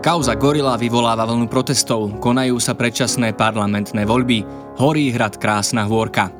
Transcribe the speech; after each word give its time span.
Kauza 0.00 0.32
Gorila 0.32 0.80
vyvoláva 0.80 1.28
vlnu 1.28 1.44
protestov, 1.44 2.24
konajú 2.24 2.56
sa 2.56 2.72
predčasné 2.72 3.36
parlamentné 3.36 4.08
voľby, 4.08 4.48
horí 4.80 5.12
hrad 5.12 5.36
Krásna 5.36 5.84
hôrka. 5.84 6.32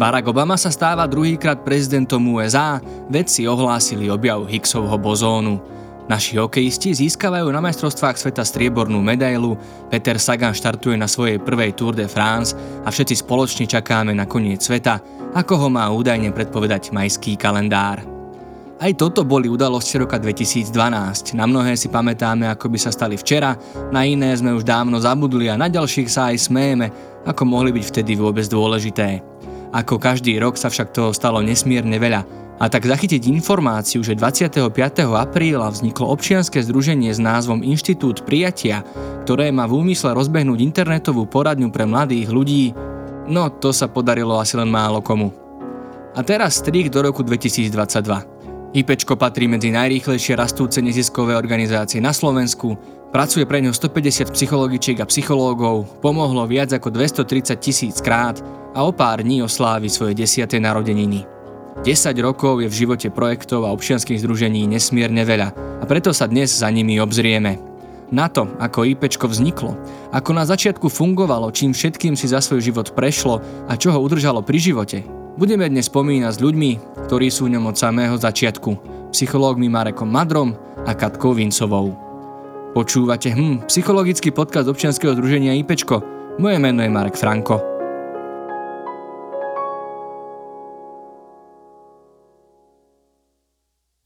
Barack 0.00 0.32
Obama 0.32 0.56
sa 0.56 0.72
stáva 0.72 1.04
druhýkrát 1.04 1.60
prezidentom 1.60 2.24
USA, 2.32 2.80
vedci 3.12 3.44
ohlásili 3.44 4.08
objav 4.08 4.48
Higgsovho 4.48 4.96
bozónu. 4.96 5.60
Naši 6.08 6.40
hokejisti 6.40 6.96
získavajú 6.96 7.52
na 7.52 7.60
majstrovstvách 7.60 8.16
sveta 8.16 8.48
striebornú 8.48 9.04
medailu, 9.04 9.60
Peter 9.92 10.16
Sagan 10.16 10.56
štartuje 10.56 10.96
na 10.96 11.04
svojej 11.04 11.36
prvej 11.36 11.76
Tour 11.76 11.92
de 11.92 12.08
France 12.08 12.56
a 12.80 12.88
všetci 12.88 13.28
spoločne 13.28 13.68
čakáme 13.68 14.16
na 14.16 14.24
koniec 14.24 14.64
sveta, 14.64 15.04
ako 15.36 15.60
ho 15.60 15.68
má 15.68 15.84
údajne 15.92 16.32
predpovedať 16.32 16.96
majský 16.96 17.36
kalendár. 17.36 18.11
Aj 18.82 18.90
toto 18.98 19.22
boli 19.22 19.46
udalosti 19.46 19.94
roka 19.94 20.18
2012. 20.18 21.38
Na 21.38 21.46
mnohé 21.46 21.78
si 21.78 21.86
pamätáme, 21.86 22.50
ako 22.50 22.66
by 22.66 22.78
sa 22.82 22.90
stali 22.90 23.14
včera, 23.14 23.54
na 23.94 24.02
iné 24.02 24.34
sme 24.34 24.50
už 24.58 24.66
dávno 24.66 24.98
zabudli 24.98 25.46
a 25.46 25.54
na 25.54 25.70
ďalších 25.70 26.10
sa 26.10 26.34
aj 26.34 26.50
smejeme, 26.50 26.90
ako 27.22 27.46
mohli 27.46 27.70
byť 27.70 27.84
vtedy 27.86 28.18
vôbec 28.18 28.42
dôležité. 28.50 29.22
Ako 29.70 30.02
každý 30.02 30.34
rok 30.42 30.58
sa 30.58 30.66
však 30.66 30.90
toho 30.90 31.14
stalo 31.14 31.38
nesmierne 31.38 31.94
veľa. 31.94 32.26
A 32.58 32.66
tak 32.66 32.82
zachytiť 32.82 33.30
informáciu, 33.30 34.02
že 34.02 34.18
25. 34.18 34.66
apríla 35.14 35.70
vzniklo 35.70 36.10
občianske 36.10 36.58
združenie 36.58 37.14
s 37.14 37.22
názvom 37.22 37.62
Inštitút 37.62 38.26
prijatia, 38.26 38.82
ktoré 39.22 39.54
má 39.54 39.70
v 39.70 39.78
úmysle 39.78 40.10
rozbehnúť 40.10 40.58
internetovú 40.58 41.30
poradňu 41.30 41.70
pre 41.70 41.86
mladých 41.86 42.34
ľudí, 42.34 42.74
no 43.30 43.46
to 43.62 43.70
sa 43.70 43.86
podarilo 43.86 44.42
asi 44.42 44.58
len 44.58 44.66
málo 44.66 44.98
komu. 44.98 45.30
A 46.18 46.26
teraz 46.26 46.58
strich 46.58 46.90
do 46.90 46.98
roku 46.98 47.22
2022. 47.22 48.31
IPčko 48.72 49.20
patrí 49.20 49.52
medzi 49.52 49.68
najrýchlejšie 49.68 50.32
rastúce 50.32 50.80
neziskové 50.80 51.36
organizácie 51.36 52.00
na 52.00 52.08
Slovensku, 52.08 52.72
pracuje 53.12 53.44
pre 53.44 53.60
ňo 53.60 53.68
150 53.68 54.32
psychologičiek 54.32 54.96
a 54.96 55.04
psychológov, 55.04 56.00
pomohlo 56.00 56.48
viac 56.48 56.72
ako 56.72 56.88
230 56.88 57.52
tisíc 57.60 58.00
krát 58.00 58.40
a 58.72 58.80
o 58.88 58.92
pár 58.96 59.20
dní 59.20 59.44
oslávi 59.44 59.92
svoje 59.92 60.16
10. 60.16 60.56
narodeniny. 60.56 61.28
10 61.84 62.16
rokov 62.24 62.64
je 62.64 62.72
v 62.72 62.78
živote 62.80 63.12
projektov 63.12 63.68
a 63.68 63.76
občianských 63.76 64.24
združení 64.24 64.64
nesmierne 64.64 65.20
veľa 65.20 65.52
a 65.52 65.84
preto 65.84 66.16
sa 66.16 66.24
dnes 66.24 66.48
za 66.48 66.72
nimi 66.72 66.96
obzrieme. 66.96 67.60
Na 68.08 68.32
to, 68.32 68.48
ako 68.56 68.88
IPčko 68.88 69.28
vzniklo, 69.28 69.76
ako 70.16 70.32
na 70.32 70.48
začiatku 70.48 70.88
fungovalo, 70.88 71.52
čím 71.52 71.76
všetkým 71.76 72.16
si 72.16 72.24
za 72.24 72.40
svoj 72.40 72.64
život 72.64 72.96
prešlo 72.96 73.36
a 73.68 73.76
čo 73.76 73.92
ho 73.92 74.00
udržalo 74.00 74.40
pri 74.40 74.56
živote, 74.56 75.21
Budeme 75.32 75.64
dnes 75.64 75.88
spomínať 75.88 76.28
s 76.36 76.44
ľuďmi, 76.44 76.70
ktorí 77.08 77.32
sú 77.32 77.48
v 77.48 77.56
ňom 77.56 77.72
od 77.72 77.76
samého 77.80 78.20
začiatku, 78.20 78.76
psychológmi 79.16 79.64
Marekom 79.64 80.04
Madrom 80.04 80.52
a 80.84 80.92
Katkou 80.92 81.32
Vincovou. 81.32 81.96
Počúvate 82.76 83.32
hm, 83.32 83.64
psychologický 83.64 84.28
podcast 84.28 84.68
občianskeho 84.68 85.16
združenia 85.16 85.56
IPčko. 85.56 86.04
Moje 86.36 86.60
meno 86.60 86.84
je 86.84 86.92
Marek 86.92 87.16
Franko. 87.16 87.64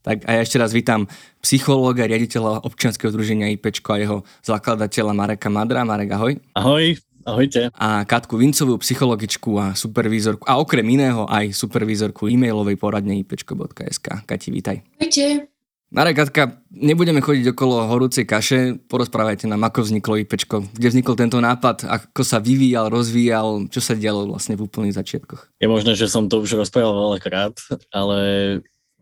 Tak 0.06 0.22
a 0.30 0.30
ja 0.30 0.40
ešte 0.46 0.62
raz 0.62 0.70
vítam 0.70 1.10
psychológa, 1.42 2.06
riaditeľa 2.06 2.62
občianskeho 2.62 3.10
združenia 3.10 3.50
IPčko 3.58 3.88
a 3.90 3.98
jeho 3.98 4.16
zakladateľa 4.46 5.10
Mareka 5.10 5.50
Madra. 5.50 5.82
Marek, 5.82 6.14
ahoj. 6.14 6.38
Ahoj, 6.54 6.94
Ahojte. 7.26 7.74
A 7.74 8.06
Katku 8.06 8.38
Vincovú, 8.38 8.78
psychologičku 8.78 9.58
a 9.58 9.74
supervízorku, 9.74 10.46
a 10.46 10.62
okrem 10.62 10.86
iného 10.86 11.26
aj 11.26 11.58
supervízorku 11.58 12.30
e-mailovej 12.30 12.78
poradne 12.78 13.18
ipečko.sk. 13.18 14.22
Kati, 14.22 14.48
vítaj. 14.54 14.86
Ahojte. 15.02 15.50
Marek, 15.90 16.22
Katka, 16.22 16.62
nebudeme 16.70 17.18
chodiť 17.18 17.50
okolo 17.50 17.90
horúcej 17.90 18.26
kaše, 18.26 18.78
porozprávajte 18.86 19.50
nám, 19.50 19.66
ako 19.66 19.86
vzniklo 19.86 20.18
IPčko, 20.22 20.70
kde 20.70 20.90
vznikol 20.90 21.14
tento 21.18 21.38
nápad, 21.42 21.86
ako 21.86 22.22
sa 22.22 22.38
vyvíjal, 22.38 22.90
rozvíjal, 22.90 23.70
čo 23.70 23.82
sa 23.82 23.98
dialo 23.98 24.30
vlastne 24.30 24.58
v 24.58 24.66
úplných 24.66 24.94
začiatkoch. 24.94 25.50
Je 25.62 25.66
možné, 25.70 25.98
že 25.98 26.10
som 26.10 26.30
to 26.30 26.42
už 26.42 26.58
rozprával 26.58 27.10
veľakrát, 27.10 27.54
ale 27.90 28.18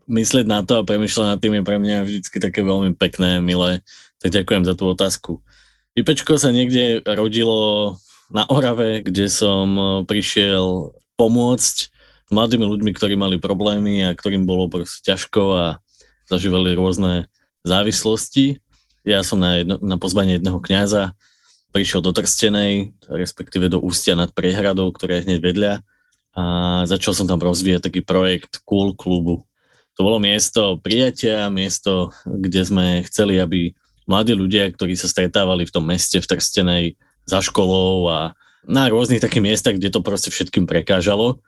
myslieť 0.05 0.45
na 0.45 0.61
to 0.61 0.81
a 0.81 0.85
premyšľať 0.85 1.25
nad 1.29 1.41
tým 1.41 1.57
je 1.57 1.63
pre 1.65 1.77
mňa 1.81 2.05
vždy 2.05 2.37
také 2.37 2.61
veľmi 2.61 2.93
pekné, 2.97 3.41
milé. 3.41 3.81
Tak 4.21 4.33
ďakujem 4.33 4.65
za 4.65 4.73
tú 4.77 4.89
otázku. 4.89 5.41
IPčko 5.97 6.37
sa 6.37 6.53
niekde 6.53 7.01
rodilo 7.01 7.97
na 8.29 8.43
Orave, 8.49 9.05
kde 9.05 9.29
som 9.29 9.67
e, 9.75 9.83
prišiel 10.07 10.95
pomôcť 11.15 11.93
mladými 12.33 12.65
ľuďmi, 12.65 12.91
ktorí 12.93 13.13
mali 13.13 13.37
problémy 13.37 14.01
a 14.05 14.17
ktorým 14.17 14.49
bolo 14.49 14.65
proste 14.67 15.13
ťažko 15.13 15.41
a 15.53 15.65
zažívali 16.25 16.73
rôzne 16.73 17.29
závislosti. 17.61 18.57
Ja 19.05 19.21
som 19.21 19.37
na, 19.37 19.61
jedno, 19.61 19.77
na 19.77 19.97
pozvanie 20.01 20.41
jedného 20.41 20.57
kňaza 20.57 21.13
prišiel 21.69 22.01
do 22.01 22.15
Trstenej, 22.15 22.95
respektíve 23.05 23.69
do 23.69 23.83
Ústia 23.83 24.17
nad 24.17 24.31
Priehradou, 24.31 24.89
ktoré 24.95 25.21
je 25.21 25.25
hneď 25.29 25.39
vedľa 25.43 25.73
a 26.35 26.43
začal 26.83 27.15
som 27.15 27.27
tam 27.27 27.39
rozvíjať 27.39 27.87
taký 27.87 28.01
projekt 28.03 28.59
Cool 28.67 28.95
klubu. 28.95 29.47
To 29.95 30.03
bolo 30.03 30.19
miesto 30.19 30.75
prijatia, 30.83 31.47
miesto, 31.47 32.11
kde 32.27 32.61
sme 32.67 32.85
chceli, 33.07 33.39
aby 33.39 33.71
mladí 34.03 34.35
ľudia, 34.35 34.67
ktorí 34.71 34.99
sa 34.99 35.07
stretávali 35.07 35.63
v 35.63 35.73
tom 35.73 35.87
meste 35.87 36.19
v 36.19 36.27
Trstenej, 36.27 36.85
za 37.25 37.41
školou 37.41 38.09
a 38.09 38.19
na 38.65 38.89
rôznych 38.89 39.21
takých 39.21 39.45
miestach, 39.45 39.75
kde 39.77 39.93
to 39.93 40.01
proste 40.01 40.33
všetkým 40.33 40.65
prekážalo, 40.65 41.41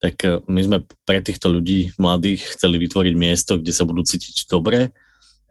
tak 0.00 0.18
e, 0.24 0.40
my 0.48 0.60
sme 0.64 0.78
pre 1.04 1.20
týchto 1.20 1.52
ľudí 1.52 1.92
mladých 2.00 2.56
chceli 2.56 2.80
vytvoriť 2.80 3.14
miesto, 3.16 3.60
kde 3.60 3.72
sa 3.72 3.84
budú 3.84 4.02
cítiť 4.04 4.48
dobre 4.48 4.90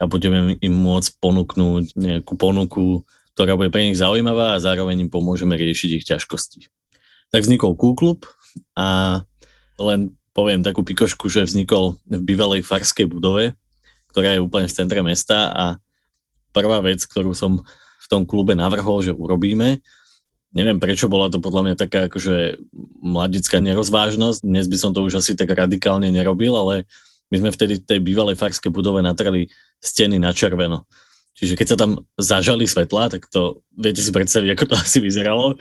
a 0.02 0.04
budeme 0.10 0.58
im 0.58 0.74
môcť 0.74 1.22
ponúknuť 1.22 1.94
nejakú 1.94 2.34
ponuku, 2.36 3.06
ktorá 3.38 3.54
bude 3.56 3.70
pre 3.70 3.88
nich 3.88 3.98
zaujímavá 3.98 4.58
a 4.58 4.62
zároveň 4.62 5.08
im 5.08 5.14
pomôžeme 5.14 5.54
riešiť 5.56 5.90
ich 6.02 6.06
ťažkosti. 6.10 6.68
Tak 7.32 7.46
vznikol 7.46 7.78
Q-klub 7.78 8.28
a 8.76 9.22
len 9.80 10.18
poviem 10.36 10.66
takú 10.66 10.84
pikošku, 10.84 11.32
že 11.32 11.48
vznikol 11.48 12.02
v 12.10 12.20
bývalej 12.20 12.66
farskej 12.66 13.08
budove, 13.08 13.56
ktorá 14.12 14.36
je 14.36 14.44
úplne 14.44 14.68
v 14.68 14.76
centre 14.76 15.00
mesta 15.00 15.54
a 15.54 15.66
prvá 16.52 16.84
vec, 16.84 17.00
ktorú 17.08 17.32
som 17.32 17.64
tom 18.12 18.28
klube 18.28 18.52
navrhol, 18.52 19.00
že 19.00 19.16
urobíme. 19.16 19.80
Neviem 20.52 20.84
prečo, 20.84 21.08
bola 21.08 21.32
to 21.32 21.40
podľa 21.40 21.72
mňa 21.72 21.76
taká 21.80 22.12
akože 22.12 22.60
mladická 23.00 23.64
nerozvážnosť. 23.64 24.44
Dnes 24.44 24.68
by 24.68 24.78
som 24.78 24.92
to 24.92 25.08
už 25.08 25.24
asi 25.24 25.32
tak 25.40 25.56
radikálne 25.56 26.12
nerobil, 26.12 26.52
ale 26.60 26.84
my 27.32 27.40
sme 27.40 27.56
vtedy 27.56 27.80
v 27.80 27.88
tej 27.88 28.00
bývalej 28.04 28.36
farskej 28.36 28.68
budove 28.68 29.00
natreli 29.00 29.48
steny 29.80 30.20
na 30.20 30.36
červeno. 30.36 30.84
Čiže 31.40 31.56
keď 31.56 31.68
sa 31.72 31.78
tam 31.80 32.04
zažali 32.20 32.68
svetla, 32.68 33.08
tak 33.08 33.32
to 33.32 33.64
viete 33.72 34.04
si 34.04 34.12
predstaviť, 34.12 34.50
ako 34.52 34.64
to 34.68 34.76
asi 34.76 35.00
vyzeralo. 35.00 35.56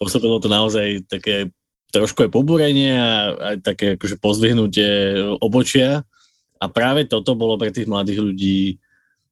Pôsobilo 0.00 0.40
to 0.40 0.48
naozaj 0.48 1.04
také 1.04 1.52
trošku 1.92 2.24
aj 2.24 2.32
pobúrenie 2.32 2.96
a 2.96 3.36
aj 3.52 3.56
také 3.60 4.00
akože 4.00 4.16
pozdvihnutie 4.16 5.20
obočia. 5.44 6.08
A 6.56 6.64
práve 6.72 7.04
toto 7.04 7.36
bolo 7.36 7.60
pre 7.60 7.68
tých 7.68 7.84
mladých 7.84 8.24
ľudí 8.24 8.80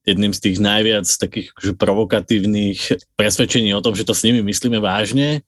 jedným 0.08 0.32
z 0.32 0.40
tých 0.40 0.56
najviac 0.58 1.04
takých 1.04 1.52
akože 1.52 1.72
provokatívnych 1.76 2.78
presvedčení 3.14 3.72
o 3.76 3.84
tom, 3.84 3.92
že 3.92 4.08
to 4.08 4.16
s 4.16 4.24
nimi 4.24 4.40
myslíme 4.40 4.80
vážne 4.80 5.44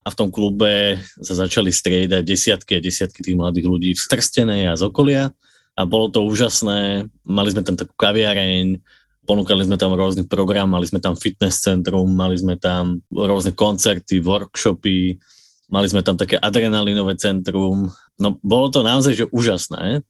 a 0.00 0.08
v 0.08 0.18
tom 0.18 0.28
klube 0.32 1.02
sa 1.20 1.34
začali 1.36 1.68
striedať 1.74 2.22
desiatky 2.24 2.78
a 2.78 2.84
desiatky 2.84 3.20
tých 3.20 3.36
mladých 3.36 3.66
ľudí 3.66 3.90
v 3.92 4.00
Strstenej 4.00 4.70
a 4.70 4.78
z 4.78 4.86
okolia 4.86 5.34
a 5.76 5.82
bolo 5.84 6.08
to 6.08 6.24
úžasné. 6.24 7.10
Mali 7.26 7.48
sme 7.52 7.62
tam 7.66 7.76
takú 7.76 7.92
kaviareň, 7.98 8.80
ponúkali 9.28 9.62
sme 9.66 9.76
tam 9.76 9.92
rôzny 9.92 10.24
program, 10.24 10.72
mali 10.72 10.88
sme 10.88 11.02
tam 11.02 11.18
fitness 11.18 11.60
centrum, 11.60 12.08
mali 12.08 12.38
sme 12.38 12.56
tam 12.56 13.04
rôzne 13.12 13.52
koncerty, 13.52 14.22
workshopy, 14.24 15.20
mali 15.70 15.86
sme 15.86 16.02
tam 16.02 16.16
také 16.16 16.40
adrenalinové 16.40 17.14
centrum. 17.20 17.92
No 18.16 18.36
bolo 18.40 18.72
to 18.72 18.80
naozaj 18.82 19.14
že 19.16 19.26
úžasné. 19.30 20.02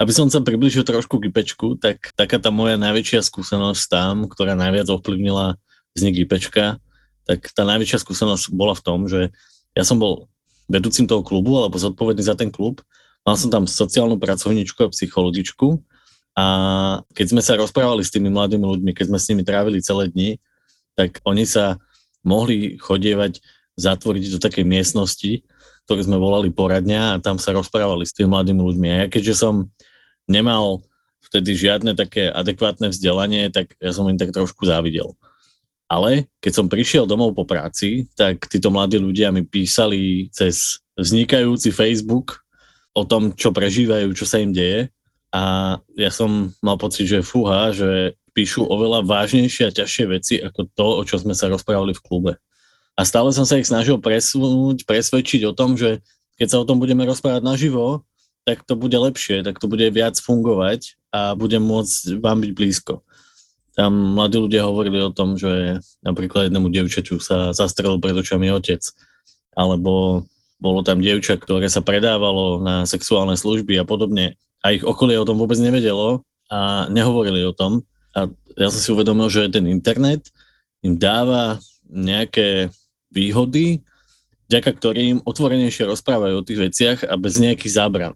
Aby 0.00 0.16
som 0.16 0.32
sa 0.32 0.40
približil 0.40 0.80
trošku 0.80 1.20
k 1.20 1.28
IPčku, 1.28 1.76
tak 1.76 2.16
taká 2.16 2.40
tá 2.40 2.48
moja 2.48 2.80
najväčšia 2.80 3.20
skúsenosť 3.20 3.82
tam, 3.92 4.14
ktorá 4.24 4.56
najviac 4.56 4.88
ovplyvnila 4.88 5.60
vznik 5.92 6.24
IPčka, 6.24 6.80
tak 7.28 7.52
tá 7.52 7.68
najväčšia 7.68 8.00
skúsenosť 8.00 8.48
bola 8.56 8.72
v 8.72 8.80
tom, 8.80 9.04
že 9.04 9.28
ja 9.76 9.84
som 9.84 10.00
bol 10.00 10.32
vedúcim 10.72 11.04
toho 11.04 11.20
klubu 11.20 11.60
alebo 11.60 11.76
zodpovedný 11.76 12.24
za 12.24 12.32
ten 12.32 12.48
klub. 12.48 12.80
Mal 13.28 13.36
som 13.36 13.52
tam 13.52 13.68
sociálnu 13.68 14.16
pracovníčku 14.16 14.88
a 14.88 14.92
psychologičku 14.94 15.84
a 16.32 16.46
keď 17.12 17.26
sme 17.36 17.42
sa 17.44 17.60
rozprávali 17.60 18.00
s 18.00 18.08
tými 18.08 18.32
mladými 18.32 18.64
ľuďmi, 18.64 18.90
keď 18.96 19.12
sme 19.12 19.18
s 19.20 19.28
nimi 19.28 19.42
trávili 19.44 19.84
celé 19.84 20.08
dni, 20.08 20.30
tak 20.96 21.20
oni 21.28 21.44
sa 21.44 21.76
mohli 22.24 22.80
chodievať 22.80 23.44
zatvoriť 23.76 24.24
do 24.32 24.38
takej 24.40 24.64
miestnosti, 24.64 25.44
ktorú 25.84 26.00
sme 26.06 26.16
volali 26.16 26.48
poradňa 26.48 27.18
a 27.18 27.20
tam 27.20 27.36
sa 27.36 27.52
rozprávali 27.52 28.08
s 28.08 28.16
tými 28.16 28.32
mladými 28.32 28.62
ľuďmi. 28.62 28.88
A 28.88 28.96
ja 29.04 29.06
keďže 29.12 29.34
som 29.36 29.68
nemal 30.28 30.84
vtedy 31.30 31.54
žiadne 31.54 31.94
také 31.94 32.26
adekvátne 32.26 32.90
vzdelanie, 32.90 33.52
tak 33.54 33.76
ja 33.78 33.94
som 33.94 34.08
im 34.10 34.18
tak 34.18 34.34
trošku 34.34 34.66
závidel. 34.66 35.14
Ale 35.90 36.30
keď 36.38 36.52
som 36.54 36.70
prišiel 36.70 37.06
domov 37.06 37.34
po 37.34 37.42
práci, 37.42 38.06
tak 38.14 38.46
títo 38.46 38.70
mladí 38.70 38.98
ľudia 38.98 39.34
mi 39.34 39.42
písali 39.42 40.30
cez 40.30 40.82
vznikajúci 40.94 41.74
Facebook 41.74 42.46
o 42.94 43.02
tom, 43.02 43.34
čo 43.34 43.50
prežívajú, 43.50 44.10
čo 44.14 44.26
sa 44.26 44.38
im 44.38 44.54
deje. 44.54 44.90
A 45.30 45.76
ja 45.94 46.10
som 46.10 46.50
mal 46.62 46.78
pocit, 46.78 47.06
že 47.06 47.26
fúha, 47.26 47.70
že 47.70 48.18
píšu 48.34 48.66
oveľa 48.66 49.02
vážnejšie 49.06 49.70
a 49.70 49.74
ťažšie 49.74 50.04
veci 50.10 50.34
ako 50.38 50.60
to, 50.74 50.86
o 50.98 51.02
čo 51.02 51.18
sme 51.18 51.34
sa 51.34 51.50
rozprávali 51.50 51.94
v 51.94 52.02
klube. 52.02 52.32
A 52.94 53.02
stále 53.02 53.34
som 53.34 53.46
sa 53.46 53.58
ich 53.58 53.66
snažil 53.66 53.98
presunúť, 53.98 54.86
presvedčiť 54.86 55.42
o 55.50 55.54
tom, 55.54 55.74
že 55.74 56.02
keď 56.38 56.46
sa 56.50 56.60
o 56.62 56.66
tom 56.66 56.78
budeme 56.78 57.02
rozprávať 57.06 57.42
naživo, 57.42 58.06
tak 58.44 58.64
to 58.64 58.74
bude 58.76 58.94
lepšie, 58.96 59.44
tak 59.44 59.60
to 59.60 59.66
bude 59.68 59.84
viac 59.92 60.16
fungovať 60.16 60.96
a 61.12 61.34
bude 61.36 61.58
môcť 61.60 62.18
vám 62.18 62.40
byť 62.42 62.50
blízko. 62.56 63.04
Tam 63.78 64.18
mladí 64.18 64.36
ľudia 64.40 64.66
hovorili 64.66 64.98
o 65.00 65.14
tom, 65.14 65.38
že 65.38 65.78
napríklad 66.02 66.50
jednému 66.50 66.68
dievčaťu 66.68 67.22
sa 67.22 67.54
zastrelil 67.54 68.02
pred 68.02 68.16
očami 68.18 68.50
otec, 68.50 68.82
alebo 69.54 70.24
bolo 70.60 70.84
tam 70.84 71.00
dievča, 71.00 71.40
ktoré 71.40 71.72
sa 71.72 71.80
predávalo 71.80 72.60
na 72.60 72.84
sexuálne 72.84 73.34
služby 73.38 73.80
a 73.80 73.88
podobne 73.88 74.36
a 74.60 74.76
ich 74.76 74.84
okolie 74.84 75.16
o 75.16 75.24
tom 75.24 75.40
vôbec 75.40 75.56
nevedelo 75.56 76.20
a 76.52 76.90
nehovorili 76.92 77.40
o 77.48 77.56
tom. 77.56 77.80
A 78.12 78.28
ja 78.58 78.68
som 78.68 78.80
si 78.82 78.90
uvedomil, 78.92 79.32
že 79.32 79.48
ten 79.48 79.64
internet 79.70 80.28
im 80.84 81.00
dáva 81.00 81.62
nejaké 81.88 82.68
výhody, 83.08 83.80
vďaka 84.50 84.70
ktorým 84.76 85.16
otvorenejšie 85.24 85.88
rozprávajú 85.88 86.34
o 86.42 86.46
tých 86.46 86.60
veciach 86.70 86.98
a 87.06 87.14
bez 87.16 87.38
nejakých 87.38 87.72
zábran. 87.72 88.14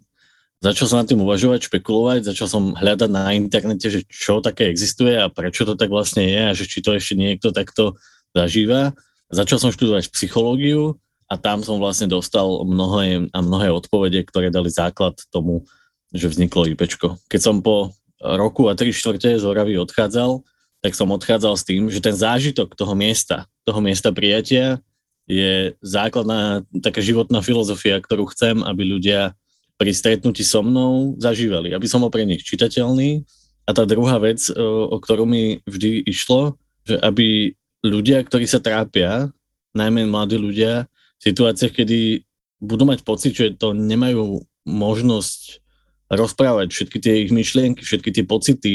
Začal 0.63 0.87
som 0.89 0.99
na 1.03 1.09
tým 1.09 1.21
uvažovať, 1.21 1.69
špekulovať, 1.69 2.31
začal 2.31 2.49
som 2.49 2.63
hľadať 2.73 3.11
na 3.11 3.37
internete, 3.37 3.91
že 3.91 4.01
čo 4.09 4.41
také 4.41 4.71
existuje 4.71 5.13
a 5.19 5.29
prečo 5.29 5.69
to 5.69 5.77
tak 5.77 5.93
vlastne 5.93 6.25
je 6.25 6.41
a 6.41 6.57
že 6.57 6.65
či 6.65 6.81
to 6.81 6.97
ešte 6.97 7.19
niekto 7.19 7.53
takto 7.53 8.01
zažíva. 8.33 8.97
Začal 9.29 9.61
som 9.61 9.75
študovať 9.75 10.09
psychológiu 10.15 10.97
a 11.29 11.37
tam 11.37 11.61
som 11.61 11.77
vlastne 11.77 12.09
dostal 12.09 12.65
mnohé 12.65 13.29
a 13.33 13.39
mnohé 13.45 13.73
odpovede, 13.73 14.25
ktoré 14.25 14.49
dali 14.49 14.73
základ 14.73 15.21
tomu, 15.29 15.69
že 16.15 16.33
vzniklo 16.33 16.65
IPčko. 16.71 17.21
Keď 17.29 17.41
som 17.41 17.61
po 17.61 17.93
roku 18.21 18.71
a 18.71 18.79
tri 18.79 18.95
štvrte 18.95 19.37
z 19.37 19.45
Oravy 19.45 19.77
odchádzal, 19.77 20.41
tak 20.85 20.93
som 20.93 21.13
odchádzal 21.13 21.55
s 21.57 21.65
tým, 21.65 21.89
že 21.89 22.05
ten 22.05 22.13
zážitok 22.13 22.77
toho 22.77 22.93
miesta, 22.93 23.49
toho 23.65 23.81
miesta 23.81 24.13
prijatia 24.13 24.85
je 25.25 25.73
základná 25.81 26.65
taká 26.85 27.01
životná 27.01 27.41
filozofia, 27.41 27.97
ktorú 27.97 28.29
chcem, 28.33 28.61
aby 28.61 28.85
ľudia 28.85 29.33
pri 29.75 29.91
stretnutí 29.91 30.47
so 30.47 30.63
mnou 30.63 31.19
zažívali, 31.19 31.75
aby 31.75 31.87
som 31.91 32.03
bol 32.03 32.11
pre 32.13 32.23
nich 32.23 32.47
čitateľný. 32.47 33.27
A 33.65 33.73
tá 33.73 33.89
druhá 33.89 34.21
vec, 34.21 34.45
o 34.61 34.97
ktorú 35.01 35.25
mi 35.25 35.65
vždy 35.65 36.05
išlo, 36.05 36.61
že 36.85 37.01
aby 37.01 37.57
ľudia, 37.81 38.21
ktorí 38.21 38.45
sa 38.45 38.61
trápia, 38.61 39.33
najmä 39.73 40.05
mladí 40.05 40.37
ľudia, 40.37 40.85
v 41.19 41.23
situáciách, 41.33 41.73
kedy 41.73 42.29
budú 42.61 42.85
mať 42.85 43.01
pocit, 43.09 43.33
že 43.33 43.57
to 43.57 43.73
nemajú 43.73 44.45
možnosť 44.69 45.65
rozprávať 46.13 46.69
všetky 46.77 46.99
tie 47.01 47.15
ich 47.25 47.33
myšlienky, 47.33 47.81
všetky 47.81 48.13
tie 48.13 48.25
pocity, 48.29 48.75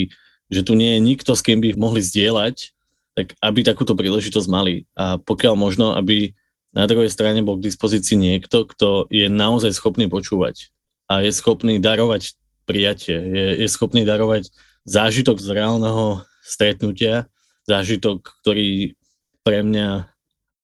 že 0.49 0.61
tu 0.65 0.73
nie 0.73 0.97
je 0.97 1.05
nikto, 1.05 1.37
s 1.37 1.45
kým 1.45 1.61
by 1.61 1.77
ich 1.77 1.79
mohli 1.79 2.01
zdieľať, 2.01 2.73
tak 3.13 3.37
aby 3.45 3.59
takúto 3.61 3.93
príležitosť 3.93 4.47
mali. 4.49 4.89
A 4.97 5.21
pokiaľ 5.21 5.53
možno, 5.53 5.93
aby 5.93 6.33
na 6.73 6.89
druhej 6.89 7.13
strane 7.13 7.45
bol 7.45 7.61
k 7.61 7.69
dispozícii 7.69 8.17
niekto, 8.17 8.65
kto 8.65 9.05
je 9.13 9.29
naozaj 9.29 9.77
schopný 9.77 10.09
počúvať 10.09 10.73
a 11.09 11.25
je 11.25 11.31
schopný 11.33 11.81
darovať 11.81 12.37
prijatie, 12.69 13.17
je, 13.17 13.45
je 13.65 13.67
schopný 13.67 14.05
darovať 14.05 14.53
zážitok 14.85 15.41
z 15.41 15.49
reálneho 15.57 16.21
stretnutia, 16.45 17.25
zážitok, 17.65 18.21
ktorý 18.45 18.93
pre 19.41 19.65
mňa 19.65 20.05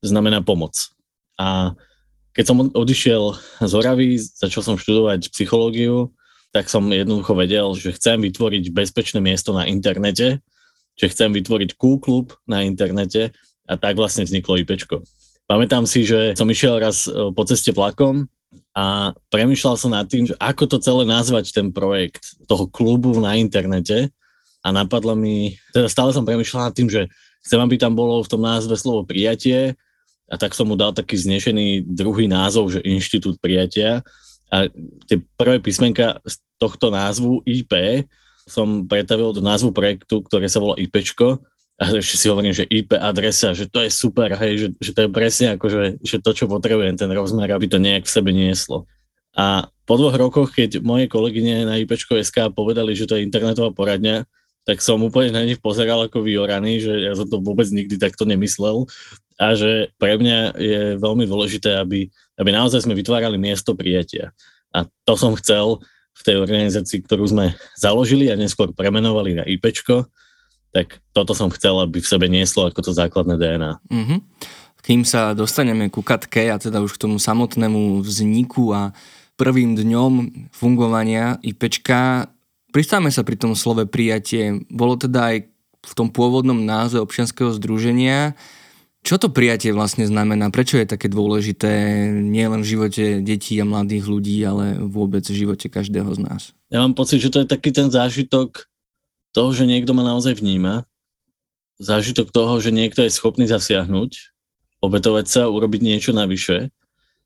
znamená 0.05 0.45
pomoc. 0.45 0.93
A 1.41 1.73
keď 2.37 2.45
som 2.45 2.57
odišiel 2.69 3.23
z 3.65 3.71
Oravy, 3.73 4.21
začal 4.21 4.61
som 4.61 4.75
študovať 4.77 5.33
psychológiu, 5.33 6.13
tak 6.53 6.69
som 6.69 6.87
jednoducho 6.87 7.33
vedel, 7.35 7.73
že 7.75 7.95
chcem 7.97 8.21
vytvoriť 8.21 8.71
bezpečné 8.71 9.19
miesto 9.19 9.51
na 9.51 9.67
internete, 9.67 10.39
že 10.95 11.11
chcem 11.11 11.33
vytvoriť 11.35 11.75
cool 11.75 11.99
klub 11.99 12.37
na 12.47 12.63
internete 12.63 13.35
a 13.67 13.73
tak 13.75 13.97
vlastne 13.99 14.23
vzniklo 14.23 14.61
IPčko. 14.63 15.03
Pamätám 15.45 15.83
si, 15.85 16.07
že 16.07 16.33
som 16.33 16.49
išiel 16.49 16.79
raz 16.79 17.05
e, 17.05 17.29
po 17.35 17.43
ceste 17.45 17.69
vlakom 17.69 18.25
a 18.75 19.15
premyšľal 19.31 19.75
som 19.79 19.91
nad 19.91 20.07
tým, 20.07 20.27
že 20.27 20.35
ako 20.35 20.67
to 20.67 20.77
celé 20.83 21.07
nazvať 21.07 21.55
ten 21.55 21.71
projekt 21.71 22.35
toho 22.49 22.67
klubu 22.67 23.15
na 23.23 23.39
internete. 23.39 24.11
A 24.65 24.73
napadlo 24.73 25.13
mi, 25.13 25.55
teda 25.71 25.87
stále 25.87 26.11
som 26.11 26.27
premyšľal 26.27 26.69
nad 26.69 26.75
tým, 26.75 26.89
že 26.89 27.07
chcem, 27.45 27.61
aby 27.61 27.77
tam 27.77 27.93
bolo 27.93 28.19
v 28.19 28.31
tom 28.31 28.41
názve 28.41 28.75
slovo 28.75 29.05
prijatie. 29.05 29.77
A 30.25 30.35
tak 30.35 30.57
som 30.57 30.67
mu 30.67 30.75
dal 30.75 30.91
taký 30.91 31.15
znešený 31.15 31.85
druhý 31.85 32.25
názov, 32.25 32.73
že 32.73 32.83
Inštitút 32.83 33.37
prijatia. 33.37 34.01
A 34.49 34.67
tie 35.05 35.21
prvé 35.37 35.61
písmenka 35.61 36.19
z 36.25 36.41
tohto 36.57 36.89
názvu 36.89 37.45
IP 37.45 38.03
som 38.45 38.85
pretavil 38.85 39.33
do 39.33 39.41
názvu 39.41 39.73
projektu, 39.73 40.21
ktoré 40.25 40.49
sa 40.49 40.61
volá 40.61 40.77
IPčko 40.77 41.41
a 41.81 41.91
ešte 41.99 42.15
si 42.15 42.31
hovorím, 42.31 42.55
že 42.55 42.63
IP 42.67 42.95
adresa, 42.95 43.51
že 43.51 43.67
to 43.67 43.83
je 43.83 43.91
super, 43.91 44.31
hej, 44.39 44.53
že, 44.55 44.67
že 44.79 44.91
to 44.95 44.99
je 45.05 45.09
presne 45.11 45.47
ako, 45.59 45.65
že, 45.67 45.83
že 45.99 46.23
to, 46.23 46.31
čo 46.31 46.47
potrebujem, 46.47 46.95
ten 46.95 47.11
rozmer, 47.11 47.51
aby 47.51 47.67
to 47.67 47.83
nejak 47.83 48.07
v 48.07 48.13
sebe 48.15 48.31
nieslo. 48.31 48.87
A 49.35 49.67
po 49.83 49.99
dvoch 49.99 50.15
rokoch, 50.15 50.55
keď 50.55 50.79
moje 50.79 51.11
kolegyne 51.11 51.67
na 51.67 51.75
IPčko.sk 51.83 52.55
povedali, 52.55 52.95
že 52.95 53.03
to 53.03 53.19
je 53.19 53.27
internetová 53.27 53.75
poradňa, 53.75 54.23
tak 54.65 54.81
som 54.81 55.03
úplne 55.03 55.35
na 55.35 55.45
nich 55.45 55.61
pozeral 55.61 56.07
ako 56.07 56.25
vyoraný, 56.25 56.81
že 56.81 56.93
ja 57.05 57.13
som 57.13 57.27
to 57.29 57.37
vôbec 57.37 57.69
nikdy 57.69 58.01
takto 58.01 58.25
nemyslel 58.25 58.89
a 59.37 59.53
že 59.53 59.93
pre 59.99 60.17
mňa 60.17 60.57
je 60.57 60.81
veľmi 60.97 61.27
dôležité, 61.27 61.77
aby, 61.77 62.09
aby 62.39 62.49
naozaj 62.49 62.87
sme 62.87 62.97
vytvárali 62.97 63.37
miesto 63.37 63.77
prijatia. 63.77 64.33
A 64.73 64.87
to 65.05 65.13
som 65.19 65.37
chcel 65.37 65.83
v 66.15 66.21
tej 66.23 66.35
organizácii, 66.39 67.03
ktorú 67.03 67.27
sme 67.29 67.53
založili 67.77 68.31
a 68.31 68.39
neskôr 68.39 68.71
premenovali 68.71 69.37
na 69.37 69.43
IPčko, 69.45 70.07
tak 70.75 70.99
toto 71.15 71.31
som 71.31 71.47
chcel, 71.55 71.79
aby 71.79 72.03
v 72.03 72.11
sebe 72.11 72.27
nieslo 72.27 72.67
ako 72.67 72.83
to 72.83 72.91
základné 72.91 73.39
DNA. 73.39 73.71
Mm-hmm. 73.87 74.19
Kým 74.83 75.07
sa 75.07 75.31
dostaneme 75.31 75.87
ku 75.87 76.03
katke 76.03 76.51
a 76.51 76.59
teda 76.59 76.83
už 76.83 76.99
k 76.99 77.07
tomu 77.07 77.15
samotnému 77.15 78.03
vzniku 78.03 78.75
a 78.75 78.91
prvým 79.39 79.79
dňom 79.79 80.11
fungovania 80.51 81.39
IPčka, 81.39 82.27
pristávame 82.75 83.07
sa 83.07 83.23
pri 83.23 83.39
tom 83.39 83.55
slove 83.55 83.87
prijatie. 83.87 84.67
Bolo 84.67 84.99
teda 84.99 85.31
aj 85.31 85.47
v 85.85 85.93
tom 85.95 86.11
pôvodnom 86.11 86.59
názve 86.59 86.99
občianského 86.99 87.55
združenia. 87.55 88.35
Čo 89.05 89.15
to 89.21 89.31
prijatie 89.31 89.71
vlastne 89.71 90.03
znamená? 90.03 90.51
Prečo 90.51 90.75
je 90.75 90.89
také 90.89 91.07
dôležité 91.07 91.71
nielen 92.11 92.65
v 92.65 92.71
živote 92.75 93.03
detí 93.23 93.55
a 93.61 93.65
mladých 93.65 94.11
ľudí, 94.11 94.43
ale 94.43 94.75
vôbec 94.81 95.23
v 95.23 95.45
živote 95.45 95.71
každého 95.71 96.09
z 96.17 96.19
nás? 96.19 96.41
Ja 96.67 96.83
mám 96.83 96.97
pocit, 96.97 97.23
že 97.23 97.31
to 97.31 97.45
je 97.45 97.47
taký 97.47 97.71
ten 97.71 97.87
zážitok 97.87 98.67
toho, 99.35 99.51
že 99.51 99.67
niekto 99.67 99.91
ma 99.91 100.07
naozaj 100.07 100.39
vníma, 100.39 100.87
zážitok 101.75 102.31
toho, 102.31 102.55
že 102.63 102.71
niekto 102.71 103.03
je 103.03 103.11
schopný 103.11 103.43
zasiahnuť, 103.51 104.31
obetovať 104.79 105.25
sa, 105.27 105.51
urobiť 105.51 105.81
niečo 105.83 106.15
navyše. 106.15 106.71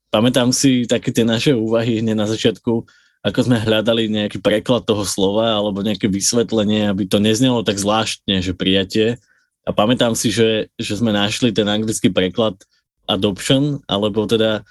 Pamätám 0.09 0.49
si 0.49 0.89
také 0.89 1.13
tie 1.13 1.21
naše 1.21 1.53
úvahy 1.53 2.01
hneď 2.01 2.17
na 2.17 2.25
začiatku, 2.25 2.89
ako 3.21 3.39
sme 3.45 3.61
hľadali 3.61 4.09
nejaký 4.09 4.41
preklad 4.41 4.89
toho 4.89 5.05
slova 5.05 5.53
alebo 5.53 5.85
nejaké 5.85 6.09
vysvetlenie, 6.09 6.89
aby 6.89 7.05
to 7.05 7.21
neznelo 7.21 7.61
tak 7.61 7.77
zvláštne, 7.77 8.41
že 8.41 8.57
prijatie. 8.57 9.21
A 9.67 9.75
pamätám 9.75 10.17
si, 10.17 10.33
že, 10.33 10.73
že 10.81 10.97
sme 10.97 11.13
našli 11.13 11.53
ten 11.53 11.69
anglický 11.69 12.09
preklad 12.09 12.57
adoption, 13.05 13.85
alebo 13.85 14.25
teda 14.25 14.65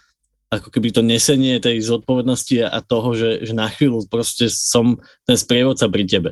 ako 0.49 0.75
keby 0.75 0.91
to 0.91 1.05
nesenie 1.05 1.61
tej 1.61 1.85
zodpovednosti 1.87 2.67
a 2.67 2.81
toho, 2.83 3.15
že, 3.15 3.47
že 3.47 3.53
na 3.53 3.69
chvíľu 3.69 4.09
proste 4.09 4.49
som 4.49 4.97
ten 5.29 5.37
sprievodca 5.39 5.87
pri 5.87 6.09
tebe 6.09 6.31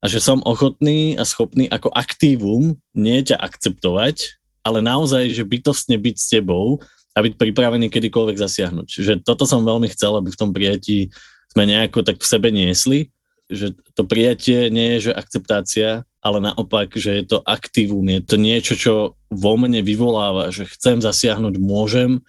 a 0.00 0.04
že 0.06 0.20
som 0.20 0.44
ochotný 0.44 1.16
a 1.16 1.24
schopný 1.24 1.66
ako 1.72 1.88
aktívum 1.90 2.76
nie 2.92 3.20
ťa 3.24 3.40
akceptovať, 3.40 4.38
ale 4.66 4.82
naozaj, 4.82 5.30
že 5.32 5.46
bytostne 5.46 5.96
byť 5.96 6.16
s 6.18 6.26
tebou 6.26 6.82
a 7.16 7.18
byť 7.24 7.38
pripravený 7.40 7.88
kedykoľvek 7.88 8.36
zasiahnuť. 8.36 8.88
Že 8.92 9.12
toto 9.24 9.48
som 9.48 9.64
veľmi 9.64 9.88
chcel, 9.88 10.18
aby 10.20 10.28
v 10.28 10.40
tom 10.40 10.50
prijatí 10.52 11.08
sme 11.54 11.64
nejako 11.64 12.04
tak 12.04 12.20
v 12.20 12.28
sebe 12.28 12.52
niesli, 12.52 13.08
že 13.46 13.72
to 13.94 14.02
prijatie 14.02 14.68
nie 14.68 14.98
je, 14.98 15.10
že 15.10 15.12
akceptácia, 15.16 15.88
ale 16.20 16.42
naopak, 16.42 16.92
že 16.98 17.22
je 17.22 17.24
to 17.24 17.38
aktívum, 17.46 18.02
je 18.10 18.20
to 18.20 18.36
niečo, 18.36 18.74
čo 18.74 18.94
vo 19.30 19.54
mne 19.54 19.80
vyvoláva, 19.86 20.50
že 20.50 20.66
chcem 20.66 20.98
zasiahnuť, 20.98 21.54
môžem 21.62 22.20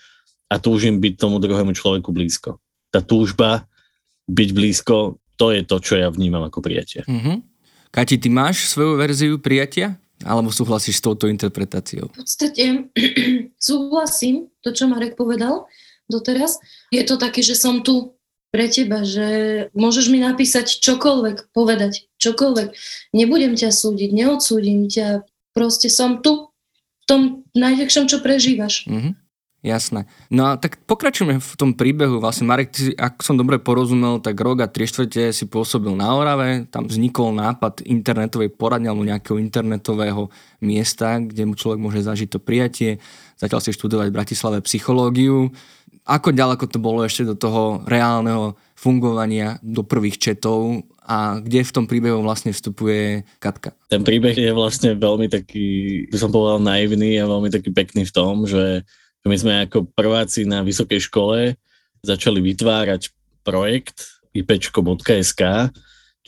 a 0.48 0.62
túžim 0.62 1.02
byť 1.02 1.14
tomu 1.18 1.42
druhému 1.42 1.74
človeku 1.74 2.14
blízko. 2.14 2.62
Tá 2.94 3.02
túžba 3.02 3.66
byť 4.30 4.50
blízko, 4.54 5.18
to 5.36 5.52
je 5.52 5.66
to, 5.66 5.78
čo 5.82 5.94
ja 6.00 6.08
vnímam 6.14 6.46
ako 6.46 6.62
prijatie. 6.62 7.04
Mm-hmm. 7.10 7.57
Kati, 7.92 8.16
ty 8.20 8.30
máš 8.30 8.70
svoju 8.72 9.00
verziu 9.00 9.36
prijatia? 9.40 9.98
Alebo 10.26 10.50
súhlasíš 10.50 10.98
s 10.98 11.06
touto 11.06 11.30
interpretáciou? 11.30 12.10
V 12.10 12.26
podstate 12.26 12.90
súhlasím 13.70 14.50
to, 14.66 14.74
čo 14.74 14.90
Marek 14.90 15.14
povedal 15.14 15.70
doteraz. 16.10 16.58
Je 16.90 17.04
to 17.06 17.22
také, 17.22 17.46
že 17.46 17.54
som 17.54 17.86
tu 17.86 18.18
pre 18.50 18.72
teba, 18.72 19.04
že 19.04 19.28
môžeš 19.76 20.08
mi 20.10 20.24
napísať 20.24 20.80
čokoľvek, 20.80 21.52
povedať 21.52 22.08
čokoľvek. 22.18 22.70
Nebudem 23.14 23.54
ťa 23.54 23.70
súdiť, 23.70 24.10
neodsúdim 24.16 24.88
ťa. 24.88 25.28
Proste 25.52 25.92
som 25.92 26.24
tu 26.24 26.50
v 27.04 27.06
tom 27.06 27.22
najväčšom, 27.54 28.08
čo 28.08 28.24
prežívaš. 28.24 28.88
Mm-hmm. 28.88 29.14
Jasné. 29.66 30.06
No 30.30 30.54
a 30.54 30.62
tak 30.62 30.78
pokračujeme 30.86 31.42
v 31.42 31.52
tom 31.58 31.74
príbehu. 31.74 32.22
Vlastne 32.22 32.46
Marek, 32.46 32.70
ty, 32.78 32.94
ak 32.94 33.26
som 33.26 33.34
dobre 33.34 33.58
porozumel, 33.58 34.22
tak 34.22 34.38
rok 34.38 34.62
a 34.62 34.70
tri 34.70 34.86
štvrte 34.86 35.34
si 35.34 35.50
pôsobil 35.50 35.98
na 35.98 36.14
Orave, 36.14 36.70
tam 36.70 36.86
vznikol 36.86 37.34
nápad 37.34 37.82
internetovej 37.82 38.54
poradne 38.54 38.94
alebo 38.94 39.02
nejakého 39.02 39.42
internetového 39.42 40.30
miesta, 40.62 41.18
kde 41.18 41.50
mu 41.50 41.58
človek 41.58 41.82
môže 41.82 42.06
zažiť 42.06 42.38
to 42.38 42.40
prijatie. 42.40 43.02
Začal 43.42 43.58
si 43.58 43.74
študovať 43.74 44.14
v 44.14 44.18
Bratislave 44.18 44.58
psychológiu. 44.62 45.50
Ako 46.06 46.32
ďaleko 46.32 46.70
to 46.70 46.78
bolo 46.78 47.02
ešte 47.04 47.26
do 47.26 47.34
toho 47.34 47.82
reálneho 47.90 48.56
fungovania, 48.78 49.58
do 49.66 49.82
prvých 49.82 50.22
četov 50.22 50.86
a 51.02 51.42
kde 51.42 51.66
v 51.66 51.74
tom 51.74 51.86
príbehu 51.90 52.22
vlastne 52.22 52.54
vstupuje 52.54 53.26
Katka? 53.42 53.74
Ten 53.90 54.06
príbeh 54.06 54.38
je 54.38 54.54
vlastne 54.54 54.94
veľmi 54.96 55.28
taký, 55.28 55.68
by 56.14 56.18
som 56.22 56.30
povedal, 56.30 56.62
naivný 56.62 57.18
a 57.20 57.26
veľmi 57.26 57.50
taký 57.50 57.74
pekný 57.74 58.06
v 58.06 58.16
tom, 58.16 58.46
že 58.46 58.86
my 59.28 59.38
sme 59.38 59.54
ako 59.68 59.92
prváci 59.92 60.48
na 60.48 60.64
vysokej 60.64 61.08
škole 61.12 61.60
začali 62.02 62.40
vytvárať 62.40 63.12
projekt 63.44 64.20
ipečko.sk, 64.36 65.42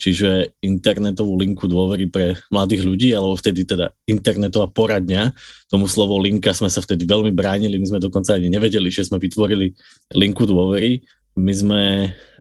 čiže 0.00 0.56
internetovú 0.64 1.36
linku 1.36 1.68
dôvery 1.68 2.08
pre 2.08 2.40
mladých 2.48 2.82
ľudí, 2.88 3.08
alebo 3.12 3.36
vtedy 3.36 3.68
teda 3.68 3.92
internetová 4.08 4.66
poradňa. 4.72 5.36
Tomu 5.68 5.84
slovo 5.84 6.16
linka 6.16 6.56
sme 6.56 6.72
sa 6.72 6.80
vtedy 6.80 7.04
veľmi 7.04 7.30
bránili, 7.36 7.76
my 7.76 7.86
sme 7.86 8.00
dokonca 8.00 8.34
ani 8.34 8.48
nevedeli, 8.48 8.88
že 8.88 9.04
sme 9.04 9.20
vytvorili 9.20 9.76
linku 10.16 10.48
dôvery. 10.48 11.04
My 11.36 11.52
sme 11.52 11.82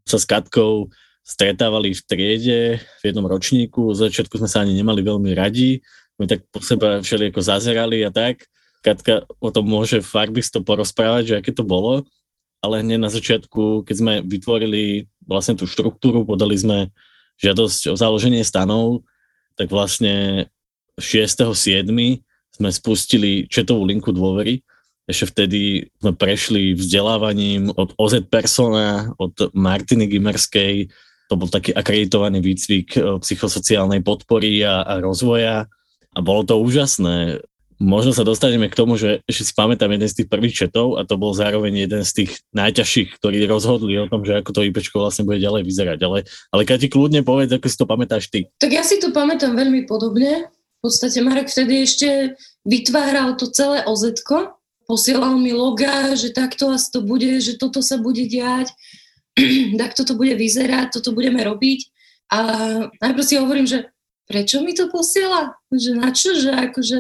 sa 0.08 0.18
s 0.18 0.26
Katkou 0.26 0.90
stretávali 1.22 1.94
v 1.94 2.02
triede 2.10 2.60
v 2.82 3.02
jednom 3.06 3.28
ročníku, 3.30 3.94
z 3.94 4.10
začiatku 4.10 4.42
sme 4.42 4.50
sa 4.50 4.66
ani 4.66 4.74
nemali 4.74 5.06
veľmi 5.06 5.30
radi, 5.38 5.78
my 6.18 6.26
tak 6.26 6.42
po 6.50 6.60
seba 6.60 7.00
všeli 7.00 7.30
ako 7.30 7.40
zazerali 7.44 8.02
a 8.02 8.10
tak. 8.10 8.50
Katka 8.80 9.28
o 9.44 9.50
tom 9.52 9.68
môže 9.68 10.00
farbisto 10.00 10.64
porozprávať, 10.64 11.24
že 11.26 11.38
aké 11.40 11.52
to 11.52 11.68
bolo, 11.68 12.08
ale 12.64 12.84
hneď 12.84 13.00
na 13.00 13.12
začiatku, 13.12 13.84
keď 13.84 13.96
sme 13.96 14.14
vytvorili 14.24 15.08
vlastne 15.24 15.60
tú 15.60 15.68
štruktúru, 15.68 16.24
podali 16.24 16.56
sme 16.56 16.92
žiadosť 17.40 17.92
o 17.92 17.96
založenie 17.96 18.44
stanov, 18.44 19.04
tak 19.56 19.72
vlastne 19.72 20.48
6.7. 21.00 21.88
sme 22.56 22.70
spustili 22.72 23.48
četovú 23.48 23.88
linku 23.88 24.12
dôvery. 24.12 24.64
Ešte 25.08 25.26
vtedy 25.36 25.90
sme 26.00 26.14
prešli 26.16 26.76
vzdelávaním 26.76 27.72
od 27.74 27.96
OZ 27.96 28.24
Persona, 28.28 29.12
od 29.16 29.34
Martiny 29.56 30.08
Gimerskej, 30.08 30.92
to 31.30 31.38
bol 31.38 31.46
taký 31.46 31.72
akreditovaný 31.78 32.42
výcvik 32.42 32.88
eh, 32.98 33.02
psychosociálnej 33.22 34.02
podpory 34.02 34.66
a, 34.66 34.82
a 34.84 34.98
rozvoja 35.00 35.70
a 36.10 36.20
bolo 36.26 36.42
to 36.42 36.58
úžasné 36.58 37.46
možno 37.80 38.12
sa 38.12 38.28
dostaneme 38.28 38.68
k 38.68 38.76
tomu, 38.76 39.00
že 39.00 39.24
ešte 39.26 39.44
si 39.50 39.54
pamätám 39.56 39.90
jeden 39.90 40.06
z 40.06 40.22
tých 40.22 40.28
prvých 40.28 40.56
četov 40.68 41.00
a 41.00 41.08
to 41.08 41.16
bol 41.16 41.32
zároveň 41.32 41.88
jeden 41.88 42.04
z 42.04 42.12
tých 42.24 42.32
najťažších, 42.52 43.16
ktorí 43.18 43.48
rozhodli 43.48 43.96
o 43.96 44.12
tom, 44.12 44.28
že 44.28 44.38
ako 44.38 44.52
to 44.52 44.68
IPčko 44.68 45.00
vlastne 45.00 45.24
bude 45.24 45.40
ďalej 45.40 45.64
vyzerať. 45.64 46.00
Ale, 46.04 46.28
ale 46.52 46.62
Kati, 46.68 46.92
kľudne 46.92 47.24
povedz, 47.24 47.56
ako 47.56 47.68
si 47.72 47.80
to 47.80 47.88
pamätáš 47.88 48.28
ty. 48.28 48.52
Tak 48.60 48.72
ja 48.76 48.84
si 48.84 49.00
to 49.00 49.16
pamätám 49.16 49.56
veľmi 49.56 49.88
podobne. 49.88 50.52
V 50.80 50.80
podstate 50.84 51.24
Marek 51.24 51.52
vtedy 51.52 51.84
ešte 51.84 52.40
vytváral 52.68 53.40
to 53.40 53.48
celé 53.52 53.84
oz 53.88 54.04
posielal 54.90 55.38
mi 55.38 55.54
loga, 55.54 56.18
že 56.18 56.34
takto 56.34 56.74
asi 56.74 56.90
to 56.90 57.06
bude, 57.06 57.38
že 57.46 57.62
toto 57.62 57.86
sa 57.86 58.02
bude 58.02 58.26
diať, 58.26 58.74
tak 59.80 59.94
toto 59.94 60.18
bude 60.18 60.34
vyzerať, 60.34 60.98
toto 60.98 61.14
budeme 61.14 61.46
robiť. 61.46 61.80
A 62.34 62.40
najprv 62.98 63.24
si 63.26 63.38
hovorím, 63.38 63.70
že 63.70 63.94
prečo 64.26 64.66
mi 64.66 64.74
to 64.74 64.90
posiela? 64.90 65.59
Že 65.70 65.92
na 66.02 66.10
čo? 66.10 66.34
Že 66.34 66.52
akože 66.70 66.98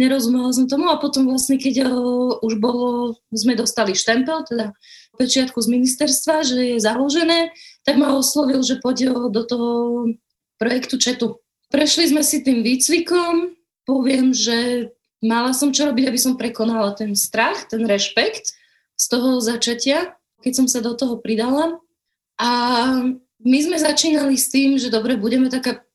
nerozumela 0.00 0.48
som 0.56 0.64
tomu 0.64 0.88
a 0.88 0.96
potom 0.96 1.28
vlastne, 1.28 1.60
keď 1.60 1.84
uh, 1.84 2.40
už 2.40 2.56
bolo, 2.56 3.20
sme 3.28 3.52
dostali 3.52 3.92
štempel, 3.92 4.48
teda 4.48 4.72
pečiatku 5.16 5.56
z 5.60 5.68
ministerstva, 5.72 6.44
že 6.44 6.76
je 6.76 6.78
založené, 6.80 7.52
tak 7.84 7.96
ma 7.96 8.16
oslovil, 8.16 8.60
že 8.60 8.80
poď 8.80 9.30
do 9.32 9.42
toho 9.44 9.70
projektu 10.60 11.00
četu. 11.00 11.40
Prešli 11.72 12.12
sme 12.12 12.22
si 12.22 12.44
tým 12.44 12.60
výcvikom, 12.62 13.56
poviem, 13.88 14.36
že 14.36 14.90
mala 15.24 15.56
som 15.56 15.72
čo 15.72 15.88
robiť, 15.88 16.04
aby 16.08 16.20
som 16.20 16.38
prekonala 16.38 16.92
ten 16.94 17.16
strach, 17.16 17.66
ten 17.66 17.82
rešpekt 17.84 18.52
z 18.96 19.04
toho 19.08 19.40
začatia, 19.40 20.14
keď 20.44 20.52
som 20.52 20.66
sa 20.68 20.84
do 20.84 20.92
toho 20.92 21.16
pridala. 21.18 21.80
A 22.36 22.50
my 23.40 23.58
sme 23.60 23.76
začínali 23.80 24.36
s 24.36 24.52
tým, 24.52 24.76
že 24.76 24.92
dobre, 24.92 25.16
budeme 25.16 25.48
taká 25.48 25.85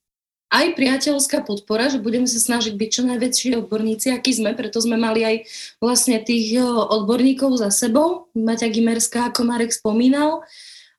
aj 0.52 0.76
priateľská 0.76 1.48
podpora, 1.48 1.88
že 1.88 2.04
budeme 2.04 2.28
sa 2.28 2.36
snažiť 2.36 2.76
byť 2.76 2.90
čo 2.92 3.04
najväčší 3.08 3.50
odborníci, 3.64 4.12
aký 4.12 4.36
sme, 4.36 4.52
preto 4.52 4.84
sme 4.84 5.00
mali 5.00 5.24
aj 5.24 5.36
vlastne 5.80 6.20
tých 6.20 6.60
odborníkov 6.68 7.56
za 7.56 7.72
sebou, 7.72 8.28
Maťa 8.36 8.68
Gimerská, 8.68 9.32
ako 9.32 9.48
Marek 9.48 9.72
spomínal, 9.72 10.44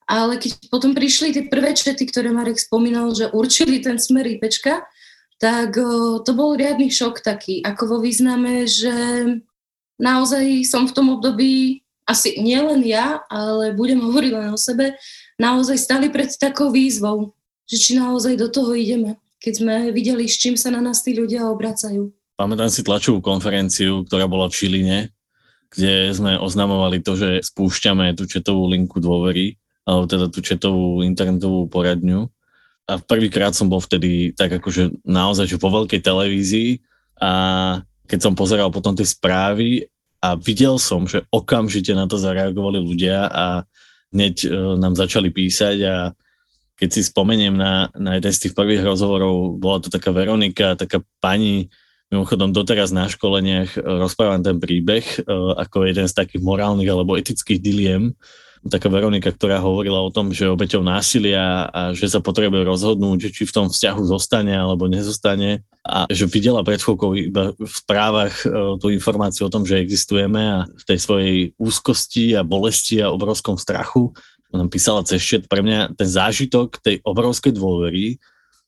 ale 0.08 0.40
keď 0.40 0.56
potom 0.72 0.96
prišli 0.96 1.36
tie 1.36 1.44
prvé 1.52 1.76
čety, 1.76 2.08
ktoré 2.08 2.32
Marek 2.32 2.56
spomínal, 2.56 3.12
že 3.12 3.28
určili 3.28 3.84
ten 3.84 4.00
smer 4.00 4.24
IPčka, 4.24 4.88
tak 5.36 5.76
to 6.24 6.32
bol 6.32 6.56
riadny 6.56 6.88
šok 6.88 7.20
taký, 7.20 7.60
ako 7.60 7.96
vo 7.96 7.98
význame, 8.00 8.64
že 8.64 8.94
naozaj 10.00 10.64
som 10.64 10.88
v 10.88 10.96
tom 10.96 11.12
období, 11.12 11.84
asi 12.08 12.40
nielen 12.40 12.82
ja, 12.82 13.20
ale 13.28 13.76
budem 13.76 14.00
hovoriť 14.00 14.32
len 14.32 14.50
o 14.50 14.58
sebe, 14.58 14.96
naozaj 15.36 15.76
stali 15.76 16.08
pred 16.08 16.32
takou 16.34 16.72
výzvou, 16.72 17.36
že 17.68 17.76
či 17.78 17.90
naozaj 18.00 18.34
do 18.40 18.48
toho 18.50 18.74
ideme 18.74 19.21
keď 19.42 19.54
sme 19.58 19.74
videli, 19.90 20.30
s 20.30 20.38
čím 20.38 20.54
sa 20.54 20.70
na 20.70 20.78
nás 20.78 21.02
tí 21.02 21.18
ľudia 21.18 21.50
obracajú. 21.50 22.14
Pamätám 22.38 22.70
si 22.70 22.86
tlačovú 22.86 23.18
konferenciu, 23.18 24.06
ktorá 24.06 24.30
bola 24.30 24.46
v 24.46 24.54
Čiline, 24.54 24.98
kde 25.74 26.14
sme 26.14 26.38
oznamovali 26.38 27.02
to, 27.02 27.18
že 27.18 27.42
spúšťame 27.42 28.14
tú 28.14 28.30
četovú 28.30 28.70
linku 28.70 29.02
dôvery, 29.02 29.58
alebo 29.82 30.06
teda 30.06 30.30
tú 30.30 30.40
četovú 30.40 31.02
internetovú 31.02 31.66
poradňu. 31.66 32.30
A 32.86 32.98
prvýkrát 33.02 33.54
som 33.54 33.66
bol 33.66 33.82
vtedy 33.82 34.30
tak 34.34 34.54
akože 34.62 35.02
naozaj 35.06 35.50
že 35.50 35.58
vo 35.58 35.70
veľkej 35.70 36.00
televízii 36.02 36.82
a 37.18 37.32
keď 38.10 38.18
som 38.18 38.34
pozeral 38.34 38.68
potom 38.74 38.92
tie 38.92 39.06
správy 39.06 39.86
a 40.22 40.34
videl 40.34 40.76
som, 40.78 41.06
že 41.06 41.22
okamžite 41.30 41.94
na 41.94 42.10
to 42.10 42.18
zareagovali 42.18 42.82
ľudia 42.82 43.30
a 43.30 43.46
hneď 44.12 44.34
e, 44.44 44.48
nám 44.76 44.98
začali 44.98 45.30
písať 45.30 45.76
a 45.86 45.94
keď 46.82 46.90
si 46.90 47.06
spomeniem 47.06 47.54
na, 47.54 47.94
na 47.94 48.18
jeden 48.18 48.34
z 48.34 48.42
tých 48.42 48.58
prvých 48.58 48.82
rozhovorov, 48.82 49.54
bola 49.62 49.78
to 49.78 49.86
taká 49.86 50.10
Veronika, 50.10 50.74
taká 50.74 50.98
pani, 51.22 51.70
mimochodom 52.10 52.50
doteraz 52.50 52.90
na 52.90 53.06
školeniach 53.06 53.78
e, 53.78 53.86
rozprávam 54.02 54.42
ten 54.42 54.58
príbeh 54.58 55.06
e, 55.06 55.18
ako 55.62 55.86
jeden 55.86 56.10
z 56.10 56.18
takých 56.18 56.42
morálnych 56.42 56.90
alebo 56.90 57.14
etických 57.14 57.62
diliem. 57.62 58.18
Taká 58.66 58.90
Veronika, 58.90 59.30
ktorá 59.30 59.62
hovorila 59.62 60.02
o 60.02 60.10
tom, 60.10 60.34
že 60.34 60.50
obeťou 60.50 60.82
násilia 60.82 61.70
a 61.70 61.94
že 61.94 62.10
sa 62.10 62.18
potrebuje 62.18 62.66
rozhodnúť, 62.66 63.30
či 63.30 63.42
v 63.46 63.54
tom 63.54 63.66
vzťahu 63.70 64.02
zostane 64.06 64.54
alebo 64.54 64.90
nezostane 64.90 65.62
a 65.86 66.06
že 66.06 66.30
videla 66.30 66.62
pred 66.62 66.78
chvíľkou 66.78 67.10
iba 67.14 67.54
v 67.54 67.74
správach 67.74 68.42
e, 68.42 68.74
tú 68.82 68.90
informáciu 68.90 69.46
o 69.46 69.54
tom, 69.54 69.62
že 69.62 69.78
existujeme 69.78 70.42
a 70.42 70.58
v 70.66 70.82
tej 70.82 70.98
svojej 70.98 71.36
úzkosti 71.62 72.34
a 72.34 72.42
bolesti 72.42 72.98
a 72.98 73.14
obrovskom 73.14 73.54
strachu 73.54 74.10
nám 74.56 74.68
písala 74.68 75.06
cez 75.06 75.22
chat, 75.24 75.48
pre 75.48 75.64
mňa 75.64 75.96
ten 75.96 76.08
zážitok 76.08 76.80
tej 76.80 77.00
obrovskej 77.02 77.56
dôvery 77.56 78.20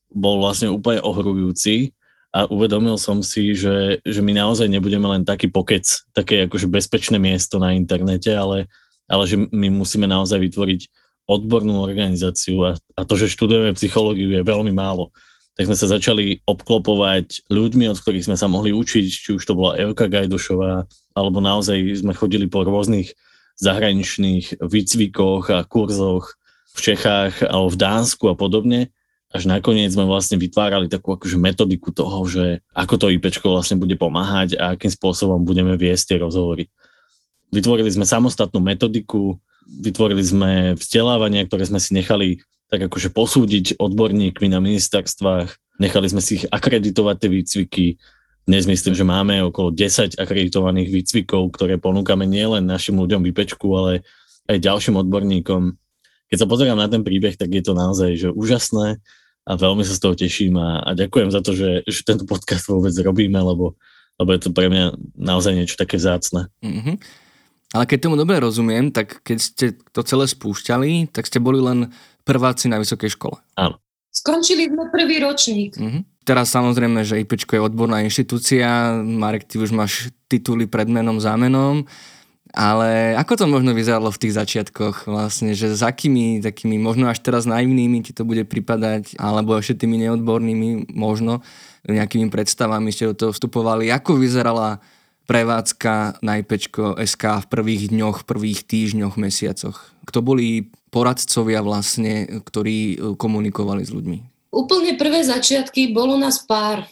bol 0.09 0.41
vlastne 0.41 0.71
úplne 0.71 1.03
ohrujúci 1.03 1.93
a 2.35 2.47
uvedomil 2.51 2.99
som 2.99 3.23
si, 3.23 3.55
že, 3.55 4.03
že 4.03 4.19
my 4.19 4.35
naozaj 4.35 4.67
nebudeme 4.67 5.07
len 5.07 5.23
taký 5.23 5.47
pokec, 5.47 5.87
také 6.11 6.51
akože 6.51 6.67
bezpečné 6.67 7.15
miesto 7.15 7.63
na 7.63 7.71
internete, 7.71 8.35
ale, 8.35 8.67
ale 9.07 9.23
že 9.23 9.39
my 9.39 9.71
musíme 9.71 10.03
naozaj 10.03 10.43
vytvoriť 10.43 10.81
odbornú 11.25 11.79
organizáciu 11.79 12.59
a, 12.67 12.71
a 12.75 13.01
to, 13.07 13.15
že 13.17 13.31
študujeme 13.33 13.71
psychológiu 13.79 14.29
je 14.35 14.43
veľmi 14.43 14.75
málo. 14.75 15.15
Tak 15.55 15.71
sme 15.71 15.79
sa 15.79 15.87
začali 15.87 16.43
obklopovať 16.43 17.47
ľuďmi, 17.47 17.87
od 17.87 17.97
ktorých 18.03 18.27
sme 18.27 18.35
sa 18.35 18.51
mohli 18.51 18.75
učiť, 18.75 19.05
či 19.07 19.29
už 19.39 19.43
to 19.47 19.55
bola 19.55 19.79
Evka 19.79 20.11
Gajdošová, 20.11 20.83
alebo 21.15 21.39
naozaj 21.39 22.03
sme 22.03 22.11
chodili 22.11 22.51
po 22.51 22.67
rôznych 22.67 23.15
zahraničných 23.59 24.59
výcvikoch 24.59 25.51
a 25.51 25.63
kurzoch 25.63 26.35
v 26.75 26.79
Čechách 26.79 27.43
alebo 27.47 27.71
v 27.71 27.79
Dánsku 27.79 28.25
a 28.27 28.35
podobne. 28.35 28.91
Až 29.31 29.51
nakoniec 29.51 29.91
sme 29.91 30.07
vlastne 30.07 30.39
vytvárali 30.39 30.87
takú 30.87 31.15
akože 31.19 31.35
metodiku 31.35 31.91
toho, 31.91 32.23
že 32.23 32.63
ako 32.71 32.95
to 32.95 33.05
IPčko 33.11 33.51
vlastne 33.51 33.75
bude 33.75 33.99
pomáhať 33.99 34.55
a 34.55 34.75
akým 34.75 34.91
spôsobom 34.91 35.43
budeme 35.43 35.75
viesť 35.75 36.15
tie 36.15 36.17
rozhovory. 36.23 36.71
Vytvorili 37.51 37.91
sme 37.91 38.07
samostatnú 38.07 38.63
metodiku, 38.63 39.35
vytvorili 39.67 40.23
sme 40.23 40.51
vzdelávania, 40.79 41.47
ktoré 41.47 41.67
sme 41.67 41.83
si 41.83 41.91
nechali 41.95 42.39
tak 42.71 42.91
akože 42.91 43.13
posúdiť 43.13 43.65
odborníkmi 43.77 44.47
na 44.49 44.59
ministerstvách, 44.63 45.79
nechali 45.79 46.07
sme 46.09 46.21
si 46.23 46.41
ich 46.41 46.45
akreditovať 46.49 47.15
tie 47.19 47.29
výcviky, 47.29 47.85
dnes 48.45 48.69
myslím, 48.69 48.93
že 48.93 49.01
máme 49.01 49.41
okolo 49.41 49.73
10 49.73 50.21
akreditovaných 50.21 50.89
výcvikov, 50.93 51.49
ktoré 51.57 51.81
ponúkame 51.81 52.29
nielen 52.29 52.69
našim 52.69 52.93
ľuďom 53.01 53.25
vypečku, 53.25 53.65
ale 53.73 54.05
aj 54.45 54.61
ďalším 54.61 55.01
odborníkom. 55.01 55.73
Keď 56.29 56.37
sa 56.37 56.49
pozerám 56.49 56.77
na 56.77 56.85
ten 56.85 57.01
príbeh, 57.01 57.33
tak 57.33 57.49
je 57.49 57.65
to 57.65 57.73
naozaj 57.73 58.13
že 58.13 58.29
úžasné 58.29 59.01
a 59.45 59.51
veľmi 59.57 59.81
sa 59.81 59.97
z 59.97 60.01
toho 60.01 60.13
teším 60.13 60.61
a, 60.61 60.81
a 60.85 60.93
ďakujem 60.93 61.29
za 61.33 61.41
to, 61.41 61.57
že, 61.57 61.85
že 61.85 62.01
tento 62.05 62.29
podcast 62.29 62.69
vôbec 62.69 62.93
robíme, 63.01 63.37
lebo, 63.37 63.77
lebo 64.21 64.29
je 64.33 64.41
to 64.41 64.49
pre 64.53 64.69
mňa 64.69 64.93
naozaj 65.17 65.53
niečo 65.53 65.77
také 65.77 65.97
vzácne. 65.97 66.49
Mm-hmm. 66.61 66.95
Ale 67.73 67.85
keď 67.89 68.09
tomu 68.09 68.15
dobre 68.15 68.37
rozumiem, 68.37 68.93
tak 68.93 69.25
keď 69.25 69.37
ste 69.41 69.65
to 69.89 70.05
celé 70.05 70.29
spúšťali, 70.29 71.09
tak 71.09 71.25
ste 71.25 71.41
boli 71.41 71.57
len 71.57 71.89
prváci 72.25 72.69
na 72.69 72.77
vysokej 72.77 73.17
škole. 73.17 73.41
Áno. 73.57 73.81
Skončili 74.13 74.69
sme 74.69 74.87
prvý 74.93 75.19
ročník. 75.19 75.75
Mhm. 75.81 76.14
Teraz 76.25 76.49
samozrejme, 76.49 77.05
že 77.05 77.21
IPčko 77.21 77.53
je 77.53 77.61
odborná 77.61 78.01
inštitúcia, 78.01 78.97
Marek, 79.05 79.45
ty 79.45 79.61
už 79.61 79.69
máš 79.69 80.09
tituly 80.25 80.65
pred 80.65 80.89
menom, 80.89 81.21
zámenom, 81.21 81.85
ale 82.49 83.13
ako 83.13 83.33
to 83.37 83.45
možno 83.45 83.77
vyzeralo 83.77 84.09
v 84.09 84.21
tých 84.25 84.33
začiatkoch 84.33 85.05
vlastne, 85.05 85.53
že 85.53 85.77
s 85.77 85.85
akými 85.85 86.41
takými 86.41 86.81
možno 86.81 87.13
až 87.13 87.21
teraz 87.21 87.45
naivnými 87.45 88.01
ti 88.01 88.09
to 88.09 88.25
bude 88.25 88.41
pripadať, 88.49 89.21
alebo 89.21 89.53
ešte 89.53 89.85
tými 89.85 90.01
neodbornými 90.01 90.89
možno 90.97 91.45
nejakými 91.85 92.33
predstavami 92.33 92.89
ste 92.89 93.13
do 93.13 93.15
toho 93.15 93.31
vstupovali. 93.35 93.93
Ako 93.93 94.17
vyzerala 94.17 94.81
prevádzka 95.29 96.25
na 96.25 96.41
IPčko 96.41 96.97
SK 97.05 97.45
v 97.45 97.49
prvých 97.53 97.83
dňoch, 97.93 98.25
prvých 98.25 98.65
týždňoch, 98.65 99.13
mesiacoch? 99.21 99.93
Kto 100.09 100.25
boli 100.25 100.73
poradcovia 100.89 101.61
vlastne, 101.61 102.41
ktorí 102.41 102.97
komunikovali 103.13 103.85
s 103.85 103.93
ľuďmi? 103.93 104.34
Úplne 104.55 104.95
prvé 104.95 105.19
začiatky 105.27 105.91
bolo 105.91 106.15
nás 106.15 106.39
pár. 106.47 106.87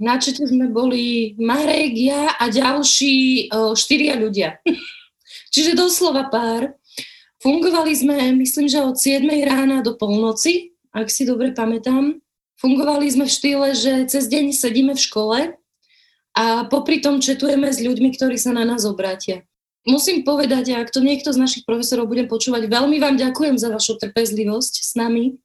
Na 0.00 0.16
čete 0.16 0.48
sme 0.48 0.72
boli 0.72 1.36
Marek, 1.36 1.92
ja 1.92 2.32
a 2.40 2.48
ďalší 2.48 3.46
o, 3.52 3.76
štyria 3.76 4.16
ľudia. 4.16 4.56
Čiže 5.52 5.76
doslova 5.76 6.32
pár. 6.32 6.72
Fungovali 7.44 7.92
sme, 7.92 8.32
myslím, 8.40 8.72
že 8.72 8.80
od 8.80 8.96
7 8.96 9.20
rána 9.44 9.84
do 9.84 9.92
polnoci, 10.00 10.72
ak 10.96 11.12
si 11.12 11.28
dobre 11.28 11.52
pamätám. 11.52 12.16
Fungovali 12.56 13.04
sme 13.12 13.28
v 13.28 13.36
štýle, 13.36 13.68
že 13.76 14.08
cez 14.08 14.24
deň 14.24 14.56
sedíme 14.56 14.96
v 14.96 15.04
škole 15.04 15.38
a 16.32 16.44
popri 16.72 17.04
tom 17.04 17.20
četujeme 17.20 17.68
s 17.68 17.84
ľuďmi, 17.84 18.16
ktorí 18.16 18.40
sa 18.40 18.56
na 18.56 18.64
nás 18.64 18.88
obrátia. 18.88 19.44
Musím 19.84 20.24
povedať, 20.24 20.72
ak 20.72 20.88
to 20.88 21.04
niekto 21.04 21.28
z 21.28 21.36
našich 21.36 21.68
profesorov 21.68 22.08
bude 22.08 22.24
počúvať, 22.24 22.64
veľmi 22.64 22.96
vám 22.96 23.20
ďakujem 23.20 23.60
za 23.60 23.68
vašu 23.68 24.00
trpezlivosť 24.00 24.74
s 24.80 24.96
nami 24.96 25.36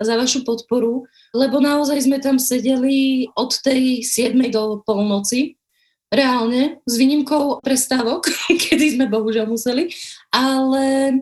za 0.00 0.14
vašu 0.18 0.42
podporu, 0.42 1.06
lebo 1.34 1.58
naozaj 1.62 2.04
sme 2.04 2.18
tam 2.18 2.38
sedeli 2.38 3.28
od 3.34 3.54
tej 3.60 4.02
7. 4.02 4.34
do 4.50 4.82
polnoci, 4.82 5.58
reálne, 6.14 6.78
s 6.86 6.94
výnimkou 6.94 7.58
prestávok, 7.60 8.30
kedy 8.64 8.98
sme 8.98 9.06
bohužiaľ 9.10 9.50
museli, 9.50 9.90
ale 10.30 11.18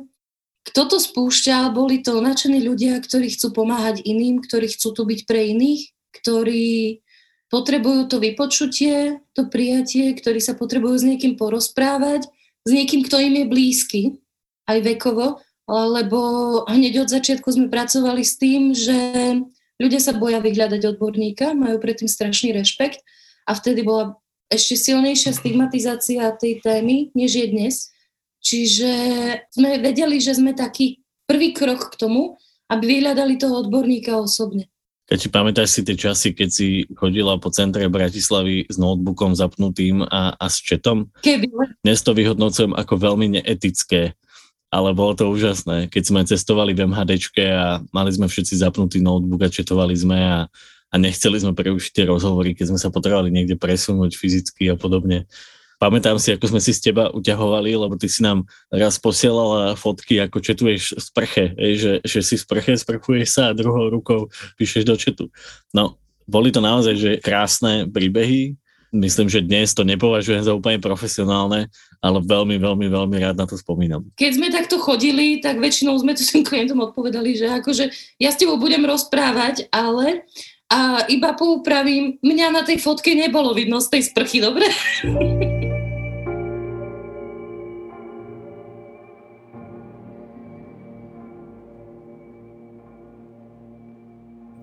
kto 0.63 0.95
to 0.95 0.99
spúšťal, 1.03 1.75
boli 1.75 2.05
to 2.05 2.23
nadšení 2.23 2.63
ľudia, 2.63 3.03
ktorí 3.03 3.35
chcú 3.35 3.65
pomáhať 3.65 4.05
iným, 4.07 4.39
ktorí 4.39 4.71
chcú 4.71 4.95
tu 4.95 5.03
byť 5.03 5.21
pre 5.27 5.51
iných, 5.51 5.91
ktorí 6.23 7.03
potrebujú 7.51 8.09
to 8.09 8.17
vypočutie, 8.23 9.21
to 9.35 9.51
prijatie, 9.51 10.15
ktorí 10.15 10.39
sa 10.39 10.55
potrebujú 10.55 11.03
s 11.03 11.05
niekým 11.05 11.35
porozprávať, 11.35 12.31
s 12.63 12.71
niekým, 12.71 13.03
kto 13.05 13.19
im 13.19 13.35
je 13.43 13.47
blízky, 13.51 14.03
aj 14.71 14.79
vekovo, 14.87 15.43
lebo 15.69 16.19
hneď 16.67 17.07
od 17.07 17.09
začiatku 17.11 17.49
sme 17.55 17.69
pracovali 17.71 18.23
s 18.27 18.35
tým, 18.39 18.75
že 18.75 18.97
ľudia 19.79 20.01
sa 20.03 20.15
boja 20.15 20.43
vyhľadať 20.43 20.83
odborníka, 20.95 21.55
majú 21.55 21.79
predtým 21.79 22.11
strašný 22.11 22.55
rešpekt 22.55 23.03
a 23.47 23.55
vtedy 23.55 23.87
bola 23.87 24.19
ešte 24.53 24.77
silnejšia 24.77 25.33
stigmatizácia 25.33 26.29
tej 26.37 26.61
témy, 26.61 27.09
než 27.17 27.41
je 27.41 27.47
dnes. 27.49 27.75
Čiže 28.43 28.93
sme 29.55 29.79
vedeli, 29.79 30.19
že 30.19 30.37
sme 30.37 30.53
taký 30.53 31.01
prvý 31.25 31.55
krok 31.55 31.95
k 31.95 31.99
tomu, 31.99 32.37
aby 32.69 32.99
vyhľadali 32.99 33.39
toho 33.39 33.65
odborníka 33.65 34.19
osobne. 34.19 34.69
Si 35.13 35.29
pamätáš 35.29 35.77
si 35.77 35.81
tie 35.85 35.93
časy, 35.93 36.33
keď 36.33 36.49
si 36.49 36.89
chodila 36.97 37.37
po 37.37 37.53
centre 37.53 37.85
Bratislavy 37.85 38.65
s 38.65 38.81
notebookom 38.81 39.37
zapnutým 39.37 40.01
a, 40.09 40.33
a 40.33 40.47
s 40.49 40.57
četom? 40.65 41.13
Keby. 41.21 41.53
Dnes 41.85 42.01
to 42.01 42.17
vyhodnocujem 42.17 42.73
ako 42.73 42.95
veľmi 42.97 43.37
neetické 43.37 44.17
ale 44.73 44.97
bolo 44.97 45.13
to 45.13 45.29
úžasné, 45.29 45.93
keď 45.93 46.03
sme 46.09 46.21
cestovali 46.25 46.73
v 46.73 46.89
MHDčke 46.89 47.45
a 47.45 47.85
mali 47.93 48.09
sme 48.09 48.25
všetci 48.25 48.57
zapnutý 48.57 49.05
notebook 49.05 49.45
a 49.45 49.53
četovali 49.53 49.93
sme 49.93 50.17
a, 50.17 50.49
a 50.89 50.95
nechceli 50.97 51.37
sme 51.37 51.53
preušiť 51.53 51.93
tie 51.93 52.09
rozhovory, 52.09 52.57
keď 52.57 52.73
sme 52.73 52.81
sa 52.81 52.89
potrebovali 52.89 53.29
niekde 53.29 53.61
presunúť 53.61 54.17
fyzicky 54.17 54.73
a 54.73 54.77
podobne. 54.81 55.29
Pamätám 55.77 56.17
si, 56.17 56.33
ako 56.33 56.57
sme 56.57 56.61
si 56.63 56.73
z 56.73 56.89
teba 56.89 57.13
uťahovali, 57.13 57.75
lebo 57.75 57.99
ty 58.01 58.09
si 58.09 58.25
nám 58.25 58.49
raz 58.73 58.97
posielala 58.97 59.77
fotky, 59.77 60.25
ako 60.25 60.39
četuješ 60.41 60.95
v 60.97 61.03
sprche, 61.03 61.45
že, 61.77 61.93
že 62.07 62.21
si 62.25 62.39
v 62.39 62.45
sprche, 62.47 62.73
sprchuješ 62.79 63.29
sa 63.29 63.43
a 63.51 63.57
druhou 63.59 63.93
rukou 63.93 64.33
píšeš 64.57 64.89
do 64.89 64.97
četu. 64.97 65.29
No, 65.75 66.01
boli 66.25 66.55
to 66.55 66.63
naozaj 66.63 66.95
že 66.97 67.11
krásne 67.21 67.91
príbehy, 67.91 68.57
myslím, 68.93 69.27
že 69.33 69.41
dnes 69.41 69.73
to 69.73 69.83
nepovažujem 69.83 70.45
za 70.45 70.53
úplne 70.53 70.79
profesionálne, 70.79 71.73
ale 71.99 72.19
veľmi, 72.21 72.61
veľmi, 72.61 72.87
veľmi 72.93 73.17
rád 73.19 73.37
na 73.41 73.49
to 73.49 73.57
spomínam. 73.57 74.05
Keď 74.21 74.33
sme 74.37 74.49
takto 74.53 74.77
chodili, 74.77 75.41
tak 75.41 75.59
väčšinou 75.59 75.97
sme 75.97 76.13
tu 76.13 76.23
tým 76.23 76.45
klientom 76.45 76.79
odpovedali, 76.85 77.33
že 77.35 77.49
akože 77.49 77.89
ja 78.21 78.31
s 78.31 78.39
tebou 78.39 78.61
budem 78.61 78.85
rozprávať, 78.85 79.73
ale 79.73 80.29
a 80.73 81.05
iba 81.13 81.37
poupravím, 81.37 82.17
mňa 82.25 82.49
na 82.49 82.63
tej 82.65 82.81
fotke 82.81 83.13
nebolo 83.13 83.53
vidno 83.53 83.77
z 83.77 83.93
tej 83.93 84.03
sprchy, 84.09 84.41
dobre? 84.41 84.65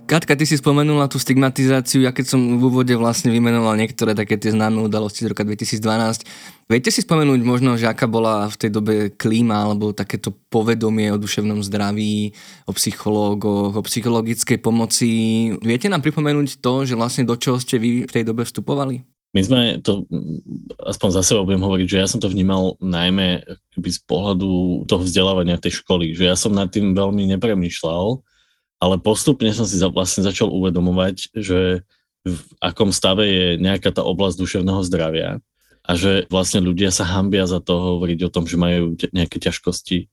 Katka, 0.09 0.33
ty 0.33 0.41
si 0.49 0.57
spomenula 0.57 1.05
tú 1.05 1.21
stigmatizáciu, 1.21 2.01
ja 2.01 2.09
keď 2.09 2.33
som 2.33 2.41
v 2.57 2.65
úvode 2.65 2.89
vlastne 2.97 3.29
vymenoval 3.29 3.77
niektoré 3.77 4.17
také 4.17 4.41
tie 4.41 4.49
známe 4.57 4.81
udalosti 4.81 5.21
z 5.21 5.29
roka 5.29 5.45
2012. 5.45 6.25
Viete 6.65 6.89
si 6.89 7.05
spomenúť 7.05 7.37
možno, 7.45 7.77
že 7.77 7.85
aká 7.85 8.09
bola 8.09 8.49
v 8.49 8.57
tej 8.57 8.73
dobe 8.73 9.13
klíma 9.13 9.69
alebo 9.69 9.93
takéto 9.93 10.33
povedomie 10.49 11.13
o 11.13 11.21
duševnom 11.21 11.61
zdraví, 11.61 12.33
o 12.65 12.73
psychológoch, 12.73 13.77
o 13.77 13.85
psychologickej 13.85 14.57
pomoci. 14.57 15.09
Viete 15.61 15.85
nám 15.93 16.01
pripomenúť 16.01 16.57
to, 16.57 16.89
že 16.89 16.97
vlastne 16.97 17.29
do 17.29 17.37
čoho 17.37 17.61
ste 17.61 17.77
vy 17.77 18.09
v 18.09 18.13
tej 18.17 18.25
dobe 18.25 18.49
vstupovali? 18.49 19.05
My 19.37 19.45
sme 19.45 19.77
to, 19.85 20.09
aspoň 20.89 21.21
za 21.21 21.21
seba 21.21 21.45
budem 21.45 21.61
hovoriť, 21.61 21.85
že 21.85 22.01
ja 22.01 22.09
som 22.09 22.17
to 22.17 22.33
vnímal 22.33 22.81
najmä 22.81 23.45
z 23.77 23.99
pohľadu 24.09 24.89
toho 24.89 25.05
vzdelávania 25.05 25.61
tej 25.61 25.85
školy, 25.85 26.17
že 26.17 26.25
ja 26.25 26.33
som 26.33 26.49
nad 26.49 26.73
tým 26.73 26.97
veľmi 26.97 27.29
nepremýšľal, 27.37 28.25
ale 28.79 28.95
postupne 28.97 29.51
som 29.51 29.67
si 29.67 29.75
vlastne 29.83 30.23
začal 30.23 30.47
uvedomovať, 30.47 31.35
že 31.35 31.83
v 32.23 32.39
akom 32.59 32.91
stave 32.91 33.27
je 33.27 33.47
nejaká 33.59 33.91
tá 33.91 34.03
oblasť 34.03 34.39
duševného 34.39 34.81
zdravia 34.87 35.29
a 35.83 35.91
že 35.95 36.27
vlastne 36.27 36.63
ľudia 36.63 36.91
sa 36.91 37.07
hambia 37.07 37.47
za 37.47 37.63
to 37.63 37.75
hovoriť 37.75 38.19
o 38.27 38.33
tom, 38.33 38.47
že 38.47 38.59
majú 38.59 38.95
nejaké 39.15 39.39
ťažkosti, 39.39 40.11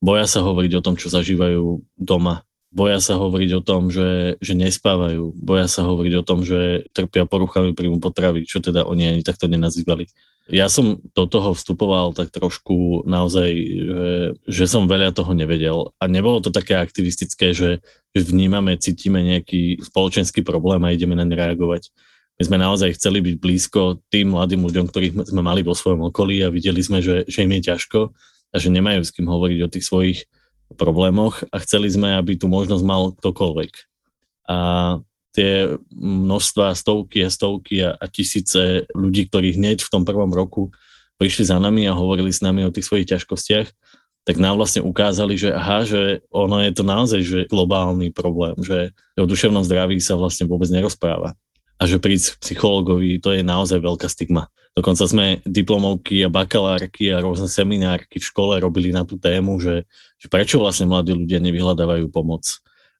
boja 0.00 0.28
sa 0.28 0.44
hovoriť 0.44 0.72
o 0.76 0.84
tom, 0.84 0.94
čo 1.00 1.08
zažívajú 1.08 1.84
doma, 1.96 2.44
boja 2.74 2.98
sa 2.98 3.16
hovoriť 3.16 3.50
o 3.56 3.64
tom, 3.64 3.88
že, 3.88 4.36
že 4.42 4.52
nespávajú, 4.52 5.32
boja 5.38 5.70
sa 5.70 5.86
hovoriť 5.86 6.14
o 6.18 6.26
tom, 6.26 6.42
že 6.42 6.86
trpia 6.92 7.24
poruchami 7.24 7.72
príjmu 7.72 8.02
potravy, 8.02 8.44
čo 8.44 8.58
teda 8.60 8.84
oni 8.84 9.16
ani 9.16 9.22
takto 9.22 9.46
nenazývali. 9.46 10.10
Ja 10.46 10.70
som 10.70 11.02
do 11.10 11.26
toho 11.26 11.58
vstupoval 11.58 12.14
tak 12.14 12.30
trošku 12.30 13.02
naozaj, 13.02 13.50
že, 13.58 14.10
že 14.46 14.64
som 14.70 14.86
veľa 14.86 15.10
toho 15.10 15.34
nevedel 15.34 15.90
a 15.98 16.06
nebolo 16.06 16.38
to 16.38 16.54
také 16.54 16.78
aktivistické, 16.78 17.50
že 17.50 17.82
vnímame, 18.14 18.78
cítime 18.78 19.26
nejaký 19.26 19.82
spoločenský 19.82 20.46
problém 20.46 20.80
a 20.86 20.94
ideme 20.94 21.18
na 21.18 21.26
ne 21.26 21.34
reagovať. 21.34 21.90
My 22.36 22.42
sme 22.44 22.56
naozaj 22.60 23.00
chceli 23.00 23.24
byť 23.24 23.36
blízko 23.40 24.04
tým 24.12 24.36
mladým 24.36 24.60
ľuďom, 24.60 24.86
ktorých 24.86 25.32
sme 25.32 25.42
mali 25.42 25.64
vo 25.64 25.72
svojom 25.72 26.12
okolí 26.12 26.44
a 26.44 26.52
videli 26.52 26.84
sme, 26.84 27.00
že, 27.00 27.24
že 27.26 27.42
im 27.42 27.52
je 27.58 27.72
ťažko 27.72 28.12
a 28.52 28.56
že 28.60 28.68
nemajú 28.68 29.02
s 29.02 29.10
kým 29.10 29.26
hovoriť 29.26 29.58
o 29.64 29.72
tých 29.72 29.84
svojich 29.88 30.18
problémoch 30.74 31.46
a 31.54 31.62
chceli 31.62 31.86
sme, 31.86 32.18
aby 32.18 32.34
tu 32.34 32.50
možnosť 32.50 32.82
mal 32.82 33.14
ktokoľvek. 33.14 33.72
A 34.50 34.58
tie 35.36 35.76
množstva, 35.92 36.72
stovky 36.72 37.22
a 37.22 37.30
stovky 37.30 37.84
a, 37.84 37.92
a 37.94 38.04
tisíce 38.08 38.88
ľudí, 38.96 39.28
ktorí 39.28 39.54
hneď 39.54 39.84
v 39.84 39.92
tom 39.92 40.02
prvom 40.02 40.32
roku 40.32 40.72
prišli 41.20 41.52
za 41.52 41.60
nami 41.60 41.84
a 41.84 41.96
hovorili 41.96 42.32
s 42.32 42.40
nami 42.40 42.64
o 42.64 42.72
tých 42.72 42.88
svojich 42.88 43.08
ťažkostiach, 43.12 43.68
tak 44.26 44.42
nám 44.42 44.58
vlastne 44.58 44.82
ukázali, 44.82 45.38
že 45.38 45.54
aha, 45.54 45.86
že 45.86 46.24
ono 46.34 46.58
je 46.58 46.72
to 46.74 46.82
naozaj 46.82 47.20
že 47.22 47.40
globálny 47.46 48.10
problém, 48.10 48.58
že 48.58 48.90
o 49.14 49.28
duševnom 49.28 49.62
zdraví 49.62 50.02
sa 50.02 50.18
vlastne 50.18 50.50
vôbec 50.50 50.66
nerozpráva. 50.66 51.38
A 51.76 51.82
že 51.84 52.00
prísť 52.00 52.40
psychologovi, 52.40 53.20
to 53.20 53.36
je 53.36 53.44
naozaj 53.44 53.78
veľká 53.78 54.08
stigma. 54.08 54.50
Dokonca 54.76 55.08
sme 55.08 55.40
diplomovky 55.48 56.20
a 56.20 56.28
bakalárky 56.28 57.08
a 57.08 57.24
rôzne 57.24 57.48
seminárky 57.48 58.20
v 58.20 58.28
škole 58.28 58.60
robili 58.60 58.92
na 58.92 59.08
tú 59.08 59.16
tému, 59.16 59.56
že, 59.56 59.88
že 60.20 60.28
prečo 60.28 60.60
vlastne 60.60 60.84
mladí 60.84 61.16
ľudia 61.16 61.40
nevyhľadávajú 61.40 62.12
pomoc 62.12 62.44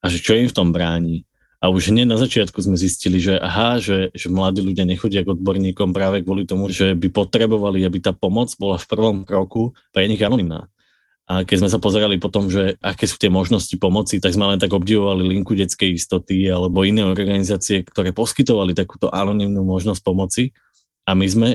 a 0.01 0.09
že 0.09 0.25
čo 0.25 0.41
im 0.41 0.49
v 0.49 0.57
tom 0.57 0.73
bráni 0.73 1.29
a 1.57 1.73
už 1.73 1.89
hneď 1.89 2.07
na 2.07 2.21
začiatku 2.21 2.61
sme 2.61 2.77
zistili, 2.77 3.17
že 3.17 3.41
aha, 3.41 3.81
že, 3.81 4.13
že 4.13 4.29
mladí 4.29 4.61
ľudia 4.61 4.85
nechodia 4.85 5.25
k 5.25 5.33
odborníkom 5.33 5.91
práve 5.97 6.21
kvôli 6.21 6.45
tomu, 6.45 6.69
že 6.69 6.93
by 6.93 7.09
potrebovali, 7.09 7.81
aby 7.83 7.99
tá 7.99 8.13
pomoc 8.13 8.53
bola 8.61 8.77
v 8.77 8.87
prvom 8.87 9.17
kroku 9.25 9.73
pre 9.91 10.05
nich 10.05 10.21
anonimná. 10.21 10.69
A 11.27 11.43
keď 11.43 11.67
sme 11.67 11.73
sa 11.73 11.83
pozerali 11.83 12.23
potom, 12.23 12.47
že 12.47 12.79
aké 12.79 13.11
sú 13.11 13.19
tie 13.19 13.27
možnosti 13.33 13.75
pomoci, 13.83 14.23
tak 14.23 14.31
sme 14.37 14.47
len 14.47 14.63
tak 14.63 14.71
obdivovali 14.71 15.27
linku 15.27 15.59
detskej 15.59 15.99
istoty 15.99 16.47
alebo 16.47 16.87
iné 16.87 17.03
organizácie, 17.03 17.83
ktoré 17.83 18.15
poskytovali 18.15 18.79
takúto 18.79 19.11
anonimnú 19.11 19.67
možnosť 19.67 20.07
pomoci. 20.07 20.55
A 21.07 21.15
my 21.15 21.27
sme 21.27 21.49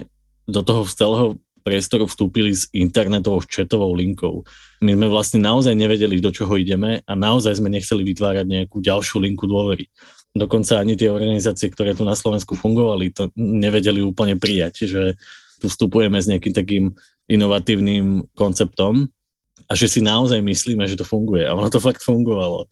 do 0.48 0.64
toho 0.64 0.88
celého 0.88 1.38
priestoru 1.62 2.10
vstúpili 2.10 2.52
s 2.58 2.66
internetovou 2.74 3.46
četovou 3.46 3.94
linkou. 3.94 4.42
My 4.82 4.98
sme 4.98 5.08
vlastne 5.08 5.40
naozaj 5.46 5.78
nevedeli, 5.78 6.18
do 6.18 6.34
čoho 6.34 6.58
ideme 6.58 7.06
a 7.06 7.14
naozaj 7.14 7.62
sme 7.62 7.70
nechceli 7.70 8.02
vytvárať 8.02 8.46
nejakú 8.50 8.82
ďalšiu 8.82 9.22
linku 9.22 9.46
dôvery. 9.46 9.86
Dokonca 10.34 10.82
ani 10.82 10.98
tie 10.98 11.12
organizácie, 11.12 11.70
ktoré 11.70 11.94
tu 11.94 12.08
na 12.08 12.18
Slovensku 12.18 12.58
fungovali, 12.58 13.14
to 13.14 13.30
nevedeli 13.38 14.02
úplne 14.02 14.40
prijať, 14.40 14.90
že 14.90 15.02
tu 15.62 15.70
vstupujeme 15.70 16.18
s 16.18 16.26
nejakým 16.26 16.56
takým 16.56 16.86
inovatívnym 17.30 18.32
konceptom 18.34 19.12
a 19.70 19.74
že 19.78 19.86
si 19.86 20.00
naozaj 20.02 20.42
myslíme, 20.42 20.88
že 20.90 20.98
to 20.98 21.06
funguje. 21.06 21.46
A 21.46 21.54
ono 21.54 21.70
to 21.70 21.78
fakt 21.78 22.02
fungovalo. 22.02 22.66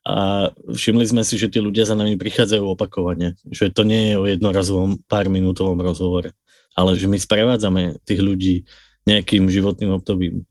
A 0.00 0.48
všimli 0.70 1.04
sme 1.04 1.22
si, 1.22 1.36
že 1.36 1.52
tí 1.52 1.60
ľudia 1.60 1.84
za 1.84 1.92
nami 1.92 2.16
prichádzajú 2.16 2.64
opakovane. 2.72 3.36
Že 3.48 3.72
to 3.72 3.82
nie 3.84 4.12
je 4.12 4.14
o 4.16 4.24
jednorazovom 4.24 4.96
pár 5.04 5.28
minútovom 5.28 5.76
rozhovore 5.76 6.32
ale 6.80 6.96
že 6.96 7.10
my 7.10 7.18
sprevádzame 7.18 8.02
tých 8.06 8.20
ľudí 8.20 8.54
nejakým 9.08 9.48
životným 9.50 9.96
obdobím. 9.96 10.46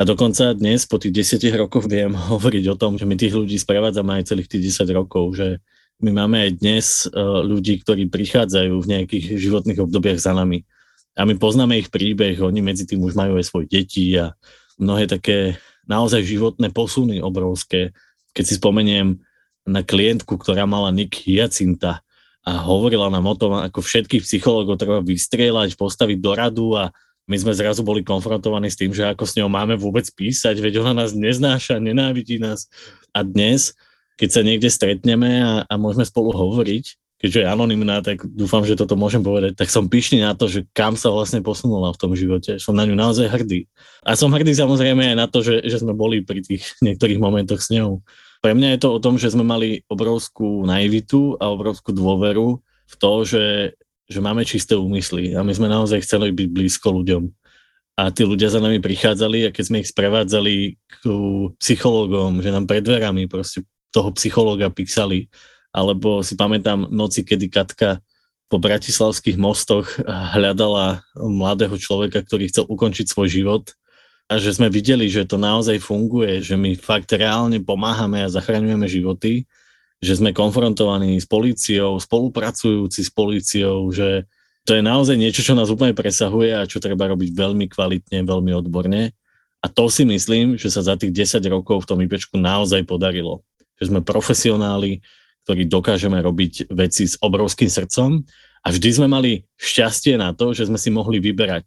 A 0.00 0.08
dokonca 0.08 0.56
dnes, 0.56 0.88
po 0.88 0.96
tých 0.96 1.12
desiatich 1.12 1.54
rokoch, 1.54 1.86
viem 1.86 2.16
hovoriť 2.32 2.64
o 2.72 2.78
tom, 2.78 2.98
že 2.98 3.06
my 3.06 3.14
tých 3.14 3.36
ľudí 3.36 3.56
sprevádzame 3.60 4.20
aj 4.20 4.32
celých 4.34 4.48
tých 4.50 4.74
10 4.82 4.98
rokov, 4.98 5.36
že 5.38 5.62
my 6.02 6.10
máme 6.10 6.36
aj 6.42 6.50
dnes 6.58 6.86
uh, 7.06 7.46
ľudí, 7.46 7.78
ktorí 7.78 8.10
prichádzajú 8.10 8.74
v 8.74 8.90
nejakých 8.90 9.38
životných 9.38 9.78
obdobiach 9.86 10.18
za 10.18 10.34
nami. 10.34 10.66
A 11.14 11.22
my 11.28 11.36
poznáme 11.36 11.78
ich 11.78 11.92
príbeh, 11.92 12.40
oni 12.42 12.64
medzi 12.64 12.88
tým 12.88 13.04
už 13.04 13.14
majú 13.14 13.38
aj 13.38 13.46
svoje 13.46 13.70
deti 13.70 14.16
a 14.16 14.34
mnohé 14.80 15.06
také 15.06 15.60
naozaj 15.86 16.24
životné 16.24 16.72
posuny 16.74 17.22
obrovské. 17.22 17.94
Keď 18.32 18.44
si 18.48 18.54
spomeniem 18.56 19.20
na 19.68 19.84
klientku, 19.84 20.34
ktorá 20.40 20.66
mala 20.66 20.90
Nick 20.90 21.22
Hyacinta, 21.24 22.02
a 22.42 22.58
hovorila 22.58 23.06
nám 23.06 23.22
o 23.30 23.38
tom, 23.38 23.54
ako 23.54 23.78
všetkých 23.78 24.26
psychológov 24.26 24.74
treba 24.74 24.98
vystrieľať, 24.98 25.78
postaviť 25.78 26.18
do 26.18 26.32
radu 26.34 26.66
a 26.74 26.90
my 27.30 27.38
sme 27.38 27.54
zrazu 27.54 27.86
boli 27.86 28.02
konfrontovaní 28.02 28.66
s 28.66 28.74
tým, 28.74 28.90
že 28.90 29.06
ako 29.06 29.22
s 29.22 29.38
ňou 29.38 29.46
máme 29.46 29.78
vôbec 29.78 30.02
písať, 30.10 30.58
veď 30.58 30.82
ona 30.82 30.90
nás 30.90 31.14
neznáša, 31.14 31.78
nenávidí 31.78 32.42
nás. 32.42 32.66
A 33.14 33.22
dnes, 33.22 33.78
keď 34.18 34.28
sa 34.34 34.42
niekde 34.42 34.74
stretneme 34.74 35.38
a, 35.38 35.52
a 35.70 35.74
môžeme 35.78 36.02
spolu 36.02 36.34
hovoriť, 36.34 36.98
keďže 37.22 37.38
je 37.38 37.46
anonimná, 37.46 38.02
tak 38.02 38.26
dúfam, 38.26 38.66
že 38.66 38.74
toto 38.74 38.98
môžem 38.98 39.22
povedať, 39.22 39.54
tak 39.54 39.70
som 39.70 39.86
pyšný 39.86 40.26
na 40.26 40.34
to, 40.34 40.50
že 40.50 40.66
kam 40.74 40.98
sa 40.98 41.14
vlastne 41.14 41.38
posunula 41.38 41.94
v 41.94 42.00
tom 42.02 42.12
živote. 42.18 42.58
Som 42.58 42.74
na 42.74 42.82
ňu 42.82 42.98
naozaj 42.98 43.30
hrdý. 43.30 43.70
A 44.02 44.18
som 44.18 44.34
hrdý 44.34 44.50
samozrejme 44.50 45.14
aj 45.14 45.16
na 45.16 45.30
to, 45.30 45.38
že, 45.38 45.62
že 45.62 45.86
sme 45.86 45.94
boli 45.94 46.26
pri 46.26 46.42
tých 46.42 46.66
niektorých 46.86 47.22
momentoch 47.22 47.62
s 47.62 47.70
ňou. 47.70 48.02
Pre 48.42 48.52
mňa 48.58 48.74
je 48.74 48.80
to 48.82 48.88
o 48.90 48.98
tom, 48.98 49.22
že 49.22 49.30
sme 49.30 49.46
mali 49.46 49.86
obrovskú 49.86 50.66
naivitu 50.66 51.38
a 51.38 51.46
obrovskú 51.54 51.94
dôveru 51.94 52.58
v 52.90 52.94
to, 52.98 53.12
že, 53.22 53.78
že 54.10 54.18
máme 54.18 54.42
čisté 54.42 54.74
úmysly 54.74 55.38
a 55.38 55.46
my 55.46 55.54
sme 55.54 55.70
naozaj 55.70 56.02
chceli 56.02 56.34
byť 56.34 56.48
blízko 56.50 56.90
ľuďom. 56.90 57.30
A 58.02 58.10
tí 58.10 58.26
ľudia 58.26 58.50
za 58.50 58.58
nami 58.58 58.82
prichádzali 58.82 59.46
a 59.46 59.54
keď 59.54 59.64
sme 59.70 59.80
ich 59.86 59.94
sprevádzali 59.94 60.74
k 60.74 61.02
psychológom, 61.62 62.42
že 62.42 62.50
nám 62.50 62.66
pred 62.66 62.82
dverami 62.82 63.30
proste 63.30 63.62
toho 63.94 64.10
psychológa 64.16 64.72
písali, 64.74 65.30
alebo 65.72 66.20
si 66.20 66.36
pamätám 66.36 66.86
noci, 66.92 67.24
kedy 67.24 67.48
Katka 67.48 68.04
po 68.52 68.60
bratislavských 68.60 69.40
mostoch 69.40 69.96
hľadala 70.06 71.00
mladého 71.16 71.72
človeka, 71.80 72.20
ktorý 72.20 72.52
chcel 72.52 72.68
ukončiť 72.68 73.08
svoj 73.08 73.28
život 73.32 73.64
a 74.28 74.36
že 74.36 74.52
sme 74.52 74.68
videli, 74.68 75.08
že 75.08 75.24
to 75.24 75.40
naozaj 75.40 75.80
funguje, 75.80 76.44
že 76.44 76.60
my 76.60 76.76
fakt 76.76 77.08
reálne 77.16 77.64
pomáhame 77.64 78.20
a 78.20 78.28
zachraňujeme 78.28 78.84
životy, 78.84 79.48
že 80.04 80.20
sme 80.20 80.36
konfrontovaní 80.36 81.16
s 81.16 81.24
políciou, 81.24 81.96
spolupracujúci 81.96 83.00
s 83.00 83.10
políciou, 83.12 83.88
že 83.88 84.28
to 84.68 84.78
je 84.78 84.82
naozaj 84.84 85.16
niečo, 85.18 85.42
čo 85.42 85.58
nás 85.58 85.72
úplne 85.72 85.96
presahuje 85.96 86.54
a 86.54 86.68
čo 86.68 86.78
treba 86.78 87.10
robiť 87.10 87.34
veľmi 87.34 87.66
kvalitne, 87.72 88.22
veľmi 88.22 88.52
odborne. 88.54 89.16
A 89.62 89.66
to 89.70 89.86
si 89.86 90.02
myslím, 90.04 90.58
že 90.58 90.70
sa 90.70 90.82
za 90.82 90.94
tých 90.98 91.14
10 91.14 91.42
rokov 91.50 91.82
v 91.82 91.88
tom 91.88 91.98
IPčku 92.02 92.34
naozaj 92.38 92.82
podarilo. 92.86 93.46
Že 93.78 93.94
sme 93.94 94.00
profesionáli, 94.02 95.02
ktorí 95.44 95.66
dokážeme 95.66 96.18
robiť 96.22 96.70
veci 96.70 97.06
s 97.06 97.18
obrovským 97.18 97.68
srdcom 97.68 98.22
a 98.62 98.68
vždy 98.70 98.88
sme 99.02 99.08
mali 99.10 99.42
šťastie 99.58 100.14
na 100.18 100.30
to, 100.32 100.54
že 100.54 100.70
sme 100.70 100.78
si 100.78 100.88
mohli 100.94 101.18
vyberať, 101.18 101.66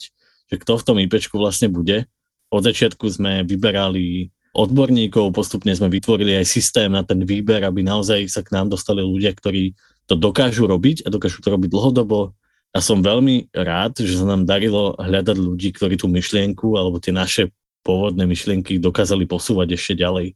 že 0.52 0.56
kto 0.56 0.80
v 0.80 0.86
tom 0.86 0.98
IPčku 1.04 1.36
vlastne 1.36 1.68
bude 1.68 2.08
od 2.54 2.62
začiatku 2.64 3.06
sme 3.10 3.44
vyberali 3.44 4.30
odborníkov, 4.56 5.36
postupne 5.36 5.76
sme 5.76 5.92
vytvorili 5.92 6.40
aj 6.40 6.48
systém 6.48 6.88
na 6.88 7.04
ten 7.04 7.20
výber, 7.28 7.60
aby 7.68 7.84
naozaj 7.84 8.32
sa 8.32 8.40
k 8.40 8.56
nám 8.56 8.72
dostali 8.72 9.04
ľudia, 9.04 9.36
ktorí 9.36 9.76
to 10.08 10.16
dokážu 10.16 10.70
robiť 10.70 11.04
a 11.04 11.12
dokážu 11.12 11.44
to 11.44 11.52
robiť 11.52 11.68
dlhodobo. 11.68 12.32
A 12.76 12.80
som 12.84 13.04
veľmi 13.04 13.52
rád, 13.56 14.00
že 14.04 14.20
sa 14.20 14.28
nám 14.28 14.48
darilo 14.48 14.96
hľadať 15.00 15.38
ľudí, 15.40 15.76
ktorí 15.76 16.00
tú 16.00 16.08
myšlienku 16.08 16.76
alebo 16.76 17.00
tie 17.00 17.12
naše 17.12 17.52
pôvodné 17.84 18.24
myšlienky 18.28 18.80
dokázali 18.80 19.28
posúvať 19.28 19.76
ešte 19.76 20.00
ďalej. 20.00 20.36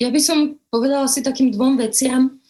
Ja 0.00 0.08
by 0.08 0.20
som 0.20 0.56
povedala 0.72 1.04
si 1.08 1.20
takým 1.20 1.52
dvom 1.52 1.76
veciam. 1.76 2.40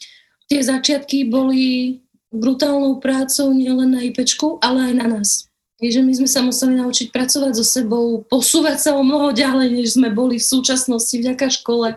Tie 0.51 0.61
začiatky 0.61 1.31
boli 1.31 2.03
brutálnou 2.35 2.99
prácou 2.99 3.55
nielen 3.55 3.95
na 3.95 4.03
IPčku, 4.03 4.59
ale 4.59 4.91
aj 4.91 4.95
na 4.99 5.07
nás 5.07 5.51
že 5.89 6.05
my 6.05 6.13
sme 6.13 6.29
sa 6.29 6.45
museli 6.45 6.77
naučiť 6.77 7.09
pracovať 7.09 7.57
so 7.57 7.65
sebou, 7.65 8.21
posúvať 8.29 8.77
sa 8.85 8.91
o 8.93 9.01
mnoho 9.01 9.33
ďalej, 9.33 9.73
než 9.73 9.97
sme 9.97 10.13
boli 10.13 10.37
v 10.37 10.45
súčasnosti 10.45 11.17
vďaka 11.17 11.49
škole. 11.49 11.97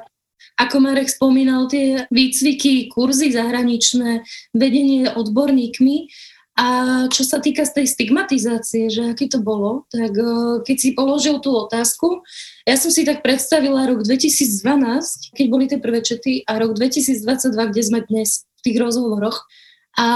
Ako 0.56 0.80
Marek 0.80 1.12
spomínal, 1.12 1.68
tie 1.68 2.08
výcviky, 2.08 2.88
kurzy 2.88 3.36
zahraničné, 3.36 4.24
vedenie 4.56 5.12
odborníkmi. 5.12 6.08
A 6.54 6.66
čo 7.10 7.26
sa 7.26 7.42
týka 7.42 7.66
z 7.66 7.82
tej 7.82 7.86
stigmatizácie, 7.90 8.86
že 8.94 9.10
aký 9.10 9.26
to 9.26 9.42
bolo, 9.42 9.90
tak 9.90 10.14
e, 10.14 10.62
keď 10.62 10.78
si 10.78 10.94
položil 10.94 11.42
tú 11.42 11.50
otázku, 11.50 12.22
ja 12.70 12.78
som 12.78 12.94
si 12.94 13.02
tak 13.02 13.26
predstavila 13.26 13.90
rok 13.90 14.06
2012, 14.06 15.34
keď 15.34 15.46
boli 15.50 15.66
tie 15.66 15.82
prvé 15.82 16.06
čety, 16.06 16.46
a 16.46 16.62
rok 16.62 16.78
2022, 16.78 17.58
kde 17.58 17.82
sme 17.82 18.00
dnes 18.06 18.46
v 18.62 18.70
tých 18.70 18.78
rozhovoroch. 18.78 19.50
A 19.98 20.08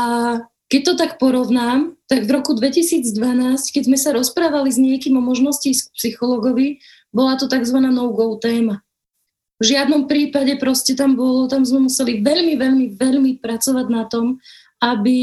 keď 0.69 0.82
to 0.86 0.93
tak 0.93 1.12
porovnám, 1.17 1.97
tak 2.06 2.30
v 2.30 2.38
roku 2.38 2.54
2012, 2.54 3.17
keď 3.73 3.84
sme 3.89 3.97
sa 3.97 4.13
rozprávali 4.13 4.69
s 4.69 4.78
niekým 4.78 5.17
o 5.17 5.23
možnosti 5.26 5.73
s 5.73 5.89
psychologovi, 5.97 6.84
bola 7.10 7.34
to 7.39 7.50
tzv. 7.50 7.82
no-go 7.82 8.38
téma. 8.38 8.86
V 9.58 9.73
žiadnom 9.73 10.06
prípade 10.06 10.54
proste 10.62 10.93
tam 10.93 11.17
bolo, 11.17 11.50
tam 11.50 11.65
sme 11.65 11.89
museli 11.89 12.21
veľmi, 12.21 12.54
veľmi, 12.62 12.86
veľmi 12.93 13.32
pracovať 13.41 13.88
na 13.89 14.06
tom, 14.06 14.38
aby 14.78 15.20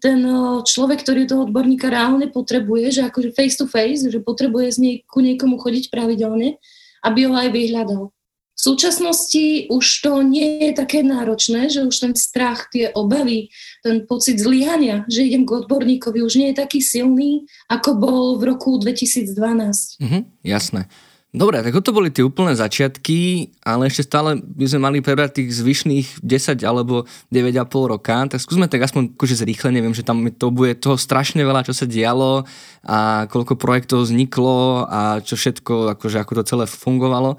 ten 0.00 0.24
človek, 0.64 1.04
ktorý 1.04 1.28
toho 1.28 1.44
odborníka 1.44 1.92
reálne 1.92 2.32
potrebuje, 2.32 3.00
že 3.00 3.02
akože 3.04 3.36
face 3.36 3.56
to 3.60 3.68
face, 3.68 4.08
že 4.08 4.24
potrebuje 4.24 4.66
z 4.72 4.78
nej, 4.80 4.96
ku 5.04 5.20
niekomu 5.20 5.60
chodiť 5.60 5.92
pravidelne, 5.92 6.56
aby 7.04 7.20
ho 7.28 7.36
aj 7.36 7.52
vyhľadal. 7.52 8.08
V 8.54 8.60
súčasnosti 8.62 9.66
už 9.66 9.84
to 10.00 10.22
nie 10.22 10.70
je 10.70 10.72
také 10.78 11.02
náročné, 11.02 11.68
že 11.68 11.84
už 11.84 11.96
ten 11.98 12.14
strach, 12.14 12.70
tie 12.70 12.94
obavy, 12.94 13.50
ten 13.82 14.06
pocit 14.06 14.38
zlyhania, 14.38 15.02
že 15.10 15.26
idem 15.26 15.42
k 15.42 15.66
odborníkovi, 15.66 16.22
už 16.22 16.38
nie 16.38 16.48
je 16.54 16.62
taký 16.62 16.78
silný, 16.78 17.50
ako 17.66 17.90
bol 17.98 18.24
v 18.38 18.54
roku 18.54 18.78
2012. 18.78 20.00
Mhm, 20.00 20.20
jasné. 20.46 20.86
Dobre, 21.34 21.66
tak 21.66 21.74
to 21.82 21.90
boli 21.90 22.14
tie 22.14 22.22
úplné 22.22 22.54
začiatky, 22.54 23.50
ale 23.66 23.90
ešte 23.90 24.06
stále 24.06 24.38
by 24.38 24.70
sme 24.70 24.86
mali 24.86 24.98
prebrať 25.02 25.42
tých 25.42 25.58
zvyšných 25.58 26.22
10 26.22 26.62
alebo 26.62 27.10
9,5 27.34 27.90
roka, 27.90 28.14
tak 28.30 28.38
skúsme 28.38 28.70
tak 28.70 28.86
aspoň 28.86 29.18
akože 29.18 29.42
zrýchlenie, 29.42 29.82
viem, 29.82 29.98
že 29.98 30.06
tam 30.06 30.22
to 30.30 30.54
bude 30.54 30.78
toho 30.78 30.94
strašne 30.94 31.42
veľa, 31.42 31.66
čo 31.66 31.74
sa 31.74 31.90
dialo 31.90 32.46
a 32.86 33.26
koľko 33.26 33.58
projektov 33.58 34.06
vzniklo 34.06 34.86
a 34.86 35.18
čo 35.26 35.34
všetko, 35.34 35.98
akože 35.98 36.22
ako 36.22 36.32
to 36.38 36.42
celé 36.54 36.64
fungovalo 36.70 37.34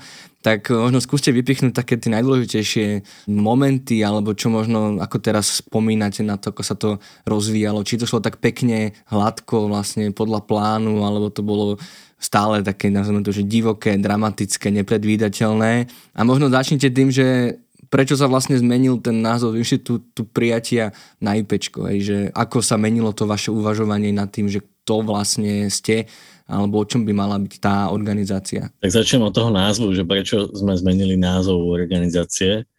tak 0.45 0.69
možno 0.69 1.01
skúste 1.01 1.33
vypichnúť 1.33 1.73
také 1.73 1.97
tie 1.97 2.13
najdôležitejšie 2.13 3.01
momenty, 3.33 4.05
alebo 4.05 4.37
čo 4.37 4.53
možno 4.53 5.01
ako 5.01 5.17
teraz 5.17 5.65
spomínate 5.65 6.21
na 6.21 6.37
to, 6.37 6.53
ako 6.53 6.61
sa 6.61 6.77
to 6.77 7.01
rozvíjalo. 7.25 7.81
Či 7.81 7.97
to 7.97 8.05
šlo 8.05 8.21
tak 8.21 8.37
pekne, 8.37 8.93
hladko, 9.09 9.65
vlastne 9.65 10.13
podľa 10.13 10.45
plánu, 10.45 11.01
alebo 11.01 11.33
to 11.33 11.41
bolo 11.41 11.81
stále 12.19 12.63
také, 12.63 12.87
nazveme 12.89 13.21
to, 13.21 13.35
že 13.35 13.45
divoké, 13.45 13.99
dramatické, 13.99 14.71
nepredvídateľné. 14.71 15.87
A 16.15 16.19
možno 16.23 16.47
začnite 16.47 16.89
tým, 16.89 17.11
že 17.11 17.59
prečo 17.87 18.17
sa 18.17 18.25
vlastne 18.25 18.57
zmenil 18.57 18.99
ten 18.99 19.21
názov 19.21 19.55
inštitútu 19.55 20.25
prijatia 20.27 20.91
na 21.21 21.37
IPčko, 21.37 21.85
že 22.01 22.33
ako 22.33 22.59
sa 22.59 22.75
menilo 22.75 23.13
to 23.13 23.29
vaše 23.29 23.53
uvažovanie 23.53 24.09
nad 24.11 24.31
tým, 24.31 24.49
že 24.49 24.63
to 24.83 25.01
vlastne 25.05 25.69
ste 25.69 26.09
alebo 26.45 26.77
o 26.81 26.85
čom 26.85 27.01
by 27.01 27.13
mala 27.13 27.41
byť 27.41 27.53
tá 27.57 27.89
organizácia? 27.89 28.69
Tak 28.77 28.93
začnem 28.93 29.25
od 29.25 29.33
toho 29.33 29.49
názvu, 29.49 29.97
že 29.97 30.05
prečo 30.05 30.45
sme 30.53 30.77
zmenili 30.77 31.17
názov 31.17 31.57
organizácie. 31.73 32.69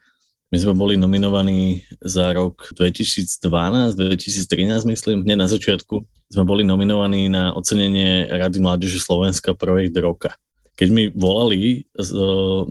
My 0.57 0.65
sme 0.65 0.73
boli 0.73 0.97
nominovaní 0.97 1.85
za 2.01 2.33
rok 2.33 2.73
2012-2013, 2.81 4.89
myslím, 4.89 5.21
hneď 5.21 5.45
na 5.45 5.53
začiatku. 5.53 6.01
Sme 6.33 6.49
boli 6.49 6.65
nominovaní 6.65 7.29
na 7.29 7.53
ocenenie 7.53 8.25
Rady 8.25 8.65
Mládeže 8.65 9.05
Slovenska 9.05 9.53
projekt 9.53 9.93
roka. 10.01 10.33
Keď 10.81 10.89
mi 10.89 11.13
volali 11.13 11.85
z 11.93 12.09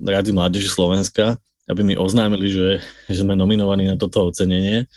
Rady 0.01 0.33
Mládeže 0.33 0.73
Slovenska, 0.73 1.37
aby 1.69 1.85
mi 1.85 1.93
oznámili, 1.93 2.49
že, 2.49 2.81
že 3.05 3.21
sme 3.21 3.37
nominovaní 3.37 3.85
na 3.85 4.01
toto 4.01 4.33
ocenenie, 4.33 4.89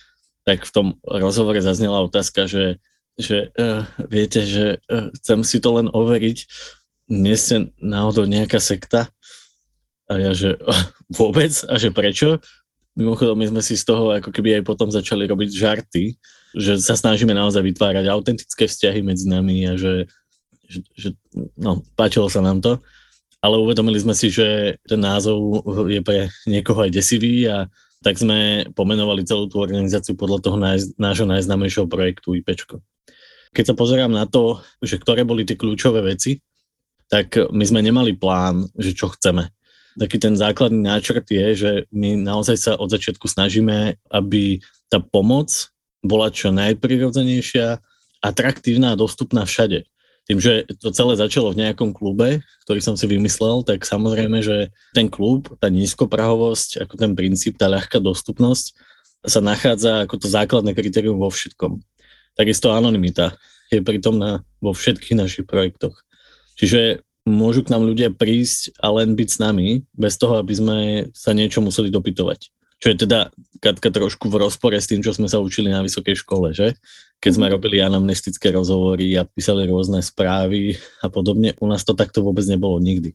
tak 0.48 0.64
v 0.64 0.72
tom 0.72 0.86
rozhovore 1.04 1.60
zaznela 1.60 2.08
otázka, 2.08 2.48
že 2.48 2.80
že 3.20 3.52
uh, 3.58 3.82
viete, 4.08 4.48
že 4.48 4.80
uh, 4.88 5.12
chcem 5.20 5.44
si 5.44 5.60
to 5.60 5.76
len 5.76 5.92
overiť, 5.92 6.38
nie 7.12 7.36
ste 7.36 7.68
náhodou 7.82 8.24
nejaká 8.24 8.62
sekta? 8.62 9.10
A 10.08 10.16
ja, 10.16 10.32
že 10.32 10.56
uh, 10.56 10.88
vôbec? 11.20 11.52
A 11.68 11.76
že 11.76 11.92
prečo? 11.92 12.40
Mimochodom, 12.98 13.38
my 13.38 13.46
sme 13.46 13.62
si 13.62 13.78
z 13.78 13.86
toho 13.86 14.10
ako 14.10 14.34
keby 14.34 14.58
aj 14.58 14.66
potom 14.66 14.90
začali 14.90 15.22
robiť 15.30 15.54
žarty, 15.54 16.18
že 16.58 16.82
sa 16.82 16.98
snažíme 16.98 17.30
naozaj 17.30 17.62
vytvárať 17.62 18.10
autentické 18.10 18.66
vzťahy 18.66 19.06
medzi 19.06 19.30
nami 19.30 19.70
a 19.70 19.78
že, 19.78 20.10
že, 20.66 20.82
že 20.98 21.08
no, 21.54 21.86
páčilo 21.94 22.26
sa 22.26 22.42
nám 22.42 22.58
to. 22.58 22.82
Ale 23.38 23.54
uvedomili 23.54 24.02
sme 24.02 24.18
si, 24.18 24.34
že 24.34 24.82
ten 24.82 24.98
názov 24.98 25.62
je 25.86 26.02
pre 26.02 26.26
niekoho 26.50 26.82
aj 26.82 26.90
desivý 26.90 27.46
a 27.46 27.70
tak 28.02 28.18
sme 28.18 28.66
pomenovali 28.74 29.22
celú 29.22 29.46
tú 29.46 29.62
organizáciu 29.62 30.18
podľa 30.18 30.38
toho 30.42 30.58
náš, 30.58 30.90
nášho 30.98 31.26
najznámejšieho 31.30 31.86
projektu 31.86 32.34
IPčko. 32.34 32.82
Keď 33.54 33.64
sa 33.70 33.74
pozerám 33.78 34.10
na 34.10 34.26
to, 34.26 34.58
že 34.82 34.98
ktoré 34.98 35.22
boli 35.22 35.46
tie 35.46 35.54
kľúčové 35.54 36.02
veci, 36.02 36.42
tak 37.06 37.38
my 37.54 37.62
sme 37.62 37.78
nemali 37.78 38.18
plán, 38.18 38.66
že 38.74 38.90
čo 38.90 39.14
chceme 39.14 39.54
taký 39.98 40.16
ten 40.22 40.38
základný 40.38 40.78
náčrt 40.86 41.26
je, 41.26 41.46
že 41.54 41.70
my 41.90 42.14
naozaj 42.14 42.56
sa 42.56 42.72
od 42.78 42.88
začiatku 42.88 43.26
snažíme, 43.26 43.98
aby 44.08 44.62
tá 44.88 45.02
pomoc 45.02 45.50
bola 46.00 46.30
čo 46.30 46.54
najprirodzenejšia, 46.54 47.82
atraktívna 48.22 48.94
a 48.94 49.00
dostupná 49.00 49.42
všade. 49.44 49.84
Tým, 50.28 50.38
že 50.38 50.68
to 50.78 50.92
celé 50.92 51.16
začalo 51.16 51.56
v 51.56 51.64
nejakom 51.64 51.96
klube, 51.96 52.44
ktorý 52.68 52.80
som 52.84 52.94
si 53.00 53.08
vymyslel, 53.08 53.64
tak 53.64 53.88
samozrejme, 53.88 54.44
že 54.44 54.68
ten 54.92 55.08
klub, 55.08 55.48
tá 55.56 55.72
nízkoprahovosť, 55.72 56.84
ako 56.84 56.94
ten 57.00 57.12
princíp, 57.16 57.56
tá 57.56 57.66
ľahká 57.66 57.96
dostupnosť 57.98 58.76
sa 59.24 59.40
nachádza 59.40 60.04
ako 60.04 60.20
to 60.20 60.28
základné 60.28 60.76
kritérium 60.76 61.18
vo 61.18 61.32
všetkom. 61.32 61.80
Takisto 62.36 62.70
anonimita 62.70 63.34
je 63.72 63.80
pritomná 63.82 64.46
vo 64.62 64.76
všetkých 64.76 65.16
našich 65.16 65.44
projektoch. 65.48 65.96
Čiže 66.60 67.02
môžu 67.28 67.60
k 67.62 67.72
nám 67.76 67.84
ľudia 67.84 68.08
prísť 68.08 68.72
a 68.80 68.88
len 68.90 69.12
byť 69.12 69.28
s 69.28 69.38
nami, 69.38 69.84
bez 69.92 70.16
toho, 70.16 70.40
aby 70.40 70.54
sme 70.56 70.78
sa 71.12 71.36
niečo 71.36 71.60
museli 71.60 71.92
dopytovať. 71.92 72.48
Čo 72.78 72.94
je 72.94 72.96
teda, 73.04 73.34
Katka, 73.58 73.90
trošku 73.90 74.30
v 74.30 74.38
rozpore 74.38 74.78
s 74.78 74.86
tým, 74.86 75.02
čo 75.02 75.10
sme 75.10 75.26
sa 75.26 75.42
učili 75.42 75.66
na 75.66 75.82
vysokej 75.82 76.22
škole, 76.22 76.54
že? 76.54 76.78
Keď 77.18 77.32
sme 77.34 77.46
mhm. 77.50 77.52
robili 77.58 77.76
anamnestické 77.82 78.54
rozhovory 78.54 79.18
a 79.18 79.26
písali 79.26 79.66
rôzne 79.66 79.98
správy 80.00 80.78
a 81.02 81.10
podobne, 81.10 81.58
u 81.58 81.66
nás 81.66 81.82
to 81.82 81.92
takto 81.92 82.22
vôbec 82.22 82.46
nebolo 82.46 82.78
nikdy. 82.78 83.12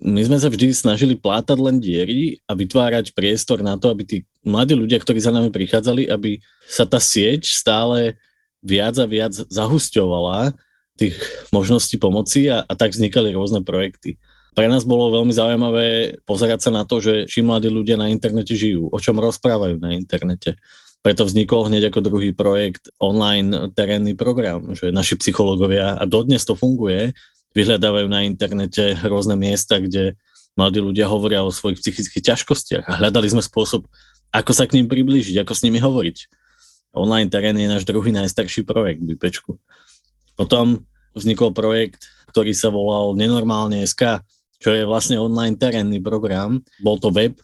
My 0.00 0.24
sme 0.24 0.40
sa 0.40 0.48
vždy 0.48 0.72
snažili 0.72 1.12
plátať 1.12 1.60
len 1.60 1.76
diery 1.76 2.40
a 2.48 2.56
vytvárať 2.56 3.12
priestor 3.12 3.60
na 3.60 3.76
to, 3.76 3.92
aby 3.92 4.02
tí 4.08 4.16
mladí 4.40 4.72
ľudia, 4.72 4.96
ktorí 4.96 5.20
za 5.20 5.28
nami 5.28 5.52
prichádzali, 5.52 6.08
aby 6.08 6.40
sa 6.64 6.88
tá 6.88 6.96
sieť 6.96 7.44
stále 7.44 8.16
viac 8.64 8.96
a 8.96 9.04
viac 9.04 9.36
zahusťovala 9.36 10.56
tých 11.00 11.16
možností 11.48 11.96
pomoci 11.96 12.52
a, 12.52 12.60
a 12.60 12.72
tak 12.76 12.92
vznikali 12.92 13.32
rôzne 13.32 13.64
projekty. 13.64 14.20
Pre 14.52 14.66
nás 14.68 14.84
bolo 14.84 15.14
veľmi 15.16 15.32
zaujímavé 15.32 16.20
pozerať 16.28 16.68
sa 16.68 16.70
na 16.74 16.84
to, 16.84 17.00
že 17.00 17.24
či 17.24 17.40
mladí 17.40 17.72
ľudia 17.72 17.96
na 17.96 18.12
internete 18.12 18.52
žijú, 18.52 18.92
o 18.92 18.98
čom 19.00 19.16
rozprávajú 19.16 19.80
na 19.80 19.96
internete. 19.96 20.60
Preto 21.00 21.24
vznikol 21.24 21.72
hneď 21.72 21.88
ako 21.88 22.04
druhý 22.04 22.36
projekt 22.36 22.92
online 23.00 23.72
terénny 23.72 24.12
program, 24.12 24.76
že 24.76 24.92
naši 24.92 25.16
psychológovia, 25.16 25.96
a 25.96 26.04
dodnes 26.04 26.44
to 26.44 26.52
funguje, 26.52 27.16
vyhľadávajú 27.56 28.06
na 28.10 28.28
internete 28.28 29.00
rôzne 29.00 29.32
miesta, 29.38 29.80
kde 29.80 30.20
mladí 30.60 30.82
ľudia 30.82 31.08
hovoria 31.08 31.40
o 31.40 31.54
svojich 31.54 31.80
psychických 31.80 32.34
ťažkostiach 32.34 32.84
a 32.84 32.98
hľadali 33.00 33.32
sme 33.32 33.40
spôsob, 33.40 33.88
ako 34.28 34.52
sa 34.52 34.68
k 34.68 34.76
ním 34.76 34.92
priblížiť, 34.92 35.40
ako 35.40 35.56
s 35.56 35.64
nimi 35.64 35.80
hovoriť. 35.80 36.28
Online 36.92 37.30
terén 37.30 37.56
je 37.56 37.70
náš 37.70 37.86
druhý 37.86 38.10
najstarší 38.10 38.66
projekt 38.66 39.00
v. 39.00 39.56
Potom 40.34 40.84
vznikol 41.14 41.50
projekt, 41.54 42.06
ktorý 42.30 42.54
sa 42.54 42.70
volal 42.70 43.18
Nenormálne 43.18 43.82
SK, 43.82 44.22
čo 44.60 44.70
je 44.76 44.84
vlastne 44.84 45.16
online 45.16 45.56
terénny 45.56 45.98
program. 45.98 46.60
Bol 46.84 47.00
to 47.00 47.10
web, 47.10 47.34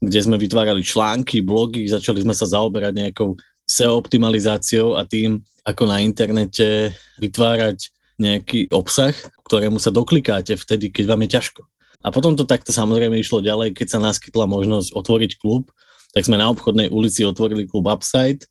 kde 0.00 0.20
sme 0.22 0.40
vytvárali 0.40 0.80
články, 0.80 1.44
blogy, 1.44 1.84
začali 1.90 2.24
sme 2.24 2.32
sa 2.32 2.48
zaoberať 2.48 2.94
nejakou 2.96 3.36
SEO 3.68 4.00
optimalizáciou 4.00 4.96
a 4.96 5.04
tým, 5.04 5.44
ako 5.66 5.84
na 5.84 6.00
internete 6.00 6.94
vytvárať 7.20 7.92
nejaký 8.20 8.72
obsah, 8.72 9.12
ktorému 9.44 9.80
sa 9.80 9.92
doklikáte 9.92 10.56
vtedy, 10.56 10.92
keď 10.92 11.04
vám 11.14 11.24
je 11.24 11.30
ťažko. 11.36 11.62
A 12.00 12.08
potom 12.08 12.32
to 12.32 12.48
takto 12.48 12.72
samozrejme 12.72 13.16
išlo 13.20 13.44
ďalej, 13.44 13.76
keď 13.76 13.96
sa 13.96 14.00
naskytla 14.00 14.48
možnosť 14.48 14.96
otvoriť 14.96 15.32
klub, 15.36 15.68
tak 16.16 16.24
sme 16.24 16.40
na 16.40 16.48
obchodnej 16.48 16.88
ulici 16.88 17.22
otvorili 17.22 17.68
klub 17.68 17.86
Upside, 17.86 18.48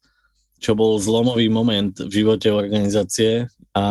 čo 0.61 0.77
bol 0.77 0.99
zlomový 1.01 1.49
moment 1.49 1.91
v 1.97 2.11
živote 2.11 2.51
organizácie 2.51 3.47
a 3.73 3.85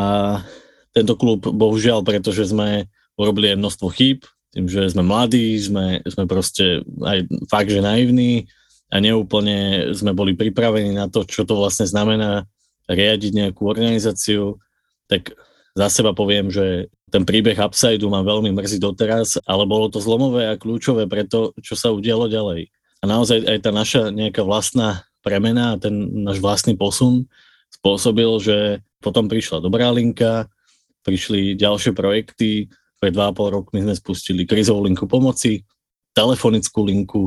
tento 0.92 1.14
klub, 1.14 1.44
bohužiaľ, 1.44 2.05
pretože 2.05 2.48
sme 2.48 2.88
urobili 3.18 3.55
množstvo 3.55 3.87
chýb, 3.92 4.24
tým, 4.55 4.66
že 4.66 4.88
sme 4.88 5.05
mladí, 5.05 5.61
sme, 5.61 6.01
sme 6.09 6.24
proste 6.24 6.81
aj 7.05 7.29
fakt, 7.53 7.68
že 7.68 7.85
naivní 7.85 8.48
a 8.88 8.96
neúplne 8.98 9.92
sme 9.92 10.16
boli 10.16 10.33
pripravení 10.33 10.96
na 10.96 11.12
to, 11.12 11.29
čo 11.29 11.44
to 11.44 11.53
vlastne 11.61 11.85
znamená 11.85 12.48
riadiť 12.88 13.33
nejakú 13.37 13.68
organizáciu, 13.68 14.57
tak 15.05 15.37
za 15.77 15.88
seba 15.92 16.16
poviem, 16.16 16.48
že 16.48 16.88
ten 17.12 17.24
príbeh 17.24 17.57
Upside 17.57 18.01
ma 18.09 18.24
veľmi 18.24 18.53
mrzí 18.53 18.81
doteraz, 18.81 19.40
ale 19.44 19.68
bolo 19.68 19.92
to 19.92 20.01
zlomové 20.01 20.48
a 20.48 20.61
kľúčové 20.61 21.05
pre 21.09 21.29
to, 21.29 21.53
čo 21.61 21.77
sa 21.77 21.92
udialo 21.92 22.29
ďalej. 22.29 22.68
A 23.01 23.05
naozaj 23.07 23.44
aj 23.44 23.59
tá 23.62 23.70
naša 23.70 24.03
nejaká 24.11 24.42
vlastná 24.42 25.05
premena 25.22 25.77
a 25.77 25.81
ten 25.81 25.92
náš 26.24 26.40
vlastný 26.40 26.74
posun 26.74 27.29
spôsobil, 27.68 28.29
že 28.40 28.57
potom 28.98 29.31
prišla 29.31 29.62
dobrá 29.62 29.92
linka, 29.92 30.51
prišli 31.08 31.56
ďalšie 31.56 31.96
projekty. 31.96 32.68
Pred 33.00 33.16
dva 33.16 33.30
a 33.30 33.32
pol 33.32 33.48
rokmi 33.48 33.80
sme 33.80 33.96
spustili 33.96 34.44
krizovú 34.44 34.84
linku 34.84 35.08
pomoci, 35.08 35.64
telefonickú 36.12 36.84
linku. 36.84 37.22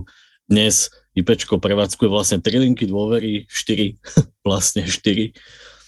Dnes 0.46 0.94
IPčko 1.18 1.58
prevádzkuje 1.58 2.10
vlastne 2.12 2.38
3 2.44 2.70
linky 2.70 2.86
dôvery, 2.86 3.50
4, 3.50 3.98
vlastne 4.48 4.86
4. 4.86 5.34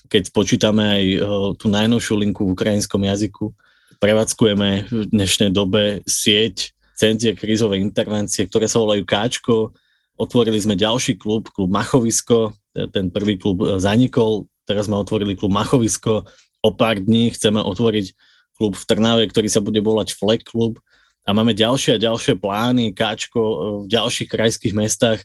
Keď 0.09 0.23
počítame 0.33 0.83
aj 0.83 1.03
eh, 1.05 1.21
tú 1.59 1.69
najnovšiu 1.69 2.15
linku 2.17 2.41
v 2.47 2.53
ukrajinskom 2.57 3.03
jazyku, 3.05 3.53
prevádzkujeme 4.01 4.69
v 4.89 4.99
dnešnej 5.13 5.51
dobe 5.53 6.01
sieť 6.07 6.73
centier 6.97 7.35
krízovej 7.35 7.83
intervencie, 7.83 8.47
ktoré 8.47 8.65
sa 8.71 8.79
volajú 8.79 9.03
Káčko. 9.03 9.75
Otvorili 10.15 10.59
sme 10.63 10.79
ďalší 10.79 11.19
klub, 11.19 11.51
klub 11.51 11.67
Machovisko, 11.71 12.55
ten 12.73 13.11
prvý 13.13 13.37
klub 13.37 13.61
eh, 13.67 13.77
zanikol, 13.77 14.47
teraz 14.63 14.87
sme 14.87 14.95
otvorili 14.95 15.35
klub 15.35 15.51
Machovisko, 15.51 16.23
o 16.63 16.69
pár 16.71 17.03
dní 17.03 17.35
chceme 17.35 17.59
otvoriť 17.59 18.15
klub 18.55 18.73
v 18.79 18.87
Trnave, 18.87 19.27
ktorý 19.27 19.51
sa 19.51 19.59
bude 19.59 19.83
volať 19.83 20.15
Fleck 20.15 20.47
klub 20.47 20.79
a 21.27 21.35
máme 21.35 21.51
ďalšie 21.51 21.99
a 21.99 22.03
ďalšie 22.03 22.39
plány, 22.39 22.95
káčko 22.95 23.39
e, 23.39 23.55
v 23.83 23.85
ďalších 23.91 24.29
krajských 24.31 24.73
mestách. 24.75 25.19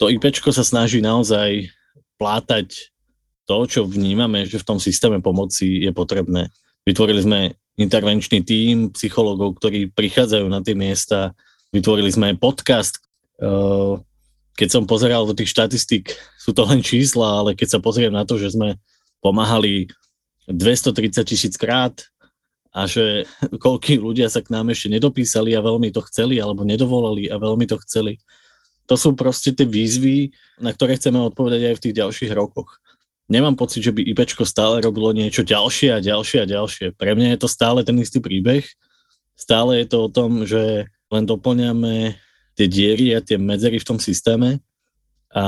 To 0.00 0.08
IPčko 0.08 0.52
sa 0.52 0.64
snaží 0.64 1.04
naozaj 1.04 1.68
plátať 2.16 2.92
to, 3.44 3.68
čo 3.68 3.84
vnímame, 3.84 4.48
že 4.48 4.60
v 4.60 4.68
tom 4.68 4.78
systéme 4.80 5.20
pomoci 5.20 5.84
je 5.84 5.92
potrebné. 5.92 6.48
Vytvorili 6.88 7.20
sme 7.20 7.40
intervenčný 7.76 8.40
tím 8.44 8.92
psychológov, 8.96 9.60
ktorí 9.60 9.92
prichádzajú 9.92 10.46
na 10.48 10.64
tie 10.64 10.76
miesta. 10.76 11.36
Vytvorili 11.72 12.08
sme 12.08 12.36
podcast. 12.40 13.00
E, 13.40 13.50
keď 14.54 14.68
som 14.70 14.84
pozeral 14.86 15.26
do 15.26 15.34
tých 15.34 15.50
štatistík, 15.50 16.14
sú 16.38 16.54
to 16.54 16.62
len 16.68 16.84
čísla, 16.84 17.42
ale 17.42 17.50
keď 17.58 17.76
sa 17.76 17.82
pozriem 17.82 18.14
na 18.14 18.22
to, 18.22 18.38
že 18.38 18.54
sme 18.54 18.78
pomáhali 19.18 19.90
230 20.48 21.24
tisíc 21.24 21.54
krát 21.56 21.94
a 22.74 22.90
že 22.90 23.24
koľkí 23.62 24.02
ľudia 24.02 24.26
sa 24.28 24.42
k 24.42 24.50
nám 24.50 24.74
ešte 24.74 24.90
nedopísali 24.90 25.54
a 25.54 25.64
veľmi 25.64 25.94
to 25.94 26.02
chceli 26.10 26.42
alebo 26.42 26.66
nedovolali 26.66 27.30
a 27.30 27.38
veľmi 27.38 27.64
to 27.70 27.78
chceli. 27.86 28.18
To 28.90 29.00
sú 29.00 29.16
proste 29.16 29.56
tie 29.56 29.64
výzvy, 29.64 30.34
na 30.60 30.74
ktoré 30.74 31.00
chceme 31.00 31.16
odpovedať 31.32 31.72
aj 31.72 31.74
v 31.80 31.82
tých 31.88 31.94
ďalších 32.04 32.32
rokoch. 32.36 32.82
Nemám 33.32 33.56
pocit, 33.56 33.80
že 33.80 33.94
by 33.96 34.04
IPčko 34.04 34.44
stále 34.44 34.84
robilo 34.84 35.08
niečo 35.16 35.40
ďalšie 35.40 35.96
a 35.96 36.04
ďalšie 36.04 36.44
a 36.44 36.46
ďalšie. 36.50 36.86
Pre 36.92 37.10
mňa 37.16 37.28
je 37.34 37.40
to 37.40 37.48
stále 37.48 37.80
ten 37.80 37.96
istý 37.96 38.20
príbeh. 38.20 38.68
Stále 39.32 39.80
je 39.80 39.86
to 39.88 39.98
o 40.04 40.12
tom, 40.12 40.44
že 40.44 40.92
len 41.08 41.24
doplňame 41.24 42.20
tie 42.52 42.66
diery 42.68 43.16
a 43.16 43.24
tie 43.24 43.40
medzery 43.40 43.80
v 43.80 43.88
tom 43.88 43.98
systéme 43.98 44.60
a 45.34 45.44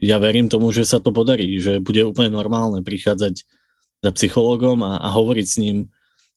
ja 0.00 0.16
verím 0.16 0.48
tomu, 0.48 0.72
že 0.72 0.88
sa 0.88 0.96
to 0.96 1.12
podarí, 1.12 1.60
že 1.60 1.76
bude 1.76 2.00
úplne 2.08 2.32
normálne 2.32 2.80
prichádzať 2.80 3.44
za 4.00 4.10
psychológom 4.16 4.80
a, 4.84 4.98
a 4.98 5.08
hovoriť 5.12 5.46
s 5.46 5.56
ním 5.60 5.88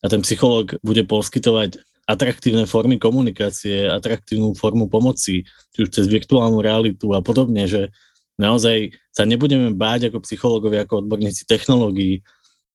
a 0.04 0.12
ten 0.12 0.20
psychológ 0.20 0.76
bude 0.84 1.08
poskytovať 1.08 1.80
atraktívne 2.04 2.68
formy 2.68 3.00
komunikácie, 3.00 3.88
atraktívnu 3.88 4.52
formu 4.60 4.92
pomoci, 4.92 5.48
či 5.48 5.78
už 5.80 5.90
cez 5.90 6.06
virtuálnu 6.12 6.60
realitu 6.60 7.16
a 7.16 7.24
podobne, 7.24 7.64
že 7.64 7.96
naozaj 8.36 8.92
sa 9.16 9.24
nebudeme 9.24 9.72
báť 9.72 10.12
ako 10.12 10.20
psychológovia, 10.28 10.84
ako 10.84 11.08
odborníci 11.08 11.48
technológií. 11.48 12.20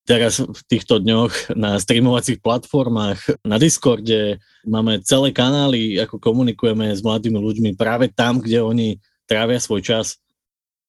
Teraz 0.09 0.41
v 0.41 0.61
týchto 0.65 1.05
dňoch 1.05 1.53
na 1.53 1.77
streamovacích 1.77 2.41
platformách, 2.41 3.45
na 3.45 3.61
Discorde 3.61 4.41
máme 4.65 5.05
celé 5.05 5.37
kanály, 5.37 6.01
ako 6.01 6.17
komunikujeme 6.17 6.97
s 6.97 7.05
mladými 7.05 7.37
ľuďmi 7.37 7.71
práve 7.77 8.09
tam, 8.09 8.41
kde 8.41 8.65
oni 8.65 8.89
trávia 9.29 9.61
svoj 9.61 9.85
čas. 9.85 10.17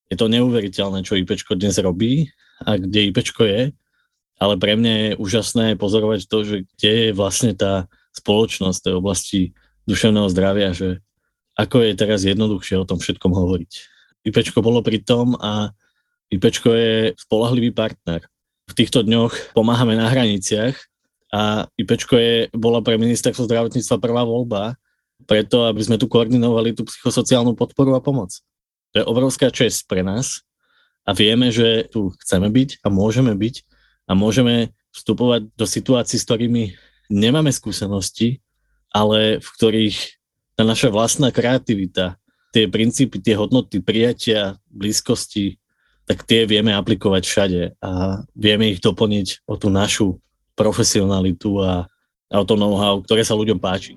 Je 0.07 0.15
to 0.15 0.31
neuveriteľné, 0.31 1.03
čo 1.03 1.19
IPčko 1.19 1.59
dnes 1.59 1.75
robí 1.83 2.31
a 2.63 2.79
kde 2.79 3.12
IPčko 3.12 3.43
je, 3.43 3.62
ale 4.39 4.56
pre 4.56 4.80
mňa 4.80 4.93
je 4.95 5.10
úžasné 5.19 5.65
pozorovať 5.75 6.25
to, 6.32 6.38
že 6.47 6.56
kde 6.80 6.91
je 6.91 7.10
vlastne 7.12 7.52
tá 7.52 7.91
spoločnosť 8.15 8.80
tej 8.80 8.93
oblasti 8.95 9.41
duševného 9.84 10.32
zdravia, 10.32 10.71
že 10.71 11.04
ako 11.60 11.84
je 11.84 11.93
teraz 11.99 12.23
jednoduchšie 12.23 12.80
o 12.80 12.88
tom 12.88 13.04
všetkom 13.04 13.36
hovoriť. 13.36 13.71
IPčko 14.23 14.63
bolo 14.63 14.80
pri 14.80 15.04
tom 15.04 15.36
a 15.36 15.75
IPčko 16.32 16.71
je 16.71 16.93
spolahlivý 17.19 17.75
partner. 17.75 18.23
V 18.71 18.73
týchto 18.80 19.04
dňoch 19.04 19.52
pomáhame 19.52 19.99
na 19.99 20.08
hraniciach 20.08 20.78
a 21.36 21.67
IPčko 21.75 22.15
je, 22.15 22.36
bola 22.56 22.80
pre 22.80 22.95
ministerstvo 22.95 23.43
zdravotníctva 23.43 23.97
prvá 23.99 24.23
voľba, 24.23 24.80
preto 25.28 25.67
aby 25.67 25.84
sme 25.84 25.99
tu 25.99 26.08
koordinovali 26.08 26.71
tú 26.78 26.88
psychosociálnu 26.88 27.60
podporu 27.60 27.97
a 27.97 28.02
pomoc. 28.02 28.32
To 28.93 29.04
je 29.04 29.06
obrovská 29.06 29.52
čest 29.52 29.84
pre 29.89 29.99
nás 29.99 30.47
a 31.04 31.12
vieme, 31.12 31.52
že 31.52 31.91
tu 31.91 32.15
chceme 32.23 32.47
byť 32.47 32.86
a 32.86 32.88
môžeme 32.88 33.36
byť 33.36 33.56
a 34.10 34.17
môžeme 34.17 34.74
vstupovať 34.89 35.54
do 35.54 35.65
situácií, 35.69 36.17
s 36.17 36.26
ktorými 36.26 36.74
nemáme 37.13 37.54
skúsenosti, 37.54 38.41
ale 38.89 39.38
v 39.38 39.48
ktorých 39.54 39.98
tá 40.58 40.65
naša 40.65 40.89
vlastná 40.89 41.30
kreativita, 41.30 42.17
tie 42.50 42.65
princípy, 42.65 43.22
tie 43.22 43.38
hodnoty 43.38 43.80
prijatia, 43.80 44.58
blízkosti, 44.74 45.62
tak 46.10 46.26
tie 46.26 46.50
vieme 46.50 46.74
aplikovať 46.74 47.24
všade 47.24 47.62
a 47.86 48.26
vieme 48.34 48.74
ich 48.74 48.82
doplniť 48.82 49.45
o 49.45 49.54
tú 49.62 49.69
našu 49.69 50.17
profesionalitu 50.58 51.62
a, 51.62 51.86
a 52.34 52.36
o 52.41 52.45
to 52.50 52.58
know-how, 52.58 52.98
ktoré 53.06 53.22
sa 53.22 53.38
ľuďom 53.38 53.62
páči. 53.62 53.93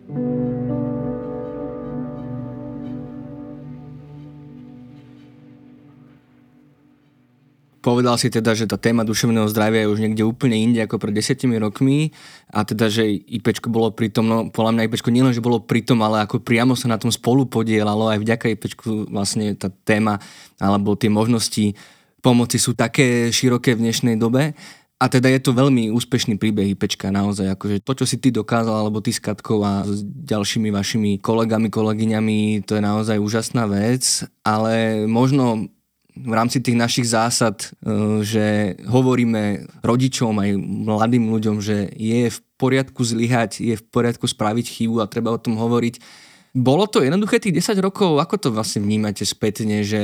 Povedal 7.82 8.14
si 8.14 8.30
teda, 8.30 8.54
že 8.54 8.70
tá 8.70 8.78
téma 8.78 9.02
duševného 9.02 9.50
zdravia 9.50 9.82
je 9.82 9.90
už 9.90 9.98
niekde 9.98 10.22
úplne 10.22 10.54
inde 10.54 10.78
ako 10.86 11.02
pred 11.02 11.10
desiatimi 11.10 11.58
rokmi 11.58 12.14
a 12.54 12.62
teda, 12.62 12.86
že 12.86 13.02
IPčko 13.10 13.74
bolo 13.74 13.90
pritom, 13.90 14.22
no 14.22 14.38
podľa 14.54 14.78
mňa 14.78 14.86
IPčko 14.86 15.10
nielen, 15.10 15.34
že 15.34 15.42
bolo 15.42 15.58
pritom, 15.58 15.98
ale 15.98 16.22
ako 16.22 16.38
priamo 16.46 16.78
sa 16.78 16.86
na 16.86 16.94
tom 16.94 17.10
spolu 17.10 17.42
podielalo 17.50 18.06
aj 18.06 18.22
vďaka 18.22 18.54
IPčku 18.54 19.10
vlastne 19.10 19.58
tá 19.58 19.66
téma 19.82 20.22
alebo 20.62 20.94
tie 20.94 21.10
možnosti 21.10 21.74
pomoci 22.22 22.62
sú 22.62 22.78
také 22.78 23.34
široké 23.34 23.74
v 23.74 23.90
dnešnej 23.90 24.14
dobe. 24.14 24.54
A 25.02 25.10
teda 25.10 25.26
je 25.34 25.42
to 25.42 25.50
veľmi 25.50 25.90
úspešný 25.90 26.38
príbeh 26.38 26.78
IPčka 26.78 27.10
naozaj, 27.10 27.58
akože 27.58 27.82
to, 27.82 27.98
čo 27.98 28.06
si 28.06 28.22
ty 28.22 28.30
dokázal, 28.30 28.86
alebo 28.86 29.02
ty 29.02 29.10
s 29.10 29.18
Katkou 29.18 29.58
a 29.66 29.82
s 29.82 30.06
ďalšími 30.06 30.70
vašimi 30.70 31.18
kolegami, 31.18 31.74
kolegyňami, 31.74 32.62
to 32.62 32.78
je 32.78 32.82
naozaj 32.86 33.18
úžasná 33.18 33.66
vec, 33.66 34.22
ale 34.46 35.02
možno 35.10 35.66
v 36.12 36.32
rámci 36.36 36.60
tých 36.60 36.76
našich 36.76 37.08
zásad, 37.08 37.56
e, 37.62 38.20
že 38.20 38.76
hovoríme 38.84 39.64
rodičom 39.80 40.36
aj 40.36 40.50
mladým 40.60 41.32
ľuďom, 41.32 41.56
že 41.64 41.88
je 41.96 42.28
v 42.28 42.38
poriadku 42.60 43.00
zlyhať, 43.00 43.64
je 43.64 43.74
v 43.80 43.84
poriadku 43.88 44.28
spraviť 44.28 44.66
chybu 44.68 45.00
a 45.00 45.10
treba 45.10 45.32
o 45.32 45.40
tom 45.40 45.56
hovoriť. 45.56 45.98
Bolo 46.52 46.84
to 46.84 47.00
jednoduché 47.00 47.40
tých 47.40 47.64
10 47.64 47.80
rokov? 47.80 48.20
Ako 48.20 48.36
to 48.36 48.48
vlastne 48.52 48.84
vnímate 48.84 49.24
spätne, 49.24 49.80
že 49.80 49.98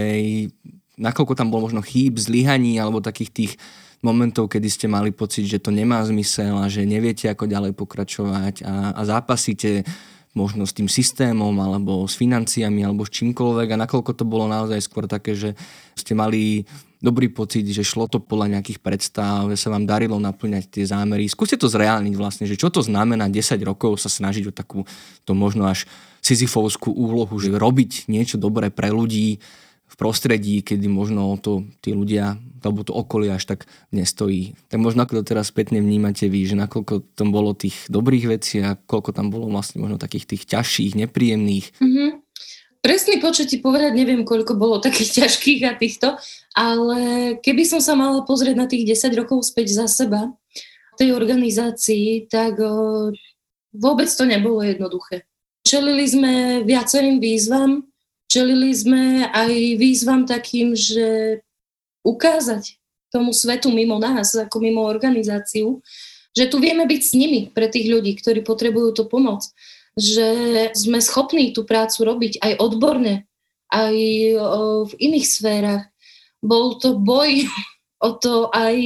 nakoľko 0.97 1.37
tam 1.37 1.53
bolo 1.53 1.69
možno 1.69 1.85
chýb, 1.85 2.17
zlyhaní 2.17 2.81
alebo 2.81 3.05
takých 3.05 3.31
tých 3.31 3.53
momentov, 4.01 4.49
kedy 4.49 4.69
ste 4.71 4.87
mali 4.87 5.11
pocit, 5.11 5.45
že 5.45 5.59
to 5.61 5.75
nemá 5.75 6.01
zmysel 6.07 6.57
a 6.59 6.71
že 6.71 6.87
neviete, 6.87 7.27
ako 7.29 7.51
ďalej 7.51 7.73
pokračovať 7.75 8.63
a, 8.63 8.95
a 8.95 9.01
zápasíte 9.05 9.83
možno 10.39 10.63
s 10.63 10.77
tým 10.77 10.87
systémom 10.87 11.51
alebo 11.59 12.07
s 12.07 12.15
financiami 12.15 12.87
alebo 12.87 13.03
s 13.03 13.11
čímkoľvek 13.11 13.75
a 13.75 13.83
nakoľko 13.83 14.15
to 14.15 14.23
bolo 14.23 14.47
naozaj 14.47 14.79
skôr 14.79 15.11
také, 15.11 15.35
že 15.35 15.59
ste 15.99 16.15
mali 16.15 16.63
dobrý 17.03 17.31
pocit, 17.31 17.67
že 17.67 17.83
šlo 17.83 18.07
to 18.07 18.23
podľa 18.23 18.59
nejakých 18.59 18.79
predstav, 18.79 19.51
že 19.51 19.59
sa 19.59 19.75
vám 19.75 19.87
darilo 19.87 20.19
naplňať 20.19 20.71
tie 20.71 20.85
zámery. 20.87 21.27
Skúste 21.27 21.59
to 21.59 21.71
zreálniť 21.71 22.15
vlastne, 22.15 22.47
že 22.47 22.59
čo 22.59 22.71
to 22.71 22.83
znamená 22.83 23.27
10 23.27 23.59
rokov 23.67 23.99
sa 23.99 24.11
snažiť 24.11 24.51
o 24.51 24.53
takú 24.55 24.87
to 25.27 25.35
možno 25.35 25.67
až 25.67 25.87
sizifovskú 26.23 26.91
úlohu, 26.91 27.35
že 27.39 27.55
robiť 27.55 28.11
niečo 28.11 28.39
dobré 28.39 28.71
pre 28.71 28.91
ľudí, 28.91 29.39
v 29.89 29.95
prostredí, 29.97 30.61
kedy 30.61 30.87
možno 30.87 31.35
to 31.41 31.65
tí 31.81 31.97
ľudia 31.97 32.37
alebo 32.61 32.85
to 32.85 32.93
okolie 32.93 33.33
až 33.33 33.49
tak 33.49 33.61
nestojí. 33.95 34.53
Tak 34.69 34.79
možno 34.83 35.07
ako 35.07 35.23
to 35.23 35.35
teraz 35.35 35.49
spätne 35.49 35.81
vnímate 35.81 36.29
vy, 36.29 36.45
že 36.45 36.59
nakoľko 36.59 37.17
tam 37.17 37.33
bolo 37.33 37.57
tých 37.57 37.89
dobrých 37.89 38.39
vecí 38.39 38.61
a 38.61 38.77
koľko 38.77 39.17
tam 39.17 39.33
bolo 39.33 39.49
vlastne 39.49 39.81
možno 39.81 39.97
takých 39.97 40.37
tých 40.37 40.43
ťažších, 40.45 40.93
nepríjemných. 40.99 41.67
Mm-hmm. 41.81 42.11
Presný 42.79 43.19
počet 43.19 43.51
ti 43.51 43.59
povedať, 43.59 43.91
neviem, 43.91 44.23
koľko 44.23 44.55
bolo 44.55 44.79
takých 44.79 45.25
ťažkých 45.25 45.61
a 45.67 45.75
týchto, 45.75 46.15
ale 46.55 47.01
keby 47.43 47.67
som 47.67 47.83
sa 47.83 47.99
mala 47.99 48.23
pozrieť 48.23 48.55
na 48.55 48.71
tých 48.71 48.87
10 48.87 49.19
rokov 49.19 49.51
späť 49.51 49.75
za 49.75 49.87
seba 49.91 50.31
tej 50.95 51.15
organizácii, 51.15 52.31
tak 52.31 52.59
o, 52.63 53.11
vôbec 53.75 54.11
to 54.11 54.27
nebolo 54.27 54.63
jednoduché. 54.63 55.27
Čelili 55.67 56.07
sme 56.07 56.33
viacerým 56.63 57.19
výzvam, 57.19 57.87
čelili 58.29 58.71
sme 58.77 59.27
aj 59.33 59.53
výzvam 59.81 60.29
takým, 60.29 60.77
že 60.77 61.41
ukázať 62.05 62.77
tomu 63.09 63.33
svetu 63.33 63.73
mimo 63.73 63.97
nás, 63.97 64.37
ako 64.37 64.61
mimo 64.61 64.85
organizáciu, 64.85 65.81
že 66.37 66.47
tu 66.47 66.61
vieme 66.61 66.85
byť 66.85 67.03
s 67.03 67.13
nimi 67.17 67.41
pre 67.51 67.73
tých 67.73 67.89
ľudí, 67.89 68.15
ktorí 68.21 68.45
potrebujú 68.45 68.93
tú 68.95 69.09
pomoc. 69.09 69.49
Že 69.99 70.29
sme 70.77 71.03
schopní 71.03 71.51
tú 71.51 71.67
prácu 71.67 72.07
robiť 72.07 72.33
aj 72.39 72.53
odborne, 72.63 73.27
aj 73.73 73.97
v 74.87 74.93
iných 75.01 75.27
sférach. 75.27 75.85
Bol 76.39 76.79
to 76.79 76.95
boj 77.01 77.49
o 78.07 78.15
to 78.15 78.47
aj 78.55 78.79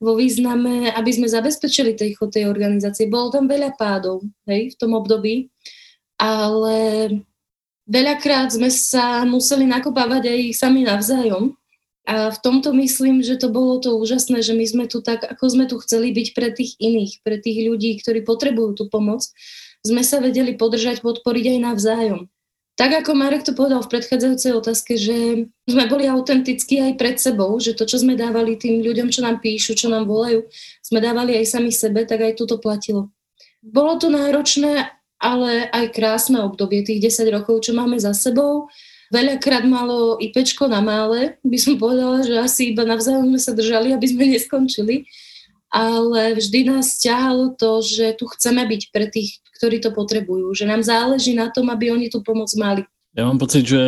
vo 0.00 0.16
význame, 0.16 0.88
aby 0.96 1.10
sme 1.12 1.28
zabezpečili 1.28 1.92
tej 1.92 2.16
chod 2.16 2.32
tej 2.32 2.48
organizácie. 2.48 3.10
Bolo 3.10 3.28
tam 3.28 3.44
veľa 3.44 3.76
pádov 3.76 4.24
hej, 4.48 4.72
v 4.72 4.76
tom 4.80 4.96
období, 4.96 5.52
ale 6.16 7.12
veľakrát 7.88 8.52
sme 8.52 8.68
sa 8.68 9.24
museli 9.24 9.64
nakopávať 9.64 10.28
aj 10.28 10.40
sami 10.54 10.84
navzájom. 10.84 11.56
A 12.08 12.32
v 12.32 12.38
tomto 12.40 12.72
myslím, 12.72 13.20
že 13.20 13.36
to 13.36 13.52
bolo 13.52 13.76
to 13.84 13.92
úžasné, 14.00 14.40
že 14.40 14.56
my 14.56 14.64
sme 14.64 14.84
tu 14.88 15.04
tak, 15.04 15.28
ako 15.28 15.44
sme 15.44 15.64
tu 15.68 15.76
chceli 15.84 16.08
byť 16.12 16.28
pre 16.32 16.48
tých 16.48 16.76
iných, 16.80 17.20
pre 17.20 17.36
tých 17.36 17.68
ľudí, 17.68 18.00
ktorí 18.00 18.24
potrebujú 18.24 18.80
tú 18.80 18.84
pomoc, 18.88 19.28
sme 19.84 20.00
sa 20.00 20.16
vedeli 20.16 20.56
podržať, 20.56 21.04
podporiť 21.04 21.44
aj 21.52 21.58
navzájom. 21.60 22.20
Tak 22.78 23.04
ako 23.04 23.10
Marek 23.12 23.42
to 23.42 23.52
povedal 23.58 23.82
v 23.82 23.90
predchádzajúcej 23.90 24.52
otázke, 24.54 24.94
že 24.94 25.50
sme 25.66 25.84
boli 25.90 26.06
autentickí 26.06 26.78
aj 26.78 26.92
pred 26.94 27.16
sebou, 27.18 27.58
že 27.58 27.74
to, 27.74 27.84
čo 27.84 27.98
sme 28.00 28.14
dávali 28.14 28.54
tým 28.54 28.80
ľuďom, 28.86 29.10
čo 29.10 29.26
nám 29.26 29.42
píšu, 29.42 29.74
čo 29.74 29.90
nám 29.90 30.06
volajú, 30.06 30.46
sme 30.80 31.02
dávali 31.02 31.36
aj 31.36 31.58
sami 31.58 31.74
sebe, 31.74 32.06
tak 32.06 32.22
aj 32.22 32.38
toto 32.38 32.56
platilo. 32.62 33.10
Bolo 33.60 33.98
to 33.98 34.08
náročné 34.08 34.97
ale 35.18 35.66
aj 35.74 35.94
krásne 35.94 36.38
obdobie, 36.42 36.86
tých 36.86 37.02
10 37.02 37.34
rokov, 37.34 37.66
čo 37.66 37.74
máme 37.74 37.98
za 37.98 38.14
sebou. 38.14 38.70
Veľakrát 39.10 39.66
malo 39.66 40.20
IPčko 40.20 40.70
na 40.70 40.78
mále, 40.78 41.40
by 41.42 41.58
som 41.58 41.74
povedala, 41.80 42.22
že 42.22 42.38
asi 42.38 42.76
iba 42.76 42.86
navzájom 42.86 43.34
sme 43.34 43.40
sa 43.40 43.52
držali, 43.56 43.90
aby 43.92 44.06
sme 44.06 44.24
neskončili. 44.30 45.08
Ale 45.68 46.32
vždy 46.36 46.72
nás 46.72 46.96
ťahalo 46.96 47.52
to, 47.52 47.84
že 47.84 48.16
tu 48.16 48.24
chceme 48.24 48.64
byť 48.64 48.82
pre 48.88 49.08
tých, 49.12 49.44
ktorí 49.60 49.84
to 49.84 49.92
potrebujú. 49.92 50.56
Že 50.56 50.64
nám 50.64 50.82
záleží 50.84 51.36
na 51.36 51.52
tom, 51.52 51.68
aby 51.68 51.92
oni 51.92 52.08
tú 52.08 52.24
pomoc 52.24 52.48
mali. 52.56 52.88
Ja 53.12 53.28
mám 53.28 53.36
pocit, 53.36 53.68
že, 53.68 53.84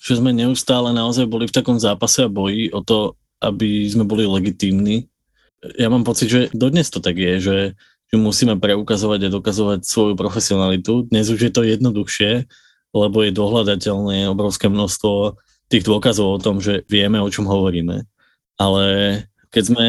že 0.00 0.12
sme 0.16 0.32
neustále 0.32 0.92
naozaj 0.96 1.28
boli 1.28 1.44
v 1.44 1.56
takom 1.56 1.76
zápase 1.76 2.24
a 2.24 2.32
boji 2.32 2.72
o 2.72 2.80
to, 2.80 3.16
aby 3.40 3.88
sme 3.88 4.04
boli 4.04 4.24
legitímni. 4.24 5.08
Ja 5.76 5.92
mám 5.92 6.08
pocit, 6.08 6.32
že 6.32 6.40
dodnes 6.56 6.88
to 6.88 7.04
tak 7.04 7.20
je, 7.20 7.32
že 7.40 7.56
že 8.10 8.16
musíme 8.18 8.58
preukazovať 8.58 9.30
a 9.30 9.34
dokazovať 9.34 9.86
svoju 9.86 10.18
profesionalitu. 10.18 11.06
Dnes 11.06 11.30
už 11.30 11.46
je 11.46 11.52
to 11.54 11.62
jednoduchšie, 11.62 12.50
lebo 12.90 13.22
je 13.22 13.30
dohľadateľné 13.30 14.26
obrovské 14.26 14.66
množstvo 14.66 15.38
tých 15.70 15.86
dôkazov 15.86 16.26
o 16.36 16.42
tom, 16.42 16.58
že 16.58 16.82
vieme, 16.90 17.22
o 17.22 17.30
čom 17.30 17.46
hovoríme. 17.46 18.02
Ale 18.58 18.84
keď 19.54 19.62
sme 19.62 19.88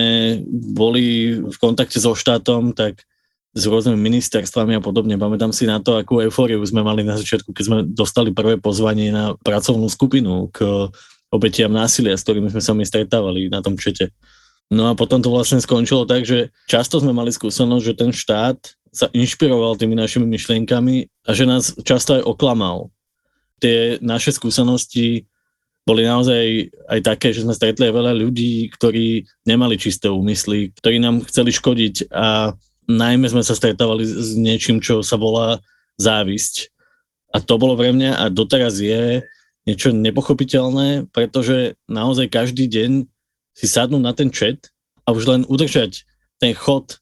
boli 0.77 1.37
v 1.41 1.57
kontakte 1.57 1.97
so 1.97 2.13
štátom, 2.13 2.77
tak 2.77 3.01
s 3.51 3.67
rôznymi 3.67 3.99
ministerstvami 3.99 4.79
a 4.79 4.81
podobne. 4.81 5.19
Pamätám 5.19 5.51
si 5.51 5.67
na 5.67 5.83
to, 5.83 5.99
akú 5.99 6.23
eufóriu 6.23 6.61
sme 6.63 6.85
mali 6.85 7.03
na 7.03 7.19
začiatku, 7.19 7.51
keď 7.51 7.63
sme 7.67 7.77
dostali 7.83 8.31
prvé 8.31 8.55
pozvanie 8.55 9.11
na 9.11 9.35
pracovnú 9.43 9.91
skupinu 9.91 10.47
k 10.53 10.87
obetiam 11.33 11.73
násilia, 11.73 12.15
s 12.15 12.23
ktorými 12.23 12.47
sme 12.47 12.63
sa 12.63 12.71
my 12.71 12.83
stretávali 12.87 13.51
na 13.51 13.59
tom 13.59 13.75
čete. 13.75 14.15
No 14.71 14.87
a 14.87 14.95
potom 14.95 15.19
to 15.19 15.27
vlastne 15.27 15.59
skončilo 15.59 16.07
tak, 16.07 16.23
že 16.23 16.55
často 16.71 17.03
sme 17.03 17.11
mali 17.11 17.27
skúsenosť, 17.27 17.83
že 17.83 17.97
ten 17.99 18.11
štát 18.15 18.55
sa 18.91 19.11
inšpiroval 19.11 19.75
tými 19.75 19.99
našimi 19.99 20.23
myšlienkami 20.31 21.11
a 21.27 21.29
že 21.35 21.43
nás 21.43 21.75
často 21.83 22.15
aj 22.15 22.23
oklamal. 22.23 22.87
Tie 23.59 23.99
naše 23.99 24.31
skúsenosti 24.31 25.27
boli 25.83 26.07
naozaj 26.07 26.71
aj 26.87 26.99
také, 27.03 27.35
že 27.35 27.43
sme 27.43 27.51
stretli 27.51 27.91
aj 27.91 27.93
veľa 27.99 28.13
ľudí, 28.15 28.71
ktorí 28.71 29.27
nemali 29.43 29.75
čisté 29.75 30.07
úmysly, 30.07 30.71
ktorí 30.79 31.03
nám 31.03 31.27
chceli 31.27 31.51
škodiť 31.51 32.07
a 32.15 32.55
najmä 32.87 33.27
sme 33.27 33.43
sa 33.43 33.51
stretávali 33.51 34.07
s 34.07 34.39
niečím, 34.39 34.79
čo 34.79 35.03
sa 35.03 35.19
volá 35.19 35.59
závisť. 35.99 36.71
A 37.35 37.43
to 37.43 37.59
bolo 37.59 37.75
pre 37.75 37.91
mňa 37.91 38.23
a 38.23 38.25
doteraz 38.31 38.79
je 38.79 39.23
niečo 39.67 39.91
nepochopiteľné, 39.91 41.11
pretože 41.11 41.75
naozaj 41.91 42.31
každý 42.31 42.71
deň 42.71 43.10
si 43.55 43.67
sadnúť 43.67 44.01
na 44.01 44.13
ten 44.15 44.31
chat 44.31 44.71
a 45.05 45.13
už 45.15 45.23
len 45.27 45.41
udržať 45.47 46.07
ten 46.39 46.55
chod 46.55 47.01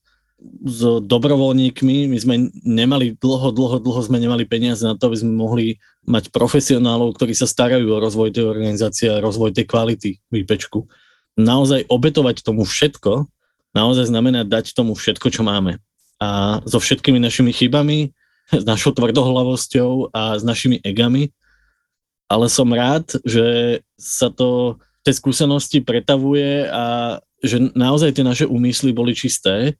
s 0.63 0.79
dobrovoľníkmi. 1.03 2.07
My 2.07 2.17
sme 2.19 2.35
nemali 2.63 3.15
dlho, 3.19 3.51
dlho, 3.51 3.77
dlho 3.83 4.01
sme 4.03 4.19
nemali 4.23 4.47
peniaze 4.47 4.83
na 4.87 4.95
to, 4.95 5.11
aby 5.11 5.19
sme 5.19 5.33
mohli 5.35 5.67
mať 6.07 6.31
profesionálov, 6.31 7.15
ktorí 7.15 7.35
sa 7.35 7.45
starajú 7.45 7.85
o 7.91 8.01
rozvoj 8.01 8.31
tej 8.31 8.47
organizácie 8.47 9.11
a 9.11 9.23
rozvoj 9.23 9.51
tej 9.51 9.67
kvality 9.67 10.09
výpečku. 10.31 10.87
Naozaj 11.35 11.87
obetovať 11.91 12.43
tomu 12.43 12.63
všetko, 12.63 13.27
naozaj 13.75 14.07
znamená 14.07 14.47
dať 14.47 14.71
tomu 14.75 14.95
všetko, 14.95 15.27
čo 15.31 15.43
máme. 15.43 15.79
A 16.19 16.59
so 16.67 16.79
všetkými 16.79 17.19
našimi 17.19 17.51
chybami, 17.55 18.11
s 18.49 18.65
našou 18.65 18.91
tvrdohlavosťou 18.97 20.09
a 20.09 20.39
s 20.39 20.43
našimi 20.43 20.81
egami. 20.81 21.29
Ale 22.29 22.49
som 22.49 22.69
rád, 22.69 23.05
že 23.25 23.79
sa 23.97 24.33
to 24.33 24.77
tej 25.03 25.15
skúsenosti 25.17 25.79
pretavuje 25.79 26.67
a 26.67 27.17
že 27.39 27.71
naozaj 27.71 28.19
tie 28.19 28.25
naše 28.27 28.45
úmysly 28.45 28.91
boli 28.91 29.15
čisté 29.15 29.79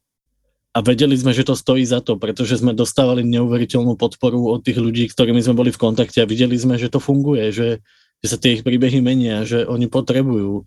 a 0.72 0.80
vedeli 0.80 1.18
sme, 1.18 1.36
že 1.36 1.44
to 1.44 1.58
stojí 1.58 1.84
za 1.84 2.00
to, 2.00 2.16
pretože 2.16 2.62
sme 2.62 2.78
dostávali 2.78 3.26
neuveriteľnú 3.26 4.00
podporu 4.00 4.54
od 4.54 4.64
tých 4.64 4.80
ľudí, 4.80 5.10
ktorými 5.12 5.42
sme 5.42 5.58
boli 5.58 5.72
v 5.74 5.82
kontakte 5.82 6.24
a 6.24 6.30
videli 6.30 6.56
sme, 6.56 6.80
že 6.80 6.94
to 6.94 7.02
funguje, 7.02 7.52
že, 7.52 7.84
že 8.24 8.28
sa 8.30 8.38
tie 8.38 8.60
ich 8.60 8.64
príbehy 8.64 9.02
menia, 9.02 9.44
že 9.44 9.66
oni 9.66 9.90
potrebujú, 9.92 10.64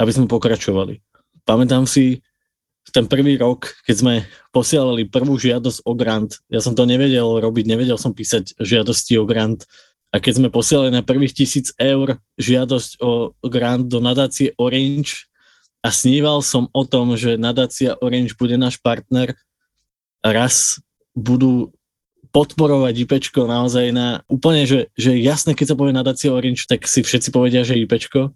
aby 0.00 0.10
sme 0.14 0.30
pokračovali. 0.30 1.02
Pamätám 1.44 1.84
si 1.84 2.22
ten 2.94 3.04
prvý 3.04 3.36
rok, 3.36 3.76
keď 3.84 3.96
sme 3.96 4.14
posielali 4.50 5.06
prvú 5.06 5.36
žiadosť 5.36 5.84
o 5.84 5.92
grant, 5.92 6.40
ja 6.48 6.64
som 6.64 6.72
to 6.72 6.88
nevedel 6.88 7.38
robiť, 7.38 7.64
nevedel 7.68 8.00
som 8.00 8.16
písať 8.16 8.56
žiadosti 8.56 9.20
o 9.20 9.28
grant 9.28 9.68
a 10.10 10.16
keď 10.18 10.42
sme 10.42 10.48
posielali 10.50 10.90
na 10.90 11.06
prvých 11.06 11.34
tisíc 11.34 11.70
eur 11.78 12.18
žiadosť 12.38 12.98
o 12.98 13.34
grant 13.46 13.86
do 13.86 14.02
nadácie 14.02 14.54
Orange, 14.58 15.30
a 15.80 15.88
sníval 15.88 16.44
som 16.44 16.68
o 16.76 16.84
tom, 16.84 17.16
že 17.16 17.40
nadácia 17.40 17.96
Orange 18.04 18.36
bude 18.36 18.60
náš 18.60 18.76
partner 18.76 19.32
raz 20.20 20.76
budú 21.16 21.72
podporovať 22.30 22.94
IPčko 23.08 23.48
naozaj 23.48 23.90
na 23.90 24.22
úplne, 24.30 24.62
že, 24.68 24.92
že 24.94 25.16
jasné, 25.18 25.56
keď 25.56 25.74
sa 25.74 25.78
povie 25.78 25.96
nadácia 25.96 26.30
Orange, 26.30 26.68
tak 26.68 26.84
si 26.86 27.02
všetci 27.02 27.32
povedia, 27.34 27.66
že 27.66 27.80
IPčko. 27.80 28.30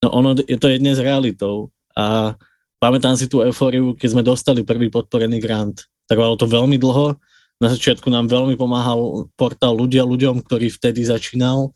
No 0.00 0.08
ono, 0.08 0.38
je 0.38 0.56
to 0.56 0.70
je 0.70 0.80
dnes 0.80 0.96
realitou 1.02 1.74
a 1.92 2.38
pamätám 2.78 3.18
si 3.18 3.26
tú 3.26 3.42
eufóriu, 3.42 3.92
keď 3.98 4.08
sme 4.14 4.22
dostali 4.24 4.62
prvý 4.62 4.88
podporený 4.88 5.42
grant. 5.42 5.84
Trvalo 6.06 6.38
to 6.38 6.46
veľmi 6.46 6.78
dlho, 6.78 7.18
na 7.56 7.72
začiatku 7.72 8.08
nám 8.12 8.28
veľmi 8.28 8.58
pomáhal 8.60 9.32
portál 9.34 9.72
ľudia 9.76 10.04
ľuďom, 10.04 10.44
ktorý 10.44 10.68
vtedy 10.68 11.04
začínal 11.04 11.72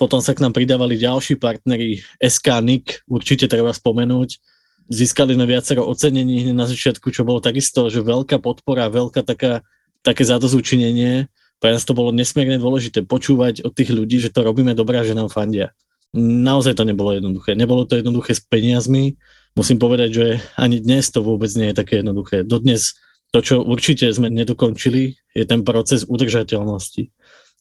potom 0.00 0.24
sa 0.24 0.32
k 0.32 0.40
nám 0.40 0.56
pridávali 0.56 0.96
ďalší 0.96 1.36
partneri, 1.36 2.00
SK 2.16 2.64
NIC, 2.64 3.04
určite 3.04 3.44
treba 3.44 3.68
spomenúť. 3.68 4.40
Získali 4.88 5.36
sme 5.36 5.44
viacero 5.44 5.84
ocenení 5.84 6.48
na 6.56 6.64
začiatku, 6.64 7.12
čo 7.12 7.20
bolo 7.20 7.44
takisto, 7.44 7.92
že 7.92 8.00
veľká 8.00 8.40
podpora, 8.40 8.88
veľká 8.88 9.20
taká, 9.20 9.60
také 10.00 10.24
zadozúčinenie. 10.24 11.28
Pre 11.60 11.68
nás 11.68 11.84
to 11.84 11.92
bolo 11.92 12.16
nesmierne 12.16 12.56
dôležité 12.56 13.04
počúvať 13.04 13.60
od 13.60 13.76
tých 13.76 13.92
ľudí, 13.92 14.24
že 14.24 14.32
to 14.32 14.40
robíme 14.40 14.72
dobré 14.72 15.04
že 15.04 15.12
nám 15.12 15.28
fandia. 15.28 15.76
Naozaj 16.16 16.80
to 16.80 16.88
nebolo 16.88 17.12
jednoduché. 17.12 17.52
Nebolo 17.52 17.84
to 17.84 18.00
jednoduché 18.00 18.32
s 18.32 18.40
peniazmi. 18.40 19.20
Musím 19.52 19.76
povedať, 19.76 20.10
že 20.16 20.26
ani 20.56 20.80
dnes 20.80 21.12
to 21.12 21.20
vôbec 21.20 21.52
nie 21.60 21.70
je 21.70 21.76
také 21.76 22.00
jednoduché. 22.00 22.40
Dodnes 22.40 22.96
to, 23.30 23.38
čo 23.42 23.54
určite 23.62 24.10
sme 24.10 24.30
nedokončili, 24.30 25.14
je 25.34 25.44
ten 25.46 25.62
proces 25.62 26.02
udržateľnosti 26.06 27.10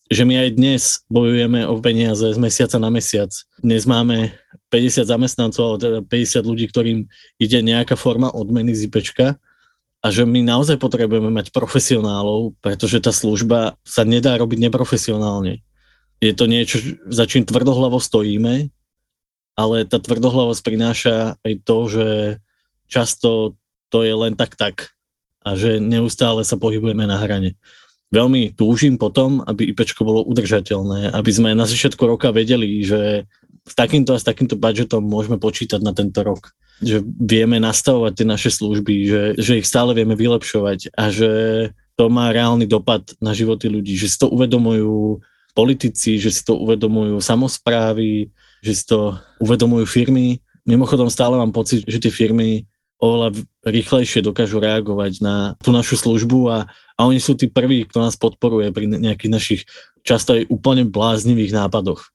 že 0.10 0.26
my 0.26 0.42
aj 0.42 0.50
dnes 0.58 0.82
bojujeme 1.06 1.70
o 1.70 1.78
peniaze 1.78 2.26
z 2.26 2.38
mesiaca 2.42 2.82
na 2.82 2.90
mesiac. 2.90 3.30
Dnes 3.62 3.86
máme 3.86 4.34
50 4.74 5.06
zamestnancov, 5.06 5.62
alebo 5.62 5.78
teda 5.78 6.00
50 6.02 6.50
ľudí, 6.50 6.66
ktorým 6.66 7.06
ide 7.38 7.60
nejaká 7.62 7.94
forma 7.94 8.34
odmeny 8.34 8.74
z 8.74 8.90
IPčka 8.90 9.38
a 10.02 10.08
že 10.10 10.26
my 10.26 10.42
naozaj 10.42 10.82
potrebujeme 10.82 11.30
mať 11.30 11.54
profesionálov, 11.54 12.58
pretože 12.58 12.98
tá 13.06 13.14
služba 13.14 13.78
sa 13.86 14.02
nedá 14.02 14.34
robiť 14.42 14.58
neprofesionálne. 14.66 15.62
Je 16.18 16.34
to 16.34 16.50
niečo, 16.50 16.82
za 17.06 17.30
čím 17.30 17.46
tvrdohlavo 17.46 18.02
stojíme, 18.02 18.74
ale 19.54 19.76
tá 19.86 20.02
tvrdohlavosť 20.02 20.62
prináša 20.66 21.16
aj 21.46 21.54
to, 21.62 21.78
že 21.86 22.08
často 22.90 23.30
to 23.94 24.02
je 24.02 24.14
len 24.18 24.34
tak 24.34 24.58
tak 24.58 24.90
a 25.50 25.58
že 25.58 25.82
neustále 25.82 26.46
sa 26.46 26.56
pohybujeme 26.62 27.10
na 27.10 27.18
hrane 27.18 27.58
veľmi 28.10 28.58
túžim 28.58 28.98
potom, 28.98 29.46
aby 29.46 29.70
IPčko 29.72 30.02
bolo 30.02 30.26
udržateľné, 30.26 31.14
aby 31.14 31.32
sme 31.32 31.54
na 31.54 31.70
začiatku 31.70 32.02
roka 32.10 32.34
vedeli, 32.34 32.82
že 32.82 33.30
s 33.70 33.74
takýmto 33.78 34.18
a 34.18 34.22
s 34.22 34.26
takýmto 34.26 34.58
budžetom 34.58 35.06
môžeme 35.06 35.38
počítať 35.38 35.78
na 35.86 35.94
tento 35.94 36.26
rok. 36.26 36.58
Že 36.82 37.06
vieme 37.06 37.62
nastavovať 37.62 38.12
tie 38.18 38.28
naše 38.28 38.50
služby, 38.50 38.96
že, 39.06 39.22
že 39.38 39.62
ich 39.62 39.70
stále 39.70 39.94
vieme 39.94 40.18
vylepšovať 40.18 40.96
a 40.98 41.14
že 41.14 41.32
to 41.94 42.10
má 42.10 42.34
reálny 42.34 42.66
dopad 42.66 43.04
na 43.22 43.36
životy 43.36 43.70
ľudí, 43.70 43.94
že 43.94 44.10
si 44.10 44.18
to 44.18 44.32
uvedomujú 44.32 45.22
politici, 45.54 46.18
že 46.18 46.32
si 46.32 46.42
to 46.42 46.56
uvedomujú 46.56 47.20
samozprávy, 47.20 48.32
že 48.64 48.74
si 48.74 48.84
to 48.88 49.20
uvedomujú 49.44 49.86
firmy. 49.86 50.40
Mimochodom 50.64 51.12
stále 51.12 51.36
mám 51.36 51.52
pocit, 51.52 51.84
že 51.84 52.00
tie 52.00 52.10
firmy 52.10 52.64
oveľa 53.00 53.32
rýchlejšie 53.64 54.20
dokážu 54.20 54.60
reagovať 54.60 55.24
na 55.24 55.56
tú 55.64 55.72
našu 55.72 55.96
službu 55.96 56.40
a, 56.52 56.58
a 56.68 57.00
oni 57.08 57.24
sú 57.24 57.34
tí 57.40 57.48
prví, 57.48 57.88
kto 57.88 58.04
nás 58.04 58.20
podporuje 58.20 58.76
pri 58.76 58.92
nejakých 58.92 59.32
našich 59.32 59.62
často 60.04 60.36
aj 60.36 60.52
úplne 60.52 60.84
bláznivých 60.84 61.56
nápadoch. 61.56 62.12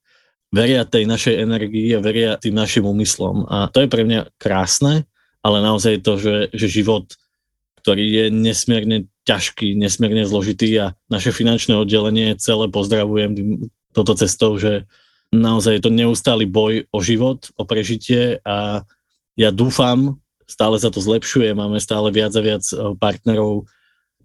Veria 0.55 0.87
tej 0.87 1.09
našej 1.09 1.41
energii 1.41 1.91
a 1.97 2.05
veria 2.05 2.39
tým 2.39 2.55
našim 2.55 2.85
úmyslom. 2.87 3.49
A 3.49 3.67
to 3.73 3.83
je 3.83 3.89
pre 3.91 4.07
mňa 4.07 4.31
krásne, 4.39 5.09
ale 5.43 5.65
naozaj 5.65 6.05
to, 6.05 6.21
že, 6.21 6.37
že 6.55 6.71
život, 6.71 7.11
ktorý 7.83 8.05
je 8.05 8.25
nesmierne 8.31 9.11
ťažký, 9.25 9.75
nesmierne 9.75 10.29
zložitý 10.29 10.69
a 10.79 10.87
naše 11.09 11.33
finančné 11.33 11.75
oddelenie 11.75 12.37
celé 12.37 12.69
pozdravujem 12.69 13.67
toto 13.97 14.13
cestou, 14.15 14.61
že 14.61 14.85
naozaj 15.33 15.81
je 15.81 15.83
to 15.83 15.91
neustály 15.91 16.45
boj 16.45 16.87
o 16.93 16.99
život, 17.01 17.51
o 17.57 17.65
prežitie 17.65 18.39
a 18.45 18.85
ja 19.35 19.51
dúfam, 19.51 20.23
stále 20.45 20.77
sa 20.81 20.93
to 20.93 21.01
zlepšuje, 21.01 21.53
máme 21.57 21.81
stále 21.81 22.09
viac 22.13 22.33
a 22.37 22.43
viac 22.43 22.65
eh, 22.73 22.79
partnerov. 22.97 23.69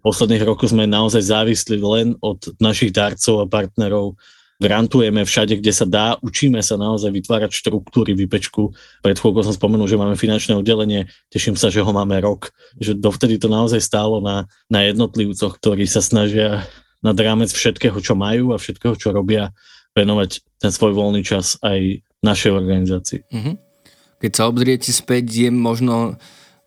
posledných 0.00 0.44
rokoch 0.48 0.72
sme 0.72 0.88
naozaj 0.88 1.20
závisli 1.28 1.76
len 1.76 2.16
od 2.24 2.40
našich 2.56 2.88
darcov 2.88 3.44
a 3.44 3.50
partnerov. 3.50 4.16
Grantujeme 4.60 5.24
všade, 5.24 5.56
kde 5.56 5.72
sa 5.72 5.88
dá, 5.88 6.06
učíme 6.20 6.60
sa 6.60 6.76
naozaj 6.76 7.08
vytvárať 7.08 7.52
štruktúry 7.52 8.12
výpečku. 8.12 8.76
Pred 9.00 9.16
chvíľkou 9.16 9.40
som 9.40 9.56
spomenul, 9.56 9.88
že 9.88 9.96
máme 9.96 10.20
finančné 10.20 10.52
oddelenie, 10.56 11.08
teším 11.32 11.56
sa, 11.56 11.72
že 11.72 11.80
ho 11.80 11.92
máme 11.92 12.20
rok. 12.20 12.52
Že 12.76 13.00
dovtedy 13.00 13.40
to 13.40 13.48
naozaj 13.48 13.80
stálo 13.80 14.20
na, 14.20 14.44
na 14.68 14.84
jednotlivcoch, 14.84 15.56
ktorí 15.56 15.88
sa 15.88 16.04
snažia 16.04 16.68
nad 17.00 17.16
rámec 17.16 17.48
všetkého, 17.48 17.96
čo 18.04 18.12
majú 18.12 18.52
a 18.52 18.60
všetkého, 18.60 18.96
čo 19.00 19.16
robia, 19.16 19.56
venovať 19.96 20.44
ten 20.60 20.68
svoj 20.68 20.92
voľný 20.92 21.24
čas 21.24 21.56
aj 21.64 22.04
našej 22.20 22.52
organizácii. 22.52 23.20
Mm-hmm 23.32 23.69
keď 24.20 24.30
sa 24.36 24.46
obzriete 24.46 24.92
späť, 24.92 25.48
je 25.48 25.50
možno 25.50 26.20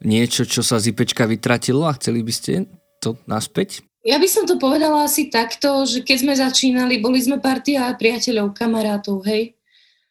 niečo, 0.04 0.44
čo 0.44 0.66
sa 0.66 0.82
z 0.82 0.92
IPčka 0.92 1.30
vytratilo 1.30 1.86
a 1.88 1.96
chceli 1.96 2.26
by 2.26 2.34
ste 2.34 2.68
to 3.00 3.16
naspäť? 3.30 3.86
Ja 4.04 4.20
by 4.20 4.28
som 4.28 4.44
to 4.44 4.60
povedala 4.60 5.08
asi 5.08 5.32
takto, 5.32 5.88
že 5.88 6.04
keď 6.04 6.18
sme 6.20 6.34
začínali, 6.36 7.00
boli 7.00 7.24
sme 7.24 7.40
partia 7.40 7.88
priateľov, 7.96 8.52
kamarátov, 8.52 9.24
hej. 9.24 9.56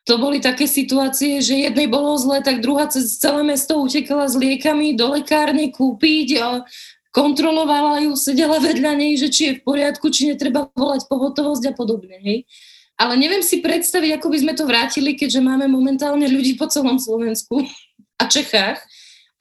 To 0.08 0.18
boli 0.18 0.42
také 0.42 0.66
situácie, 0.66 1.38
že 1.44 1.68
jednej 1.68 1.86
bolo 1.86 2.16
zle, 2.18 2.42
tak 2.42 2.64
druhá 2.64 2.90
cez 2.90 3.20
celé 3.20 3.44
mesto 3.46 3.78
utekala 3.78 4.26
s 4.26 4.34
liekami 4.34 4.96
do 4.96 5.12
lekárne 5.14 5.70
kúpiť 5.70 6.40
kontrolovala 7.12 8.08
ju, 8.08 8.16
sedela 8.16 8.56
vedľa 8.56 8.92
nej, 8.96 9.20
že 9.20 9.28
či 9.28 9.42
je 9.52 9.56
v 9.60 9.64
poriadku, 9.68 10.08
či 10.08 10.32
netreba 10.32 10.66
volať 10.72 11.06
pohotovosť 11.06 11.64
a 11.70 11.72
podobne, 11.76 12.16
hej. 12.24 12.48
Ale 13.00 13.16
neviem 13.16 13.42
si 13.42 13.64
predstaviť, 13.64 14.20
ako 14.20 14.28
by 14.30 14.38
sme 14.38 14.52
to 14.54 14.64
vrátili, 14.68 15.16
keďže 15.16 15.42
máme 15.42 15.66
momentálne 15.66 16.28
ľudí 16.28 16.54
po 16.54 16.68
celom 16.68 17.00
Slovensku 17.00 17.64
a 18.20 18.24
Čechách. 18.28 18.78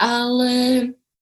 Ale 0.01 0.51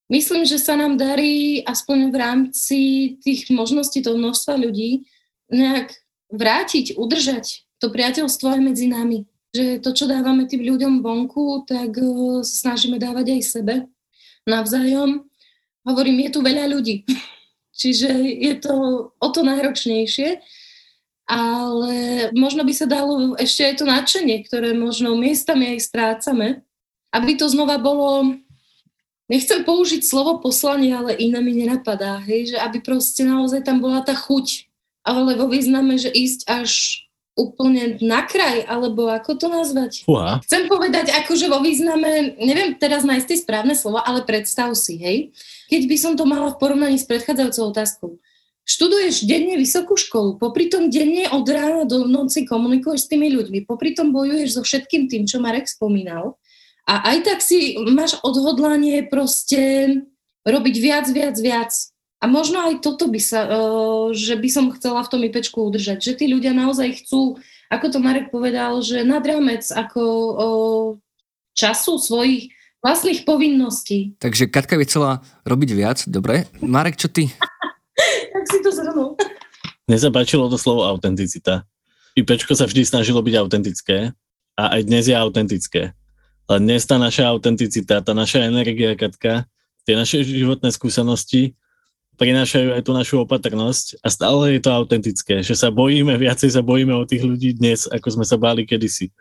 myslím, 0.07 0.47
že 0.47 0.61
sa 0.61 0.79
nám 0.79 0.95
darí 0.95 1.65
aspoň 1.67 1.97
v 2.13 2.15
rámci 2.15 2.79
tých 3.19 3.51
možností 3.51 3.99
toho 3.99 4.15
množstva 4.15 4.55
ľudí 4.55 5.03
nejak 5.51 5.91
vrátiť, 6.29 6.95
udržať 6.95 7.65
to 7.81 7.89
priateľstvo 7.89 8.55
aj 8.55 8.61
medzi 8.61 8.87
nami. 8.87 9.25
Že 9.49 9.81
to, 9.81 9.89
čo 9.97 10.05
dávame 10.05 10.45
tým 10.45 10.61
ľuďom 10.61 11.01
vonku, 11.01 11.65
tak 11.65 11.97
snažíme 12.45 13.01
dávať 13.01 13.33
aj 13.33 13.41
sebe 13.41 13.75
navzájom. 14.45 15.25
Hovorím, 15.83 16.29
je 16.29 16.29
tu 16.29 16.39
veľa 16.45 16.69
ľudí. 16.69 17.03
Čiže 17.79 18.11
je 18.21 18.53
to 18.59 18.73
o 19.09 19.27
to 19.31 19.41
náročnejšie 19.41 20.37
ale 21.29 22.27
možno 22.33 22.65
by 22.65 22.73
sa 22.73 22.89
dalo 22.89 23.37
ešte 23.37 23.61
aj 23.61 23.73
to 23.77 23.85
nadšenie, 23.85 24.41
ktoré 24.49 24.73
možno 24.73 25.13
miestami 25.13 25.77
aj 25.77 25.85
strácame, 25.85 26.65
aby 27.13 27.37
to 27.37 27.45
znova 27.45 27.77
bolo, 27.77 28.33
nechcem 29.29 29.61
použiť 29.61 30.01
slovo 30.01 30.41
poslanie, 30.41 30.89
ale 30.89 31.13
iné 31.21 31.37
mi 31.37 31.53
nenapadá, 31.53 32.17
hej, 32.25 32.53
že 32.53 32.57
aby 32.57 32.81
proste 32.81 33.21
naozaj 33.29 33.61
tam 33.61 33.77
bola 33.77 34.01
tá 34.01 34.17
chuť, 34.17 34.65
ale 35.05 35.37
vo 35.37 35.45
význame, 35.45 36.01
že 36.01 36.09
ísť 36.09 36.49
až 36.49 37.05
úplne 37.37 37.95
na 38.03 38.25
kraj, 38.25 38.67
alebo 38.67 39.07
ako 39.07 39.37
to 39.37 39.47
nazvať? 39.47 40.03
Uha. 40.09 40.43
Chcem 40.43 40.67
povedať 40.67 41.13
akože 41.13 41.47
vo 41.47 41.63
význame, 41.63 42.35
neviem 42.41 42.75
teraz 42.75 43.07
nájsť 43.07 43.27
tie 43.29 43.37
správne 43.39 43.77
slova, 43.77 44.01
ale 44.03 44.25
predstav 44.27 44.73
si, 44.75 44.99
hej, 44.99 45.17
keď 45.69 45.81
by 45.87 45.95
som 45.95 46.13
to 46.17 46.25
mala 46.25 46.51
v 46.51 46.59
porovnaní 46.59 46.97
s 46.99 47.07
predchádzajúcou 47.07 47.63
otázkou. 47.69 48.11
Študuješ 48.69 49.25
denne 49.25 49.57
vysokú 49.57 49.97
školu, 49.97 50.37
popri 50.37 50.69
tom 50.69 50.93
denne 50.93 51.25
od 51.33 51.41
rána 51.49 51.89
do 51.89 52.05
noci 52.05 52.45
komunikuješ 52.45 53.05
s 53.05 53.09
tými 53.09 53.33
ľuďmi, 53.33 53.65
popri 53.65 53.97
tom 53.97 54.13
bojuješ 54.13 54.55
so 54.55 54.61
všetkým 54.61 55.09
tým, 55.09 55.25
čo 55.25 55.41
Marek 55.41 55.65
spomínal 55.65 56.37
a 56.89 57.13
aj 57.13 57.17
tak 57.25 57.39
si 57.41 57.77
máš 57.89 58.17
odhodlanie 58.25 59.05
proste 59.05 59.89
robiť 60.41 60.75
viac, 60.81 61.05
viac, 61.09 61.37
viac. 61.37 61.73
A 62.19 62.27
možno 62.27 62.59
aj 62.65 62.83
toto 62.83 63.07
by 63.07 63.21
sa, 63.21 63.47
uh, 63.47 64.07
že 64.11 64.35
by 64.35 64.49
som 64.51 64.73
chcela 64.75 65.05
v 65.05 65.11
tom 65.13 65.21
IPčku 65.23 65.55
udržať, 65.55 66.03
že 66.03 66.17
tí 66.17 66.25
ľudia 66.27 66.51
naozaj 66.51 67.05
chcú, 67.05 67.39
ako 67.71 67.85
to 67.93 67.99
Marek 68.01 68.33
povedal, 68.33 68.81
že 68.81 69.05
nad 69.05 69.23
rámec 69.23 69.65
ako 69.71 70.01
uh, 70.03 70.87
času 71.55 72.01
svojich 72.01 72.51
vlastných 72.83 73.23
povinností. 73.23 74.19
Takže 74.19 74.51
Katka 74.51 74.75
by 74.75 74.83
chcela 74.83 75.11
robiť 75.47 75.69
viac, 75.77 75.97
dobre. 76.09 76.49
Marek, 76.59 76.99
čo 76.99 77.07
ty? 77.07 77.31
Si 78.49 78.59
to 78.65 78.73
zhrnul. 78.73 79.13
Nezapáčilo 79.85 80.49
to 80.49 80.57
slovo 80.57 80.85
autenticita. 80.85 81.65
IPčko 82.17 82.57
sa 82.57 82.65
vždy 82.65 82.85
snažilo 82.85 83.21
byť 83.21 83.35
autentické 83.37 84.13
a 84.57 84.63
aj 84.77 84.81
dnes 84.89 85.05
je 85.07 85.15
autentické. 85.15 85.93
Ale 86.49 86.65
dnes 86.65 86.81
tá 86.89 86.97
naša 86.97 87.29
autenticita, 87.29 88.01
tá 88.01 88.13
naša 88.17 88.49
energia, 88.49 88.97
Katka, 88.97 89.45
tie 89.85 89.93
naše 89.93 90.25
životné 90.25 90.73
skúsenosti 90.73 91.53
prinášajú 92.19 92.75
aj 92.75 92.81
tú 92.83 92.91
našu 92.91 93.15
opatrnosť 93.23 94.03
a 94.03 94.07
stále 94.11 94.57
je 94.57 94.61
to 94.61 94.75
autentické, 94.75 95.39
že 95.39 95.55
sa 95.55 95.71
bojíme, 95.71 96.11
viacej 96.19 96.51
sa 96.51 96.59
bojíme 96.59 96.91
o 96.91 97.07
tých 97.07 97.23
ľudí 97.23 97.55
dnes, 97.55 97.87
ako 97.87 98.19
sme 98.19 98.25
sa 98.27 98.35
báli 98.35 98.67
kedysi. 98.67 99.13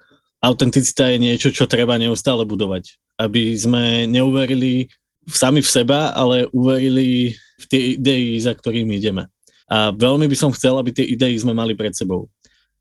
Autenticita 0.42 1.06
je 1.14 1.18
niečo, 1.22 1.48
čo 1.54 1.70
treba 1.70 1.94
neustále 1.94 2.42
budovať, 2.42 2.98
aby 3.22 3.54
sme 3.54 4.10
neuverili 4.10 4.90
sami 5.30 5.62
v 5.62 5.70
seba, 5.70 6.10
ale 6.16 6.50
uverili 6.50 7.38
v 7.58 7.64
tie 7.66 7.80
idei, 7.98 8.38
za 8.38 8.54
ktorými 8.54 8.96
ideme. 8.96 9.26
A 9.68 9.92
veľmi 9.92 10.30
by 10.30 10.36
som 10.38 10.54
chcel, 10.54 10.78
aby 10.78 10.94
tie 10.94 11.04
idei 11.04 11.36
sme 11.36 11.52
mali 11.52 11.76
pred 11.76 11.92
sebou. 11.92 12.30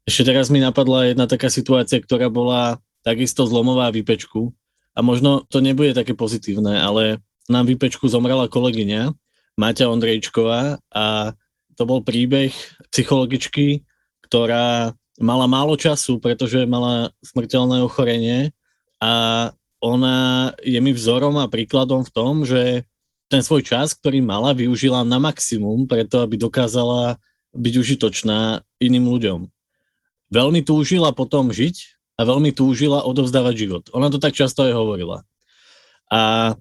Ešte 0.07 0.31
teraz 0.31 0.47
mi 0.47 0.63
napadla 0.63 1.11
jedna 1.11 1.27
taká 1.27 1.51
situácia, 1.51 1.99
ktorá 1.99 2.31
bola 2.31 2.79
takisto 3.03 3.43
zlomová 3.43 3.91
výpečku 3.91 4.55
a 4.95 5.03
možno 5.03 5.43
to 5.51 5.59
nebude 5.59 5.91
také 5.91 6.15
pozitívne, 6.15 6.79
ale 6.79 7.19
nám 7.51 7.67
výpečku 7.67 8.07
zomrela 8.07 8.47
kolegyňa, 8.47 9.11
Maťa 9.57 9.89
Ondrejčková 9.89 10.79
a 10.93 11.33
to 11.75 11.83
bol 11.83 12.05
príbeh 12.05 12.53
psychologičky, 12.93 13.83
ktorá 14.25 14.93
mala 15.17 15.45
málo 15.49 15.73
času, 15.75 16.21
pretože 16.21 16.69
mala 16.69 17.09
smrteľné 17.25 17.81
ochorenie 17.81 18.53
a 19.01 19.49
ona 19.81 20.51
je 20.61 20.77
mi 20.81 20.93
vzorom 20.93 21.37
a 21.37 21.49
príkladom 21.49 22.05
v 22.05 22.13
tom, 22.13 22.33
že 22.45 22.85
ten 23.27 23.43
svoj 23.43 23.63
čas, 23.63 23.91
ktorý 23.95 24.23
mala, 24.23 24.55
využila 24.55 25.03
na 25.03 25.19
maximum 25.19 25.87
preto, 25.87 26.23
aby 26.23 26.39
dokázala 26.39 27.19
byť 27.51 27.73
užitočná 27.75 28.63
iným 28.79 29.05
ľuďom. 29.07 29.39
Veľmi 30.31 30.63
túžila 30.63 31.11
potom 31.15 31.51
žiť 31.51 31.97
a 32.19 32.27
veľmi 32.27 32.51
túžila 32.51 33.03
odovzdávať 33.03 33.55
život. 33.55 33.83
Ona 33.95 34.11
to 34.11 34.19
tak 34.19 34.35
často 34.35 34.63
aj 34.67 34.73
hovorila. 34.75 35.23
A 36.11 36.53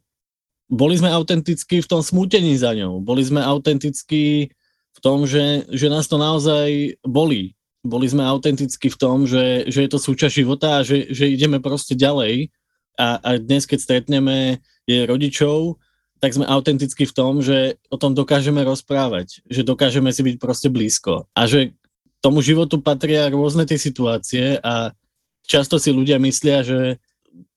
boli 0.67 0.99
sme 0.99 1.11
autentickí 1.15 1.79
v 1.79 1.91
tom 1.91 2.03
smútení 2.03 2.59
za 2.59 2.75
ňou. 2.75 2.99
Boli 2.99 3.23
sme 3.23 3.39
autentickí 3.43 4.51
v 4.97 4.99
tom, 4.99 5.23
že, 5.29 5.67
že 5.71 5.87
nás 5.87 6.11
to 6.11 6.19
naozaj 6.19 6.99
bolí. 7.07 7.55
Boli 7.87 8.11
sme 8.11 8.27
autentickí 8.27 8.91
v 8.91 8.99
tom, 8.99 9.31
že, 9.31 9.71
že 9.71 9.87
je 9.87 9.91
to 9.91 10.03
súčasť 10.03 10.35
života 10.35 10.83
a 10.83 10.85
že, 10.87 11.07
že 11.15 11.31
ideme 11.31 11.63
proste 11.63 11.95
ďalej. 11.95 12.51
A, 12.99 13.23
a 13.23 13.31
dnes, 13.39 13.63
keď 13.69 13.79
stretneme 13.79 14.59
jej 14.89 15.07
rodičov, 15.07 15.79
tak 16.19 16.33
sme 16.33 16.49
autentickí 16.49 17.05
v 17.05 17.17
tom, 17.17 17.45
že 17.45 17.77
o 17.93 17.97
tom 18.01 18.17
dokážeme 18.17 18.65
rozprávať, 18.65 19.45
že 19.47 19.63
dokážeme 19.67 20.09
si 20.11 20.25
byť 20.25 20.37
proste 20.41 20.69
blízko 20.73 21.29
a 21.37 21.43
že 21.45 21.77
tomu 22.25 22.41
životu 22.41 22.81
patria 22.81 23.29
rôzne 23.29 23.69
tie 23.69 23.77
situácie 23.77 24.59
a 24.65 24.97
často 25.45 25.77
si 25.77 25.93
ľudia 25.93 26.17
myslia, 26.19 26.65
že 26.65 26.99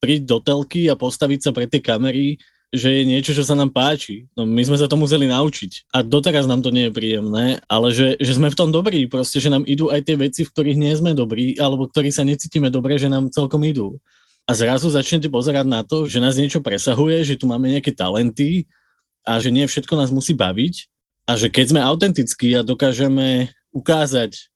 prísť 0.03 0.25
do 0.27 0.37
telky 0.43 0.91
a 0.91 0.99
postaviť 0.99 1.39
sa 1.39 1.51
pre 1.55 1.65
tie 1.65 1.79
kamery 1.79 2.37
že 2.69 3.01
je 3.01 3.03
niečo, 3.05 3.33
čo 3.33 3.41
sa 3.41 3.57
nám 3.57 3.73
páči. 3.73 4.29
No 4.37 4.45
my 4.45 4.61
sme 4.61 4.77
sa 4.77 4.85
to 4.85 4.93
museli 4.93 5.25
naučiť. 5.25 5.89
A 5.89 6.05
doteraz 6.05 6.45
nám 6.45 6.61
to 6.61 6.69
nie 6.69 6.87
je 6.87 6.93
príjemné, 6.93 7.45
ale 7.65 7.89
že, 7.89 8.13
že 8.21 8.37
sme 8.37 8.53
v 8.53 8.57
tom 8.57 8.69
dobrí, 8.69 9.09
proste, 9.09 9.41
že 9.41 9.49
nám 9.49 9.65
idú 9.65 9.89
aj 9.89 10.05
tie 10.05 10.15
veci, 10.17 10.45
v 10.45 10.51
ktorých 10.53 10.77
nie 10.77 10.93
sme 10.93 11.17
dobrí, 11.17 11.57
alebo 11.57 11.89
ktorí 11.89 12.13
sa 12.13 12.21
necítime 12.21 12.69
dobre, 12.69 13.01
že 13.01 13.09
nám 13.09 13.33
celkom 13.33 13.65
idú. 13.65 13.97
A 14.49 14.57
zrazu 14.57 14.89
začnete 14.89 15.29
pozerať 15.29 15.69
na 15.69 15.85
to, 15.85 16.09
že 16.09 16.17
nás 16.17 16.33
niečo 16.33 16.57
presahuje, 16.57 17.21
že 17.21 17.37
tu 17.37 17.45
máme 17.45 17.69
nejaké 17.69 17.93
talenty 17.93 18.65
a 19.21 19.37
že 19.37 19.53
nie 19.53 19.69
všetko 19.69 19.93
nás 19.93 20.09
musí 20.09 20.33
baviť 20.33 20.89
a 21.29 21.37
že 21.37 21.53
keď 21.53 21.65
sme 21.69 21.85
autentickí 21.85 22.57
a 22.57 22.65
dokážeme 22.65 23.53
ukázať 23.69 24.49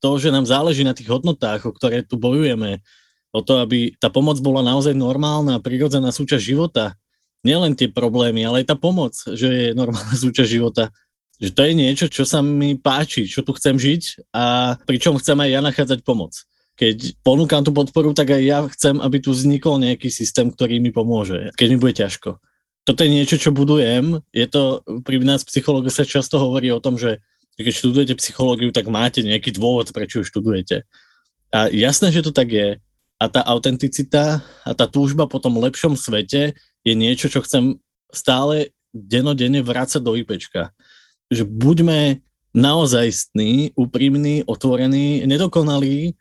to, 0.00 0.16
že 0.16 0.32
nám 0.32 0.48
záleží 0.48 0.80
na 0.80 0.96
tých 0.96 1.12
hodnotách, 1.12 1.68
o 1.68 1.76
ktoré 1.76 2.00
tu 2.00 2.16
bojujeme, 2.16 2.80
o 3.36 3.44
to, 3.44 3.60
aby 3.60 3.92
tá 4.00 4.08
pomoc 4.08 4.40
bola 4.40 4.64
naozaj 4.64 4.96
normálna, 4.96 5.60
prirodzená 5.60 6.08
súčasť 6.08 6.40
života, 6.40 6.96
nielen 7.44 7.76
tie 7.76 7.92
problémy, 7.92 8.48
ale 8.48 8.64
aj 8.64 8.72
tá 8.72 8.76
pomoc, 8.80 9.12
že 9.12 9.48
je 9.52 9.68
normálna 9.76 10.16
súčasť 10.24 10.48
života. 10.48 10.88
Že 11.36 11.50
to 11.52 11.62
je 11.68 11.72
niečo, 11.76 12.06
čo 12.08 12.24
sa 12.24 12.40
mi 12.40 12.80
páči, 12.80 13.28
čo 13.28 13.44
tu 13.44 13.52
chcem 13.60 13.76
žiť 13.76 14.32
a 14.32 14.76
pričom 14.88 15.20
chcem 15.20 15.36
aj 15.36 15.50
ja 15.52 15.60
nachádzať 15.60 16.00
pomoc. 16.00 16.32
Keď 16.74 17.22
ponúkam 17.22 17.62
tú 17.62 17.70
podporu, 17.70 18.10
tak 18.10 18.34
aj 18.34 18.42
ja 18.42 18.58
chcem, 18.74 18.98
aby 18.98 19.22
tu 19.22 19.30
vznikol 19.30 19.78
nejaký 19.78 20.10
systém, 20.10 20.50
ktorý 20.50 20.82
mi 20.82 20.90
pomôže, 20.90 21.54
keď 21.54 21.66
mi 21.70 21.78
bude 21.78 21.94
ťažko. 21.94 22.42
Toto 22.84 23.00
je 23.00 23.14
niečo, 23.14 23.40
čo 23.40 23.54
budujem. 23.54 24.20
Je 24.34 24.44
to, 24.44 24.84
pri 25.06 25.22
nás 25.22 25.46
psychológu 25.46 25.88
sa 25.88 26.04
často 26.04 26.36
hovorí 26.36 26.68
o 26.74 26.82
tom, 26.82 27.00
že 27.00 27.22
keď 27.56 27.72
študujete 27.72 28.14
psychológiu, 28.18 28.74
tak 28.74 28.90
máte 28.90 29.22
nejaký 29.22 29.54
dôvod, 29.54 29.94
prečo 29.94 30.20
ju 30.20 30.24
študujete. 30.26 30.82
A 31.54 31.70
jasné, 31.70 32.10
že 32.10 32.26
to 32.26 32.34
tak 32.34 32.50
je. 32.50 32.82
A 33.22 33.24
tá 33.30 33.40
autenticita 33.46 34.42
a 34.66 34.70
tá 34.74 34.90
túžba 34.90 35.30
po 35.30 35.38
tom 35.38 35.54
lepšom 35.62 35.94
svete 35.94 36.58
je 36.82 36.92
niečo, 36.98 37.30
čo 37.30 37.40
chcem 37.46 37.78
stále 38.10 38.74
denodenne 38.90 39.62
vrácať 39.62 40.02
do 40.02 40.18
IPčka. 40.18 40.74
Že 41.30 41.46
buďme 41.46 42.20
naozajstní, 42.52 43.74
úprimní, 43.78 44.42
otvorení, 44.44 45.22
nedokonalí, 45.26 46.18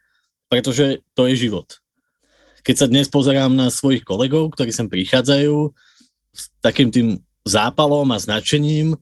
pretože 0.53 1.01
to 1.17 1.25
je 1.25 1.49
život. 1.49 1.65
Keď 2.61 2.75
sa 2.77 2.85
dnes 2.85 3.09
pozerám 3.09 3.49
na 3.57 3.73
svojich 3.73 4.05
kolegov, 4.05 4.53
ktorí 4.53 4.69
sem 4.69 4.85
prichádzajú 4.85 5.73
s 6.29 6.53
takým 6.61 6.93
tým 6.93 7.25
zápalom 7.41 8.05
a 8.13 8.21
značením 8.21 8.93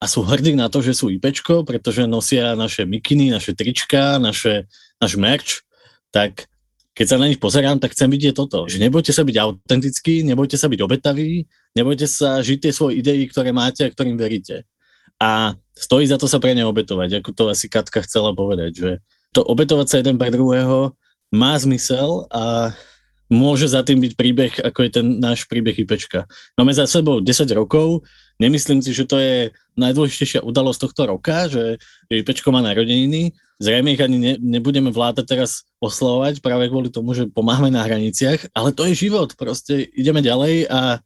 a 0.00 0.08
sú 0.08 0.24
hrdí 0.24 0.56
na 0.56 0.72
to, 0.72 0.80
že 0.80 0.96
sú 0.96 1.12
IPčko, 1.12 1.68
pretože 1.68 2.08
nosia 2.08 2.56
naše 2.56 2.88
mikiny, 2.88 3.28
naše 3.28 3.52
trička, 3.52 4.16
naše, 4.16 4.64
náš 4.96 5.12
merch, 5.20 5.60
tak 6.08 6.48
keď 6.96 7.06
sa 7.12 7.20
na 7.20 7.28
nich 7.28 7.36
pozerám, 7.36 7.84
tak 7.84 7.92
chcem 7.92 8.08
vidieť 8.08 8.32
toto, 8.32 8.64
že 8.64 8.80
nebojte 8.80 9.12
sa 9.12 9.28
byť 9.28 9.36
autentickí, 9.44 10.24
nebojte 10.24 10.56
sa 10.56 10.72
byť 10.72 10.80
obetaví, 10.80 11.44
nebojte 11.76 12.08
sa 12.08 12.40
žiť 12.40 12.58
tie 12.64 12.72
svoje 12.72 13.04
idei, 13.04 13.28
ktoré 13.28 13.52
máte 13.52 13.84
a 13.84 13.92
ktorým 13.92 14.16
veríte. 14.16 14.64
A 15.20 15.52
stojí 15.76 16.08
za 16.08 16.16
to 16.16 16.32
sa 16.32 16.40
pre 16.40 16.56
ne 16.56 16.64
obetovať, 16.64 17.20
ako 17.20 17.30
to 17.36 17.44
asi 17.52 17.68
Katka 17.68 18.00
chcela 18.08 18.32
povedať, 18.32 18.72
že 18.72 18.90
to 19.34 19.42
obetovať 19.42 19.86
sa 19.90 19.98
jeden 19.98 20.16
pre 20.16 20.30
druhého 20.30 20.94
má 21.34 21.58
zmysel 21.58 22.30
a 22.30 22.70
môže 23.26 23.66
za 23.66 23.82
tým 23.82 23.98
byť 23.98 24.12
príbeh, 24.14 24.52
ako 24.62 24.78
je 24.86 24.90
ten 24.94 25.06
náš 25.18 25.50
príbeh 25.50 25.74
IPčka. 25.74 26.30
Máme 26.54 26.70
za 26.70 26.86
sebou 26.86 27.18
10 27.18 27.50
rokov, 27.58 28.06
nemyslím 28.38 28.78
si, 28.78 28.94
že 28.94 29.08
to 29.10 29.18
je 29.18 29.50
najdôležitejšia 29.74 30.46
udalosť 30.46 30.80
tohto 30.86 31.02
roka, 31.10 31.50
že 31.50 31.82
IPčko 32.06 32.54
má 32.54 32.62
narodeniny, 32.62 33.34
Zrejme 33.62 33.94
ich 33.94 34.02
ani 34.02 34.18
ne, 34.18 34.34
nebudeme 34.42 34.90
vládať 34.90 35.24
teraz 35.30 35.62
oslovať 35.78 36.42
práve 36.42 36.66
kvôli 36.66 36.90
tomu, 36.90 37.14
že 37.14 37.30
pomáhame 37.30 37.70
na 37.70 37.86
hraniciach, 37.86 38.50
ale 38.50 38.74
to 38.74 38.82
je 38.90 39.06
život, 39.06 39.30
proste 39.38 39.86
ideme 39.94 40.18
ďalej 40.18 40.66
a 40.66 40.98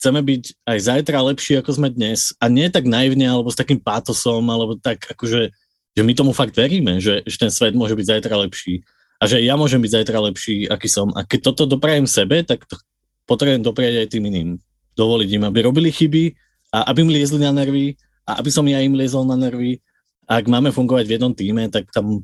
chceme 0.00 0.24
byť 0.24 0.64
aj 0.64 0.78
zajtra 0.80 1.18
lepší, 1.20 1.60
ako 1.60 1.76
sme 1.76 1.92
dnes. 1.92 2.32
A 2.40 2.48
nie 2.48 2.72
tak 2.72 2.88
naivne, 2.88 3.28
alebo 3.28 3.52
s 3.52 3.60
takým 3.60 3.76
pátosom, 3.76 4.40
alebo 4.48 4.80
tak 4.80 5.12
akože, 5.12 5.52
že 5.96 6.02
my 6.06 6.12
tomu 6.14 6.30
fakt 6.30 6.54
veríme, 6.54 7.02
že, 7.02 7.26
že 7.26 7.36
ten 7.36 7.50
svet 7.50 7.74
môže 7.74 7.98
byť 7.98 8.06
zajtra 8.18 8.34
lepší. 8.46 8.86
A 9.20 9.28
že 9.28 9.42
ja 9.44 9.58
môžem 9.58 9.82
byť 9.84 10.00
zajtra 10.00 10.18
lepší, 10.32 10.64
aký 10.70 10.88
som. 10.88 11.12
A 11.12 11.26
keď 11.26 11.52
toto 11.52 11.68
doprajem 11.68 12.08
sebe, 12.08 12.40
tak 12.40 12.64
to 12.64 12.80
potrebujem 13.28 13.60
dopriať 13.60 14.06
aj 14.06 14.08
tým 14.16 14.24
iným. 14.32 14.50
Dovoliť 14.96 15.28
im, 15.36 15.44
aby 15.44 15.58
robili 15.60 15.92
chyby 15.92 16.32
a 16.72 16.88
aby 16.88 17.04
mi 17.04 17.20
liezli 17.20 17.42
na 17.42 17.52
nervy 17.52 18.00
a 18.24 18.40
aby 18.40 18.48
som 18.48 18.64
ja 18.64 18.80
im 18.80 18.96
liezol 18.96 19.28
na 19.28 19.36
nervy 19.36 19.82
ak 20.30 20.46
máme 20.46 20.70
fungovať 20.70 21.04
v 21.10 21.14
jednom 21.18 21.34
týme, 21.34 21.66
tak 21.74 21.90
tam 21.90 22.22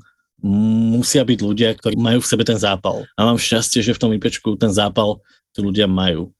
musia 0.94 1.26
byť 1.26 1.38
ľudia, 1.42 1.74
ktorí 1.74 1.98
majú 1.98 2.22
v 2.22 2.30
sebe 2.30 2.46
ten 2.46 2.54
zápal. 2.54 3.02
A 3.18 3.26
mám 3.26 3.34
šťastie, 3.34 3.82
že 3.82 3.98
v 3.98 3.98
tom 3.98 4.14
IPčku 4.14 4.54
ten 4.54 4.70
zápal 4.70 5.18
tí 5.50 5.58
ľudia 5.58 5.90
majú. 5.90 6.30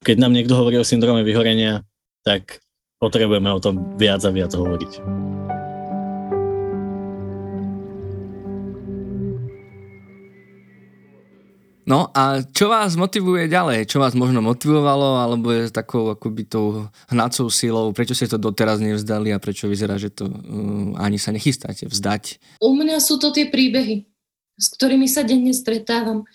Keď 0.00 0.16
nám 0.16 0.32
niekto 0.32 0.56
hovorí 0.56 0.80
o 0.80 0.86
syndróme 0.86 1.20
vyhorenia, 1.20 1.84
tak 2.24 2.64
potrebujeme 2.96 3.52
o 3.52 3.60
tom 3.60 4.00
viac 4.00 4.24
a 4.24 4.32
viac 4.32 4.56
hovoriť. 4.56 4.92
No 11.88 12.12
a 12.12 12.44
čo 12.44 12.68
vás 12.68 12.92
motivuje 12.94 13.48
ďalej? 13.48 13.88
Čo 13.88 14.04
vás 14.04 14.12
možno 14.12 14.44
motivovalo, 14.44 15.16
alebo 15.20 15.48
je 15.48 15.72
takou 15.72 16.12
akoby 16.12 16.44
tou 16.44 16.92
hnacou 17.08 17.48
silou? 17.48 17.90
Prečo 17.96 18.12
ste 18.12 18.28
to 18.28 18.36
doteraz 18.36 18.84
nevzdali 18.84 19.32
a 19.32 19.40
prečo 19.40 19.64
vyzerá, 19.64 19.96
že 19.96 20.12
to 20.12 20.28
uh, 20.28 20.94
ani 21.00 21.16
sa 21.16 21.32
nechystáte 21.32 21.88
vzdať? 21.88 22.38
U 22.60 22.76
mňa 22.76 23.00
sú 23.00 23.16
to 23.16 23.32
tie 23.32 23.48
príbehy, 23.48 24.04
s 24.60 24.66
ktorými 24.76 25.08
sa 25.08 25.24
denne 25.24 25.56
stretávam. 25.56 26.28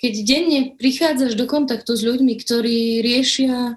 Keď 0.00 0.14
denne 0.24 0.60
prichádzaš 0.78 1.36
do 1.36 1.44
kontaktu 1.44 1.92
s 1.92 2.02
ľuďmi, 2.06 2.34
ktorí 2.40 3.04
riešia 3.04 3.76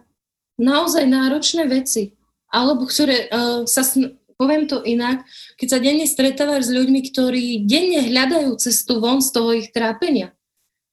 naozaj 0.61 1.05
náročné 1.09 1.67
veci, 1.67 2.15
alebo 2.47 2.87
ktoré 2.87 3.27
uh, 3.27 3.67
sa, 3.67 3.83
sn- 3.83 4.15
poviem 4.39 4.65
to 4.65 4.81
inak, 4.81 5.27
keď 5.59 5.67
sa 5.67 5.79
denne 5.83 6.07
stretávaš 6.07 6.71
s 6.71 6.75
ľuďmi, 6.75 6.99
ktorí 7.13 7.67
denne 7.67 8.09
hľadajú 8.09 8.57
cestu 8.57 8.97
von 8.97 9.21
z 9.21 9.29
toho 9.33 9.49
ich 9.53 9.69
trápenia, 9.69 10.33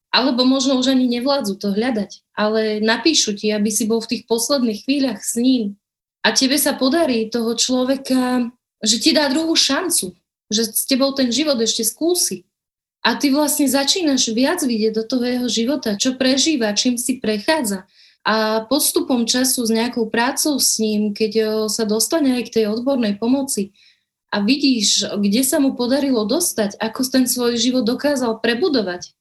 alebo 0.08 0.44
možno 0.48 0.80
už 0.80 0.96
ani 0.96 1.04
nevládzu 1.06 1.60
to 1.60 1.72
hľadať, 1.72 2.24
ale 2.32 2.80
napíšu 2.80 3.36
ti, 3.36 3.52
aby 3.52 3.68
si 3.68 3.84
bol 3.84 4.00
v 4.00 4.16
tých 4.16 4.22
posledných 4.24 4.88
chvíľach 4.88 5.20
s 5.20 5.36
ním. 5.36 5.76
A 6.24 6.32
tebe 6.32 6.56
sa 6.56 6.74
podarí 6.74 7.28
toho 7.28 7.52
človeka, 7.54 8.48
že 8.80 8.96
ti 8.98 9.12
dá 9.12 9.28
druhú 9.28 9.52
šancu, 9.52 10.16
že 10.48 10.62
s 10.64 10.88
tebou 10.88 11.12
ten 11.12 11.28
život 11.28 11.60
ešte 11.60 11.84
skúsi. 11.84 12.48
A 13.04 13.14
ty 13.14 13.30
vlastne 13.30 13.68
začínaš 13.70 14.32
viac 14.34 14.64
vidieť 14.64 14.92
do 14.96 15.04
toho 15.06 15.24
jeho 15.24 15.48
života, 15.48 15.94
čo 15.94 16.18
prežíva, 16.18 16.74
čím 16.74 16.98
si 16.98 17.22
prechádza. 17.22 17.86
A 18.26 18.66
postupom 18.66 19.24
času 19.24 19.64
s 19.64 19.70
nejakou 19.72 20.10
prácou 20.10 20.58
s 20.58 20.76
ním, 20.82 21.14
keď 21.14 21.64
sa 21.70 21.86
dostane 21.86 22.36
aj 22.42 22.50
k 22.50 22.54
tej 22.60 22.64
odbornej 22.68 23.16
pomoci 23.16 23.72
a 24.28 24.44
vidíš, 24.44 25.08
kde 25.16 25.40
sa 25.46 25.62
mu 25.62 25.72
podarilo 25.78 26.28
dostať, 26.28 26.76
ako 26.76 27.00
ten 27.08 27.24
svoj 27.24 27.56
život 27.56 27.88
dokázal 27.88 28.42
prebudovať, 28.44 29.16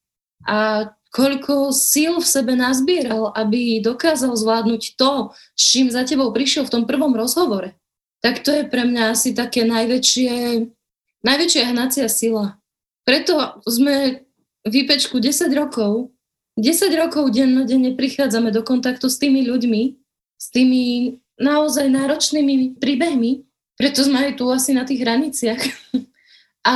a 0.48 0.90
koľko 1.12 1.76
síl 1.76 2.20
v 2.20 2.28
sebe 2.28 2.54
nazbieral, 2.56 3.36
aby 3.36 3.84
dokázal 3.84 4.32
zvládnuť 4.36 4.96
to, 4.96 5.36
s 5.56 5.64
čím 5.76 5.88
za 5.92 6.08
tebou 6.08 6.32
prišiel 6.32 6.68
v 6.68 6.74
tom 6.74 6.84
prvom 6.88 7.16
rozhovore. 7.16 7.76
Tak 8.24 8.42
to 8.42 8.52
je 8.52 8.64
pre 8.66 8.88
mňa 8.88 9.14
asi 9.14 9.36
také 9.36 9.68
najväčšie, 9.68 10.66
najväčšia 11.22 11.64
hnacia 11.76 12.08
sila. 12.08 12.58
Preto 13.08 13.62
sme 13.64 14.28
v 14.68 14.74
IPčku 14.84 15.20
10 15.20 15.48
rokov, 15.56 16.12
10 16.60 16.92
rokov 16.98 17.32
dennodenne 17.32 17.94
prichádzame 17.94 18.50
do 18.50 18.66
kontaktu 18.66 19.08
s 19.08 19.22
tými 19.22 19.46
ľuďmi, 19.46 19.82
s 20.38 20.48
tými 20.50 21.16
naozaj 21.38 21.88
náročnými 21.88 22.82
príbehmi, 22.82 23.48
preto 23.78 24.02
sme 24.02 24.28
aj 24.28 24.42
tu 24.42 24.50
asi 24.50 24.74
na 24.74 24.84
tých 24.84 25.06
hraniciach. 25.06 25.62
A 26.68 26.76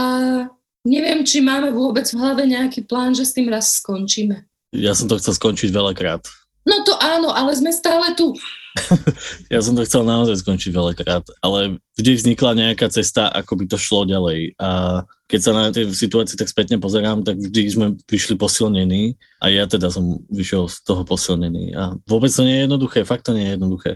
Neviem, 0.82 1.22
či 1.22 1.46
máme 1.46 1.70
vôbec 1.70 2.10
v 2.10 2.18
hlave 2.18 2.42
nejaký 2.50 2.90
plán, 2.90 3.14
že 3.14 3.30
s 3.30 3.38
tým 3.38 3.54
raz 3.54 3.78
skončíme. 3.78 4.50
Ja 4.74 4.98
som 4.98 5.06
to 5.06 5.22
chcel 5.22 5.38
skončiť 5.38 5.70
veľakrát. 5.70 6.26
No 6.66 6.82
to 6.86 6.94
áno, 6.98 7.34
ale 7.34 7.54
sme 7.54 7.70
stále 7.74 8.14
tu. 8.18 8.34
ja 9.54 9.60
som 9.62 9.76
to 9.76 9.84
chcel 9.86 10.08
naozaj 10.08 10.42
skončiť 10.42 10.72
veľakrát, 10.72 11.26
ale 11.44 11.82
vždy 12.00 12.12
vznikla 12.18 12.58
nejaká 12.58 12.88
cesta, 12.88 13.28
ako 13.28 13.62
by 13.62 13.66
to 13.68 13.78
šlo 13.78 14.08
ďalej. 14.08 14.56
A 14.58 15.02
keď 15.28 15.40
sa 15.42 15.52
na 15.52 15.64
tie 15.74 15.86
situácie 15.92 16.40
tak 16.40 16.50
spätne 16.50 16.82
pozerám, 16.82 17.22
tak 17.22 17.38
vždy 17.38 17.62
sme 17.68 17.88
vyšli 18.08 18.40
posilnení 18.40 19.20
a 19.44 19.52
ja 19.52 19.68
teda 19.68 19.92
som 19.92 20.24
vyšiel 20.32 20.72
z 20.72 20.82
toho 20.88 21.04
posilnený. 21.04 21.76
A 21.78 21.94
vôbec 22.08 22.32
to 22.32 22.48
nie 22.48 22.58
je 22.58 22.66
jednoduché, 22.66 23.04
fakt 23.04 23.28
to 23.28 23.36
nie 23.36 23.52
je 23.52 23.54
jednoduché. 23.60 23.92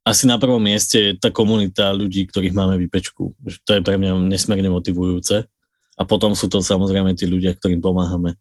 Asi 0.00 0.24
na 0.24 0.40
prvom 0.40 0.60
mieste 0.60 0.96
je 0.96 1.12
tá 1.20 1.28
komunita 1.28 1.92
ľudí, 1.92 2.24
ktorých 2.26 2.56
máme 2.56 2.80
vypečku. 2.80 3.36
To 3.36 3.70
je 3.70 3.84
pre 3.84 4.00
mňa 4.00 4.16
nesmierne 4.26 4.72
motivujúce 4.72 5.46
a 6.00 6.02
potom 6.08 6.32
sú 6.32 6.48
to 6.48 6.64
samozrejme 6.64 7.12
tí 7.12 7.28
ľudia, 7.28 7.52
ktorým 7.52 7.84
pomáhame. 7.84 8.40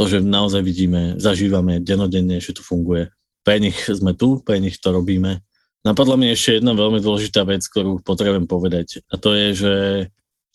To, 0.00 0.08
že 0.08 0.24
naozaj 0.24 0.64
vidíme, 0.64 1.20
zažívame 1.20 1.76
denodenne, 1.84 2.40
že 2.40 2.56
to 2.56 2.64
funguje. 2.64 3.12
Pre 3.44 3.56
nich 3.60 3.76
sme 3.84 4.16
tu, 4.16 4.40
pre 4.40 4.56
nich 4.56 4.80
to 4.80 4.96
robíme. 4.96 5.44
Napadla 5.84 6.16
mi 6.16 6.32
ešte 6.32 6.58
jedna 6.58 6.72
veľmi 6.72 6.98
dôležitá 7.04 7.44
vec, 7.44 7.62
ktorú 7.68 8.00
potrebujem 8.00 8.48
povedať. 8.48 9.04
A 9.12 9.20
to 9.20 9.36
je, 9.36 9.48
že 9.54 9.74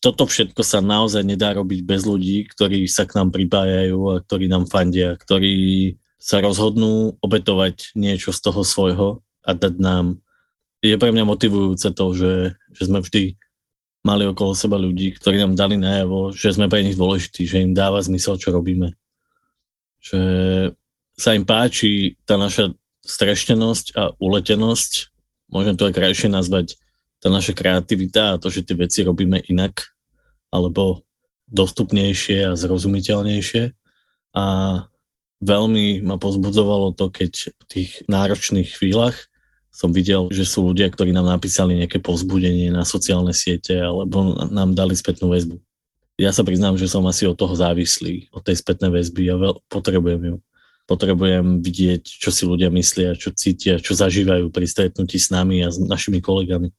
toto 0.01 0.25
všetko 0.25 0.65
sa 0.65 0.81
naozaj 0.81 1.21
nedá 1.21 1.53
robiť 1.53 1.85
bez 1.85 2.09
ľudí, 2.09 2.49
ktorí 2.49 2.89
sa 2.89 3.05
k 3.05 3.21
nám 3.21 3.29
pripájajú 3.29 4.17
a 4.17 4.21
ktorí 4.25 4.49
nám 4.49 4.65
fandia, 4.65 5.13
ktorí 5.13 5.95
sa 6.17 6.41
rozhodnú 6.41 7.21
obetovať 7.21 7.93
niečo 7.93 8.33
z 8.33 8.39
toho 8.41 8.61
svojho 8.65 9.09
a 9.45 9.53
dať 9.53 9.77
nám. 9.77 10.17
Je 10.81 10.97
pre 10.97 11.13
mňa 11.13 11.25
motivujúce 11.25 11.93
to, 11.93 12.05
že, 12.17 12.33
že 12.73 12.83
sme 12.89 13.05
vždy 13.05 13.37
mali 14.01 14.25
okolo 14.25 14.57
seba 14.57 14.81
ľudí, 14.81 15.13
ktorí 15.17 15.37
nám 15.37 15.53
dali 15.53 15.77
najavo, 15.77 16.33
že 16.33 16.57
sme 16.57 16.65
pre 16.65 16.81
nich 16.81 16.97
dôležití, 16.97 17.45
že 17.45 17.61
im 17.61 17.77
dáva 17.77 18.01
zmysel, 18.01 18.37
čo 18.41 18.49
robíme. 18.49 18.97
Že 20.01 20.19
sa 21.13 21.37
im 21.37 21.45
páči 21.45 22.17
tá 22.25 22.37
naša 22.37 22.73
streštenosť 23.05 23.85
a 23.97 24.13
uletenosť, 24.17 25.13
môžem 25.53 25.77
to 25.77 25.85
aj 25.89 25.93
krajšie 25.93 26.29
nazvať, 26.33 26.77
tá 27.21 27.29
naša 27.29 27.53
kreativita 27.53 28.33
a 28.33 28.39
to, 28.41 28.49
že 28.49 28.65
tie 28.65 28.73
veci 28.73 29.05
robíme 29.05 29.37
inak, 29.45 29.93
alebo 30.49 31.05
dostupnejšie 31.51 32.49
a 32.49 32.57
zrozumiteľnejšie. 32.57 33.63
A 34.33 34.45
veľmi 35.45 36.01
ma 36.01 36.15
pozbudzovalo 36.17 36.97
to, 36.97 37.13
keď 37.13 37.53
v 37.53 37.63
tých 37.69 37.89
náročných 38.09 38.77
chvíľach 38.77 39.30
som 39.71 39.89
videl, 39.95 40.27
že 40.29 40.43
sú 40.43 40.67
ľudia, 40.67 40.91
ktorí 40.91 41.15
nám 41.15 41.31
napísali 41.31 41.79
nejaké 41.79 42.03
pozbudenie 42.03 42.69
na 42.69 42.83
sociálne 42.83 43.31
siete 43.31 43.79
alebo 43.79 44.35
nám 44.51 44.75
dali 44.75 44.93
spätnú 44.93 45.31
väzbu. 45.31 45.57
Ja 46.19 46.35
sa 46.35 46.43
priznám, 46.45 46.75
že 46.75 46.91
som 46.91 47.07
asi 47.07 47.25
od 47.25 47.39
toho 47.39 47.55
závislý, 47.55 48.29
od 48.35 48.43
tej 48.43 48.59
spätnej 48.59 48.91
väzby 48.93 49.31
a 49.31 49.39
veľ, 49.39 49.53
potrebujem 49.71 50.21
ju. 50.21 50.35
Potrebujem 50.85 51.63
vidieť, 51.63 52.03
čo 52.03 52.29
si 52.35 52.43
ľudia 52.43 52.67
myslia, 52.75 53.15
čo 53.15 53.31
cítia, 53.31 53.79
čo 53.79 53.95
zažívajú 53.95 54.51
pri 54.51 54.67
stretnutí 54.67 55.15
s 55.17 55.31
nami 55.31 55.63
a 55.63 55.71
s 55.71 55.79
našimi 55.79 56.19
kolegami. 56.19 56.75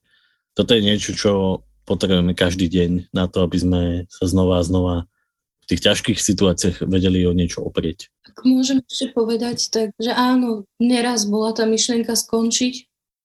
Toto 0.53 0.77
je 0.77 0.85
niečo, 0.85 1.17
čo 1.17 1.65
potrebujeme 1.89 2.37
každý 2.37 2.69
deň 2.69 2.91
na 3.11 3.25
to, 3.27 3.43
aby 3.43 3.57
sme 3.57 3.83
sa 4.13 4.29
znova 4.29 4.61
a 4.61 4.67
znova 4.69 5.09
tých 5.73 5.81
ťažkých 5.89 6.21
situáciách 6.21 6.77
vedeli 6.85 7.25
o 7.25 7.33
niečo 7.33 7.65
oprieť. 7.65 8.13
Ak 8.29 8.45
môžem 8.45 8.85
ešte 8.85 9.09
povedať, 9.17 9.73
tak, 9.73 9.89
že 9.97 10.13
áno, 10.13 10.69
neraz 10.77 11.25
bola 11.25 11.57
tá 11.57 11.65
myšlienka 11.65 12.13
skončiť, 12.13 12.75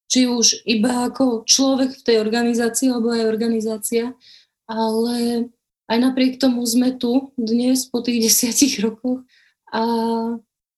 či 0.08 0.20
už 0.32 0.64
iba 0.64 1.12
ako 1.12 1.44
človek 1.44 1.92
v 2.00 2.06
tej 2.08 2.18
organizácii, 2.24 2.88
alebo 2.88 3.12
aj 3.12 3.28
organizácia, 3.28 4.16
ale 4.64 5.52
aj 5.92 5.98
napriek 6.00 6.40
tomu 6.40 6.64
sme 6.64 6.96
tu 6.96 7.36
dnes 7.36 7.84
po 7.92 8.00
tých 8.00 8.24
desiatich 8.32 8.80
rokoch 8.80 9.28
a 9.76 9.84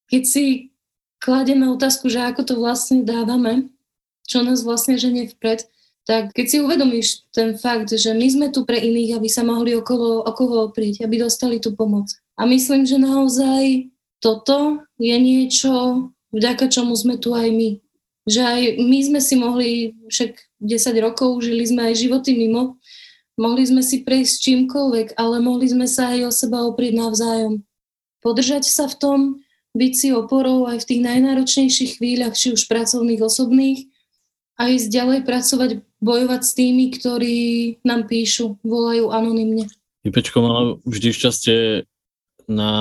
keď 0.10 0.24
si 0.26 0.74
kladieme 1.22 1.70
otázku, 1.70 2.10
že 2.10 2.26
ako 2.26 2.42
to 2.42 2.54
vlastne 2.58 3.06
dávame, 3.06 3.70
čo 4.26 4.42
nás 4.42 4.66
vlastne 4.66 4.98
ženie 4.98 5.30
vpred, 5.30 5.70
tak 6.10 6.34
keď 6.34 6.46
si 6.50 6.58
uvedomíš 6.58 7.30
ten 7.30 7.54
fakt, 7.54 7.94
že 7.94 8.18
my 8.18 8.26
sme 8.26 8.48
tu 8.50 8.66
pre 8.66 8.82
iných, 8.82 9.22
aby 9.22 9.30
sa 9.30 9.46
mohli 9.46 9.78
okolo, 9.78 10.26
okolo 10.26 10.74
oprieť, 10.74 11.06
aby 11.06 11.22
dostali 11.22 11.62
tú 11.62 11.78
pomoc. 11.78 12.10
A 12.34 12.50
myslím, 12.50 12.82
že 12.90 12.98
naozaj 12.98 13.94
toto 14.18 14.82
je 14.98 15.14
niečo, 15.14 16.10
vďaka 16.34 16.66
čomu 16.66 16.98
sme 16.98 17.22
tu 17.22 17.38
aj 17.38 17.54
my. 17.54 17.78
Že 18.26 18.42
aj 18.42 18.62
my 18.82 19.00
sme 19.06 19.20
si 19.22 19.36
mohli, 19.38 19.70
však 20.10 20.34
10 20.66 21.06
rokov 21.06 21.46
žili 21.46 21.70
sme 21.70 21.94
aj 21.94 22.02
životy 22.02 22.34
mimo, 22.34 22.82
mohli 23.38 23.70
sme 23.70 23.86
si 23.86 24.02
prejsť 24.02 24.34
čímkoľvek, 24.50 25.14
ale 25.14 25.38
mohli 25.46 25.70
sme 25.70 25.86
sa 25.86 26.18
aj 26.18 26.26
o 26.26 26.32
seba 26.34 26.66
oprieť 26.66 27.06
navzájom. 27.06 27.62
Podržať 28.26 28.66
sa 28.66 28.90
v 28.90 28.98
tom, 28.98 29.20
byť 29.78 29.94
si 29.94 30.10
oporou 30.10 30.66
aj 30.66 30.82
v 30.82 30.88
tých 30.90 31.02
najnáročnejších 31.06 32.02
chvíľach, 32.02 32.34
či 32.34 32.50
už 32.58 32.66
pracovných, 32.66 33.22
osobných, 33.22 33.86
a 34.60 34.68
ísť 34.68 34.92
ďalej 34.92 35.20
pracovať, 35.24 35.70
bojovať 36.04 36.42
s 36.44 36.52
tými, 36.52 36.92
ktorí 36.92 37.38
nám 37.88 38.12
píšu, 38.12 38.60
volajú 38.60 39.08
anonymne. 39.16 39.72
Ipečko 40.04 40.38
mala 40.44 40.62
vždy 40.84 41.10
šťastie 41.16 41.58
na 42.52 42.72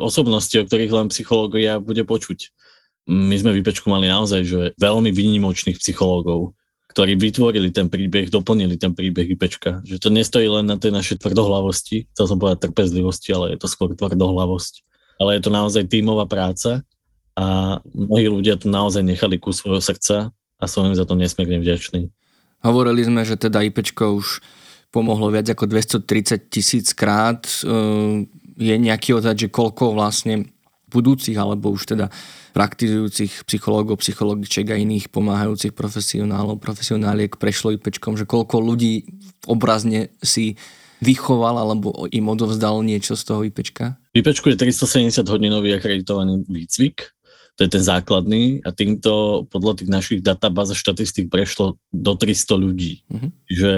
osobnosti, 0.00 0.56
o 0.56 0.64
ktorých 0.64 0.94
len 0.94 1.08
psychológia 1.12 1.84
bude 1.84 2.00
počuť. 2.08 2.48
My 3.08 3.36
sme 3.36 3.56
v 3.56 3.60
IPčku 3.60 3.88
mali 3.88 4.08
naozaj 4.08 4.40
že 4.44 4.60
veľmi 4.76 5.12
výnimočných 5.12 5.80
psychológov, 5.80 6.56
ktorí 6.92 7.16
vytvorili 7.16 7.72
ten 7.72 7.88
príbeh, 7.88 8.28
doplnili 8.32 8.76
ten 8.80 8.92
príbeh 8.92 9.32
IPčka. 9.32 9.84
Že 9.84 9.96
to 10.00 10.08
nestojí 10.12 10.46
len 10.48 10.68
na 10.68 10.76
tej 10.76 10.92
našej 10.92 11.20
tvrdohlavosti, 11.20 12.08
chcel 12.14 12.26
som 12.28 12.38
povedať 12.40 12.68
trpezlivosti, 12.68 13.32
ale 13.32 13.56
je 13.56 13.58
to 13.60 13.68
skôr 13.68 13.92
tvrdohlavosť. 13.92 14.86
Ale 15.18 15.34
je 15.36 15.42
to 15.44 15.50
naozaj 15.50 15.82
tímová 15.88 16.30
práca 16.30 16.86
a 17.34 17.78
mnohí 17.90 18.28
ľudia 18.30 18.60
tu 18.60 18.70
naozaj 18.70 19.02
nechali 19.02 19.40
kus 19.40 19.60
svojho 19.60 19.82
srdca 19.82 20.30
a 20.58 20.64
som 20.66 20.86
im 20.86 20.94
za 20.94 21.06
to 21.06 21.14
nesmierne 21.14 21.62
vďačný. 21.62 22.10
Hovorili 22.66 23.06
sme, 23.06 23.22
že 23.22 23.38
teda 23.38 23.62
IPčko 23.62 24.18
už 24.18 24.42
pomohlo 24.90 25.30
viac 25.30 25.46
ako 25.46 25.70
230 25.70 26.50
tisíc 26.50 26.90
krát. 26.92 27.46
Ehm, 27.62 28.26
je 28.58 28.74
nejaký 28.74 29.14
odhad, 29.14 29.38
že 29.38 29.46
koľko 29.46 29.94
vlastne 29.94 30.50
budúcich 30.90 31.36
alebo 31.36 31.70
už 31.70 31.94
teda 31.94 32.10
praktizujúcich 32.56 33.46
psychológov, 33.46 34.02
psychologiček 34.02 34.72
a 34.72 34.80
iných 34.80 35.12
pomáhajúcich 35.12 35.76
profesionálov, 35.76 36.58
profesionáliek 36.58 37.36
prešlo 37.36 37.76
IPčkom, 37.76 38.18
že 38.18 38.26
koľko 38.26 38.58
ľudí 38.58 39.06
obrazne 39.46 40.10
si 40.24 40.58
vychoval 40.98 41.62
alebo 41.62 42.10
im 42.10 42.26
odovzdal 42.26 42.82
niečo 42.82 43.14
z 43.14 43.22
toho 43.22 43.46
IPčka? 43.46 44.00
IPčku 44.16 44.50
je 44.50 44.58
370 44.58 45.22
hodinový 45.30 45.78
akreditovaný 45.78 46.42
výcvik, 46.50 47.14
to 47.58 47.66
je 47.66 47.74
ten 47.74 47.82
základný 47.82 48.62
a 48.62 48.70
týmto 48.70 49.42
podľa 49.50 49.82
tých 49.82 49.90
našich 49.90 50.20
databáz 50.22 50.70
a 50.70 50.78
štatistík 50.78 51.26
prešlo 51.26 51.74
do 51.90 52.12
300 52.14 52.54
ľudí. 52.54 53.02
Uh-huh. 53.10 53.34
Že 53.50 53.72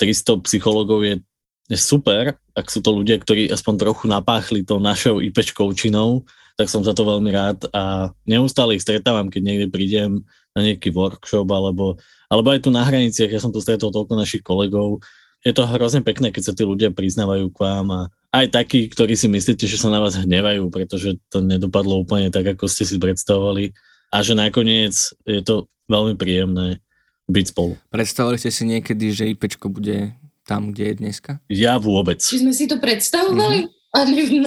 300 0.00 0.48
psychológov 0.48 1.04
je, 1.04 1.20
je 1.68 1.76
super, 1.76 2.40
ak 2.56 2.66
sú 2.72 2.80
to 2.80 2.96
ľudia, 2.96 3.20
ktorí 3.20 3.52
aspoň 3.52 3.84
trochu 3.84 4.08
napáchli 4.08 4.64
tou 4.64 4.80
našou 4.80 5.20
IPčkou 5.20 5.68
činou, 5.76 6.24
tak 6.56 6.72
som 6.72 6.80
za 6.80 6.96
to 6.96 7.04
veľmi 7.04 7.28
rád 7.28 7.68
a 7.76 8.16
neustále 8.24 8.80
ich 8.80 8.82
stretávam, 8.82 9.28
keď 9.28 9.42
niekde 9.44 9.66
prídem 9.68 10.24
na 10.56 10.64
nejaký 10.64 10.88
workshop 10.96 11.46
alebo, 11.52 12.00
alebo 12.32 12.48
aj 12.48 12.64
tu 12.64 12.72
na 12.72 12.82
hraniciach, 12.82 13.28
ja 13.28 13.44
som 13.44 13.52
tu 13.52 13.60
stretol 13.60 13.92
toľko 13.92 14.16
našich 14.16 14.40
kolegov, 14.40 15.04
je 15.44 15.52
to 15.54 15.68
hrozne 15.68 16.02
pekné, 16.02 16.34
keď 16.34 16.50
sa 16.50 16.56
tí 16.56 16.66
ľudia 16.66 16.90
priznávajú 16.90 17.52
k 17.52 17.58
vám 17.62 17.86
a 17.92 18.00
aj 18.32 18.46
takí, 18.52 18.88
ktorí 18.92 19.16
si 19.16 19.28
myslíte, 19.28 19.64
že 19.64 19.80
sa 19.80 19.88
na 19.88 20.04
vás 20.04 20.16
hnevajú, 20.20 20.68
pretože 20.68 21.16
to 21.32 21.40
nedopadlo 21.40 22.04
úplne 22.04 22.28
tak, 22.28 22.56
ako 22.56 22.68
ste 22.68 22.84
si 22.84 23.00
predstavovali 23.00 23.72
a 24.12 24.16
že 24.20 24.36
nakoniec 24.36 24.94
je 25.24 25.40
to 25.40 25.68
veľmi 25.88 26.16
príjemné 26.16 26.80
byť 27.28 27.44
spolu. 27.52 27.76
Predstavili 27.92 28.36
ste 28.40 28.52
si 28.52 28.64
niekedy, 28.68 29.12
že 29.12 29.28
IPčko 29.32 29.68
bude 29.72 30.16
tam, 30.48 30.72
kde 30.72 30.92
je 30.92 30.94
dneska? 30.96 31.32
Ja 31.52 31.76
vôbec. 31.76 32.20
Či 32.24 32.40
sme 32.40 32.56
si 32.56 32.64
to 32.64 32.80
predstavovali? 32.80 33.68
Mm-hmm. 33.68 33.96
A 33.96 33.98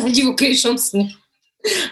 na 0.02 0.06
divokejšom 0.10 0.78
sne. 0.78 1.14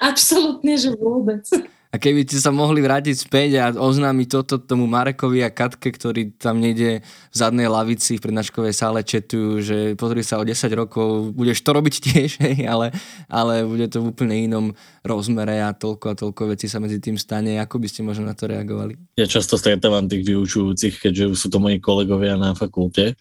Absolútne, 0.01 0.77
že 0.77 0.93
vôbec. 0.93 1.45
A 1.89 1.97
keby 1.97 2.21
ste 2.21 2.37
sa 2.37 2.53
mohli 2.53 2.85
vrátiť 2.85 3.17
späť 3.17 3.49
a 3.57 3.73
oznámiť 3.73 4.27
toto 4.29 4.61
tomu 4.61 4.85
Marekovi 4.85 5.41
a 5.41 5.49
Katke, 5.49 5.89
ktorý 5.89 6.37
tam 6.37 6.61
nejde 6.61 7.01
v 7.01 7.35
zadnej 7.35 7.65
lavici 7.65 8.21
v 8.21 8.29
prednáškovej 8.29 8.77
sále 8.77 9.01
četujú, 9.01 9.57
že 9.57 9.77
pozri 9.97 10.21
sa 10.21 10.37
o 10.37 10.45
10 10.45 10.53
rokov, 10.77 11.33
budeš 11.33 11.65
to 11.65 11.73
robiť 11.73 11.95
tiež, 11.97 12.29
ale, 12.73 12.93
ale 13.25 13.65
bude 13.65 13.89
to 13.89 14.05
v 14.05 14.13
úplne 14.13 14.37
inom 14.37 14.77
rozmere 15.01 15.65
a 15.65 15.73
toľko 15.73 16.05
a 16.13 16.17
toľko 16.17 16.53
vecí 16.53 16.69
sa 16.69 16.77
medzi 16.77 17.01
tým 17.01 17.17
stane. 17.17 17.57
Ako 17.57 17.81
by 17.81 17.89
ste 17.89 18.05
možno 18.05 18.29
na 18.29 18.37
to 18.37 18.45
reagovali? 18.45 18.93
Ja 19.17 19.25
často 19.25 19.57
stretávam 19.57 20.05
tých 20.05 20.29
vyučujúcich, 20.29 21.01
keďže 21.01 21.33
sú 21.33 21.49
to 21.49 21.57
moji 21.57 21.81
kolegovia 21.81 22.37
na 22.37 22.53
fakulte 22.53 23.17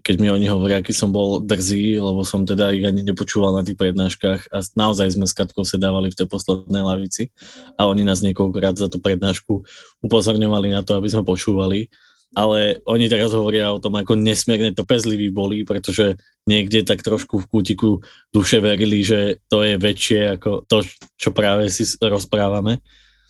keď 0.00 0.16
mi 0.20 0.28
oni 0.32 0.46
hovoria, 0.48 0.80
aký 0.80 0.92
som 0.96 1.12
bol 1.12 1.40
drzý, 1.40 2.00
lebo 2.00 2.24
som 2.24 2.42
teda 2.48 2.72
ich 2.72 2.84
ani 2.84 3.04
nepočúval 3.04 3.54
na 3.54 3.62
tých 3.62 3.76
prednáškach 3.76 4.50
a 4.50 4.58
naozaj 4.74 5.14
sme 5.14 5.28
s 5.28 5.36
Katkou 5.36 5.62
sedávali 5.62 6.10
v 6.10 6.18
tej 6.18 6.26
poslednej 6.26 6.82
lavici 6.82 7.30
a 7.76 7.86
oni 7.86 8.02
nás 8.04 8.24
niekoľkokrát 8.24 8.76
za 8.80 8.88
tú 8.88 8.98
prednášku 8.98 9.62
upozorňovali 10.04 10.72
na 10.72 10.80
to, 10.82 10.96
aby 10.96 11.08
sme 11.12 11.22
počúvali. 11.22 11.92
Ale 12.30 12.78
oni 12.86 13.10
teraz 13.10 13.34
hovoria 13.34 13.74
o 13.74 13.82
tom, 13.82 13.98
ako 13.98 14.14
nesmierne 14.14 14.70
trpezliví 14.70 15.34
boli, 15.34 15.66
pretože 15.66 16.14
niekde 16.46 16.86
tak 16.86 17.02
trošku 17.02 17.42
v 17.42 17.48
kútiku 17.50 17.90
duše 18.30 18.62
verili, 18.62 19.02
že 19.02 19.42
to 19.50 19.66
je 19.66 19.74
väčšie 19.74 20.38
ako 20.38 20.62
to, 20.70 20.86
čo 21.18 21.34
práve 21.34 21.66
si 21.74 21.82
rozprávame 21.98 22.78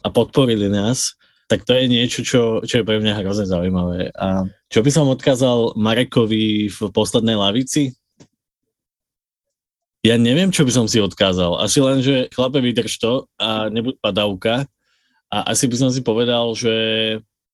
a 0.05 0.09
podporili 0.12 0.68
nás 0.68 1.16
tak 1.51 1.66
to 1.66 1.74
je 1.74 1.90
niečo, 1.90 2.22
čo, 2.22 2.62
čo 2.62 2.74
je 2.78 2.86
pre 2.86 3.03
mňa 3.03 3.26
hrozne 3.26 3.42
zaujímavé. 3.42 4.14
A 4.14 4.46
čo 4.70 4.86
by 4.86 4.90
som 4.94 5.11
odkázal 5.11 5.74
Marekovi 5.74 6.70
v 6.70 6.78
poslednej 6.94 7.34
lavici? 7.34 7.90
Ja 10.07 10.14
neviem, 10.14 10.55
čo 10.55 10.62
by 10.62 10.70
som 10.70 10.86
si 10.86 11.03
odkázal. 11.03 11.59
Asi 11.59 11.82
len, 11.82 12.07
že 12.07 12.30
chlape 12.30 12.62
vydrž 12.62 13.03
to 13.03 13.26
a 13.34 13.66
nebuď 13.66 13.98
padavka. 13.98 14.70
A 15.26 15.51
asi 15.51 15.66
by 15.66 15.76
som 15.76 15.90
si 15.90 16.07
povedal, 16.07 16.55
že 16.55 16.74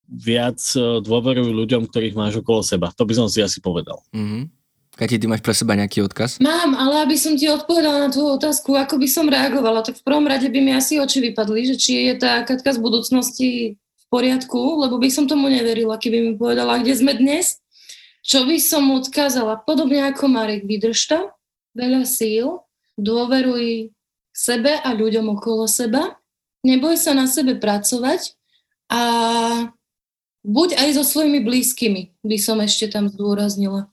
viac 0.07 0.61
e, 0.77 1.01
dôverujú 1.01 1.57
ľuďom, 1.57 1.89
ktorých 1.89 2.15
máš 2.15 2.39
okolo 2.45 2.61
seba. 2.61 2.93
To 3.01 3.09
by 3.09 3.17
som 3.17 3.27
si 3.33 3.41
asi 3.41 3.65
povedal. 3.65 4.05
Mm-hmm. 4.13 4.53
Kati, 4.97 5.21
ty 5.21 5.27
máš 5.29 5.45
pre 5.45 5.57
seba 5.57 5.77
nejaký 5.77 6.05
odkaz? 6.05 6.41
Mám, 6.41 6.73
ale 6.73 7.05
aby 7.05 7.17
som 7.17 7.37
ti 7.37 7.49
odpovedala 7.49 8.09
na 8.09 8.09
tvoju 8.13 8.41
otázku, 8.41 8.77
ako 8.77 8.97
by 8.97 9.09
som 9.09 9.29
reagovala, 9.29 9.85
tak 9.85 10.01
v 10.01 10.05
prvom 10.05 10.25
rade 10.25 10.49
by 10.49 10.61
mi 10.61 10.73
asi 10.73 10.97
oči 10.97 11.21
vypadli, 11.21 11.69
že 11.69 11.77
či 11.77 12.13
je 12.13 12.15
tá 12.17 12.45
Katka 12.45 12.73
z 12.73 12.81
budúcnosti 12.81 13.51
poriadku, 14.09 14.83
lebo 14.87 14.99
by 14.99 15.09
som 15.11 15.27
tomu 15.27 15.51
neverila, 15.51 15.99
keby 15.99 16.19
mi 16.23 16.33
povedala, 16.39 16.81
kde 16.81 16.95
sme 16.95 17.13
dnes. 17.15 17.59
Čo 18.27 18.43
by 18.47 18.59
som 18.59 18.91
odkázala? 18.91 19.63
Podobne 19.63 20.03
ako 20.11 20.27
Marek, 20.27 20.67
vydrž 20.67 20.99
to, 21.07 21.21
veľa 21.79 22.03
síl, 22.03 22.67
dôveruj 22.99 23.95
sebe 24.35 24.75
a 24.75 24.89
ľuďom 24.93 25.39
okolo 25.39 25.71
seba, 25.71 26.19
neboj 26.67 26.99
sa 26.99 27.15
na 27.15 27.31
sebe 27.31 27.55
pracovať 27.55 28.35
a 28.91 29.01
buď 30.43 30.79
aj 30.79 30.89
so 30.99 31.05
svojimi 31.07 31.43
blízkymi, 31.43 32.19
by 32.27 32.37
som 32.39 32.59
ešte 32.59 32.91
tam 32.91 33.07
zdôraznila. 33.07 33.87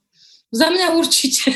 Za 0.54 0.70
mňa 0.70 0.98
určite. 0.98 1.50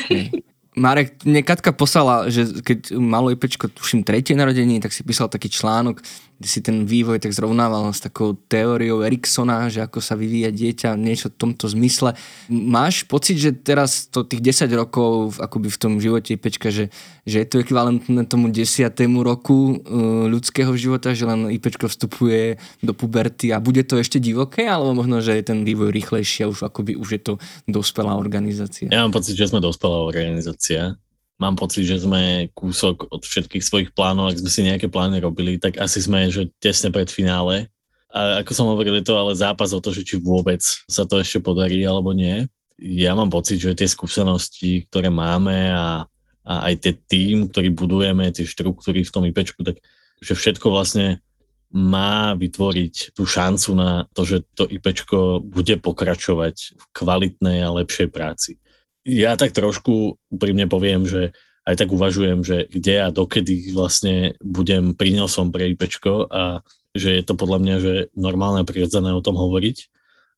Marek, 0.78 1.22
mne 1.26 1.42
Katka 1.42 1.74
poslala, 1.74 2.30
že 2.30 2.62
keď 2.62 2.94
malo 2.94 3.34
IPčko, 3.34 3.70
tuším, 3.70 4.06
tretie 4.06 4.38
narodenie, 4.38 4.78
tak 4.78 4.94
si 4.94 5.02
písal 5.02 5.26
taký 5.26 5.50
článok, 5.50 6.02
kde 6.38 6.48
si 6.48 6.60
ten 6.62 6.86
vývoj 6.86 7.18
tak 7.18 7.34
zrovnával 7.34 7.90
s 7.90 7.98
takou 7.98 8.38
teóriou 8.46 9.02
Eriksona, 9.02 9.66
že 9.66 9.82
ako 9.82 9.98
sa 9.98 10.14
vyvíja 10.14 10.54
dieťa, 10.54 10.94
niečo 10.94 11.34
v 11.34 11.38
tomto 11.38 11.66
zmysle. 11.66 12.14
Máš 12.46 13.02
pocit, 13.02 13.42
že 13.42 13.50
teraz 13.50 14.06
to 14.06 14.22
tých 14.22 14.62
10 14.62 14.70
rokov 14.78 15.42
akoby 15.42 15.66
v 15.66 15.78
tom 15.82 15.92
živote 15.98 16.38
IPčka, 16.38 16.70
že, 16.70 16.94
že 17.26 17.42
je 17.42 17.46
to 17.50 17.58
ekvivalentné 17.58 18.22
tomu 18.30 18.54
10. 18.54 18.86
roku 19.18 19.82
uh, 19.82 20.30
ľudského 20.30 20.70
života, 20.78 21.10
že 21.10 21.26
len 21.26 21.50
IPčko 21.50 21.90
vstupuje 21.90 22.62
do 22.86 22.94
puberty 22.94 23.50
a 23.50 23.58
bude 23.58 23.82
to 23.82 23.98
ešte 23.98 24.22
divoké, 24.22 24.70
alebo 24.70 24.94
možno, 24.94 25.18
že 25.18 25.34
je 25.34 25.42
ten 25.42 25.66
vývoj 25.66 25.90
rýchlejší 25.90 26.46
a 26.46 26.50
už 26.54 26.70
akoby 26.70 26.94
už 26.94 27.08
je 27.18 27.22
to 27.22 27.32
dospelá 27.66 28.14
organizácia? 28.14 28.86
Ja 28.86 29.02
mám 29.02 29.10
pocit, 29.10 29.34
že 29.34 29.50
sme 29.50 29.58
dospelá 29.58 30.06
organizácia 30.06 30.94
mám 31.38 31.54
pocit, 31.54 31.86
že 31.86 32.02
sme 32.02 32.50
kúsok 32.52 33.08
od 33.08 33.22
všetkých 33.22 33.62
svojich 33.62 33.90
plánov, 33.94 34.34
ak 34.34 34.42
sme 34.42 34.50
si 34.50 34.66
nejaké 34.66 34.90
plány 34.90 35.22
robili, 35.22 35.56
tak 35.56 35.78
asi 35.78 36.02
sme, 36.02 36.28
že 36.28 36.50
tesne 36.58 36.90
pred 36.90 37.06
finále. 37.06 37.70
A 38.10 38.42
ako 38.42 38.52
som 38.52 38.66
hovoril, 38.66 38.98
je 38.98 39.06
to 39.06 39.14
ale 39.14 39.38
zápas 39.38 39.70
o 39.70 39.80
to, 39.80 39.94
že 39.94 40.02
či 40.02 40.18
vôbec 40.18 40.60
sa 40.64 41.06
to 41.06 41.22
ešte 41.22 41.38
podarí 41.38 41.86
alebo 41.86 42.10
nie. 42.10 42.50
Ja 42.78 43.14
mám 43.14 43.30
pocit, 43.30 43.62
že 43.62 43.78
tie 43.78 43.86
skúsenosti, 43.86 44.86
ktoré 44.90 45.10
máme 45.10 45.70
a, 45.70 46.06
a 46.42 46.54
aj 46.70 46.74
tie 46.82 46.92
tým, 46.94 47.50
ktorý 47.50 47.70
budujeme, 47.70 48.34
tie 48.34 48.46
štruktúry 48.46 49.06
v 49.06 49.12
tom 49.14 49.22
IPčku, 49.26 49.62
tak 49.62 49.78
že 50.18 50.34
všetko 50.34 50.74
vlastne 50.74 51.22
má 51.68 52.32
vytvoriť 52.34 53.12
tú 53.12 53.28
šancu 53.28 53.70
na 53.76 54.08
to, 54.16 54.24
že 54.24 54.42
to 54.56 54.64
IPčko 54.66 55.44
bude 55.44 55.78
pokračovať 55.78 56.80
v 56.80 56.84
kvalitnej 56.96 57.62
a 57.62 57.74
lepšej 57.76 58.08
práci 58.08 58.58
ja 59.06 59.38
tak 59.38 59.54
trošku 59.54 60.18
úprimne 60.30 60.66
poviem, 60.66 61.06
že 61.06 61.36
aj 61.68 61.84
tak 61.84 61.92
uvažujem, 61.92 62.40
že 62.42 62.64
kde 62.64 62.96
a 63.04 63.12
dokedy 63.12 63.76
vlastne 63.76 64.32
budem 64.40 64.96
prínosom 64.96 65.52
pre 65.52 65.68
IPčko 65.76 66.24
a 66.32 66.64
že 66.96 67.20
je 67.20 67.22
to 67.22 67.36
podľa 67.36 67.58
mňa 67.60 67.76
že 67.84 67.94
normálne 68.16 68.64
prirodzené 68.64 69.12
o 69.12 69.20
tom 69.20 69.36
hovoriť 69.36 69.76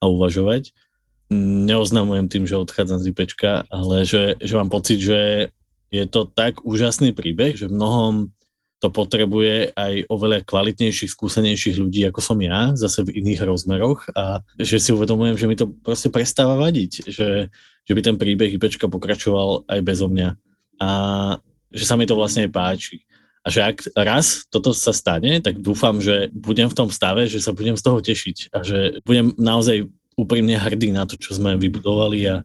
a 0.02 0.10
uvažovať. 0.10 0.74
Neoznamujem 1.30 2.26
tým, 2.26 2.44
že 2.50 2.58
odchádzam 2.58 2.98
z 2.98 3.14
IPčka, 3.14 3.62
ale 3.70 4.02
že, 4.02 4.34
že 4.42 4.58
mám 4.58 4.74
pocit, 4.74 4.98
že 4.98 5.54
je 5.94 6.04
to 6.10 6.26
tak 6.26 6.66
úžasný 6.66 7.14
príbeh, 7.14 7.54
že 7.54 7.70
mnohom 7.70 8.34
to 8.80 8.88
potrebuje 8.88 9.76
aj 9.76 10.08
oveľa 10.08 10.40
kvalitnejších, 10.48 11.12
skúsenejších 11.12 11.76
ľudí, 11.76 12.08
ako 12.08 12.20
som 12.24 12.40
ja, 12.40 12.72
zase 12.72 13.04
v 13.04 13.20
iných 13.20 13.44
rozmeroch 13.44 14.08
a 14.16 14.40
že 14.56 14.80
si 14.80 14.90
uvedomujem, 14.96 15.36
že 15.36 15.46
mi 15.46 15.56
to 15.56 15.68
proste 15.68 16.08
prestáva 16.08 16.56
vadiť, 16.56 17.04
že, 17.04 17.52
že 17.84 17.92
by 17.92 18.00
ten 18.00 18.16
príbeh 18.16 18.56
IPčka 18.56 18.88
pokračoval 18.88 19.68
aj 19.68 19.80
bezo 19.84 20.08
mňa 20.08 20.32
a 20.80 20.90
že 21.68 21.84
sa 21.84 22.00
mi 22.00 22.08
to 22.08 22.16
vlastne 22.16 22.48
páči. 22.48 23.04
A 23.40 23.48
že 23.48 23.64
ak 23.64 23.92
raz 23.96 24.48
toto 24.48 24.72
sa 24.72 24.92
stane, 24.92 25.40
tak 25.44 25.60
dúfam, 25.60 26.00
že 26.00 26.32
budem 26.32 26.68
v 26.68 26.76
tom 26.76 26.88
stave, 26.92 27.24
že 27.28 27.40
sa 27.40 27.56
budem 27.56 27.76
z 27.76 27.84
toho 27.84 28.00
tešiť 28.00 28.52
a 28.52 28.64
že 28.64 29.00
budem 29.04 29.32
naozaj 29.36 29.88
úprimne 30.16 30.56
hrdý 30.56 30.92
na 30.92 31.04
to, 31.08 31.20
čo 31.20 31.36
sme 31.36 31.56
vybudovali 31.56 32.20
a, 32.28 32.44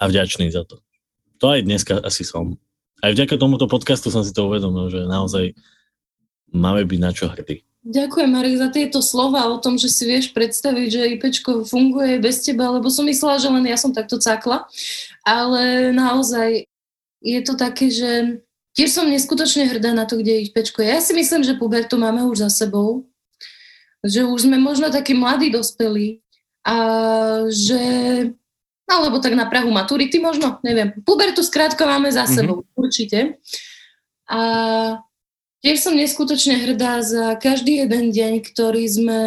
a 0.00 0.02
vďačný 0.04 0.52
za 0.52 0.64
to. 0.64 0.80
To 1.40 1.52
aj 1.52 1.64
dneska 1.64 2.00
asi 2.00 2.24
som 2.24 2.60
aj 3.00 3.10
vďaka 3.16 3.34
tomuto 3.40 3.66
podcastu 3.66 4.12
som 4.12 4.24
si 4.24 4.32
to 4.32 4.48
uvedomil, 4.48 4.88
že 4.92 5.04
naozaj 5.08 5.56
máme 6.52 6.84
byť 6.84 7.00
na 7.00 7.10
čo 7.10 7.28
hrdí. 7.28 7.64
Ďakujem, 7.80 8.28
Marek, 8.28 8.60
za 8.60 8.68
tieto 8.68 9.00
slova 9.00 9.48
o 9.48 9.56
tom, 9.56 9.80
že 9.80 9.88
si 9.88 10.04
vieš 10.04 10.36
predstaviť, 10.36 10.86
že 10.92 11.10
IPčko 11.16 11.64
funguje 11.64 12.20
bez 12.20 12.44
teba, 12.44 12.68
lebo 12.76 12.92
som 12.92 13.08
myslela, 13.08 13.40
že 13.40 13.48
len 13.48 13.64
ja 13.64 13.80
som 13.80 13.96
takto 13.96 14.20
cakla. 14.20 14.68
Ale 15.24 15.88
naozaj 15.96 16.68
je 17.24 17.40
to 17.40 17.56
také, 17.56 17.88
že 17.88 18.44
tiež 18.76 18.92
som 18.92 19.08
neskutočne 19.08 19.64
hrdá 19.64 19.96
na 19.96 20.04
to, 20.04 20.20
kde 20.20 20.52
IPčko 20.52 20.84
je. 20.84 20.92
Ja 20.92 21.00
si 21.00 21.16
myslím, 21.16 21.40
že 21.40 21.56
pubertu 21.56 21.96
máme 21.96 22.20
už 22.28 22.44
za 22.44 22.52
sebou, 22.52 23.08
že 24.04 24.28
už 24.28 24.44
sme 24.44 24.60
možno 24.60 24.92
takí 24.92 25.16
mladí 25.16 25.48
dospelí 25.48 26.20
a 26.60 26.76
že 27.48 27.80
alebo 28.90 29.22
tak 29.22 29.38
na 29.38 29.46
Prahu 29.46 29.70
maturity 29.70 30.18
možno, 30.18 30.58
neviem. 30.66 30.90
Pubertu 31.06 31.46
skrátka 31.46 31.86
máme 31.86 32.10
za 32.10 32.26
mhm. 32.26 32.32
sebou, 32.34 32.56
mm-hmm. 32.66 32.76
určite. 32.76 33.18
A 34.26 34.40
tiež 35.62 35.78
som 35.78 35.94
neskutočne 35.94 36.58
hrdá 36.66 37.02
za 37.06 37.38
každý 37.38 37.86
jeden 37.86 38.10
deň, 38.10 38.42
ktorý 38.42 38.84
sme 38.86 39.20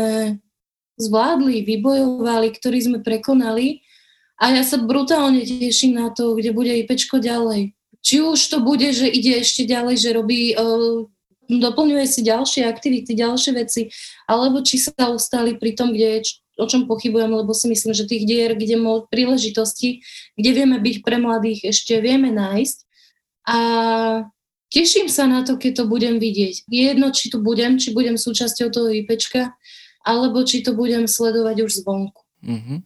zvládli, 0.99 1.66
vybojovali, 1.66 2.53
ktorý 2.53 2.80
sme 2.80 2.99
prekonali 3.01 3.82
A 4.38 4.53
ja 4.53 4.64
sa 4.66 4.78
brutálne 4.78 5.41
teším 5.45 5.97
na 5.97 6.14
to, 6.14 6.36
kde 6.38 6.53
bude 6.53 6.70
IPčko 6.70 7.22
ďalej. 7.22 7.74
Či 8.03 8.16
už 8.20 8.39
to 8.51 8.57
bude, 8.59 8.91
že 8.91 9.07
ide 9.07 9.39
ešte 9.39 9.64
ďalej, 9.64 9.95
že 9.95 10.09
robí, 10.11 10.51
uh, 10.53 11.07
doplňuje 11.47 12.05
si 12.09 12.22
ďalšie 12.26 12.68
aktivity, 12.68 13.16
ďalšie 13.16 13.51
veci, 13.55 13.88
alebo 14.28 14.59
či 14.59 14.82
sa 14.82 14.91
ostali 15.07 15.55
pri 15.55 15.72
tom, 15.78 15.95
kde 15.95 16.28
o 16.60 16.66
čom 16.70 16.86
pochybujem, 16.86 17.34
lebo 17.34 17.51
si 17.54 17.66
myslím, 17.70 17.93
že 17.97 18.06
tých 18.06 18.30
dier, 18.30 18.54
kde 18.54 18.78
môj 18.78 19.10
príležitosti, 19.10 20.06
kde 20.38 20.51
vieme 20.54 20.78
byť 20.78 20.95
pre 21.01 21.18
mladých, 21.18 21.74
ešte 21.74 21.97
vieme 21.97 22.30
nájsť. 22.30 22.78
A 23.49 23.58
teším 24.70 25.10
sa 25.10 25.26
na 25.26 25.41
to, 25.41 25.58
keď 25.58 25.84
to 25.84 25.86
budem 25.89 26.22
vidieť. 26.22 26.70
Jedno, 26.70 27.10
či 27.10 27.34
tu 27.34 27.41
budem, 27.41 27.82
či 27.82 27.91
budem 27.91 28.16
súčasťou 28.16 28.70
toho 28.70 28.89
IPčka, 28.93 29.54
alebo 30.06 30.43
či 30.43 30.62
to 30.62 30.76
budem 30.78 31.10
sledovať 31.10 31.64
už 31.64 31.72
zvonku. 31.82 32.22
Mm-hmm. 32.43 32.80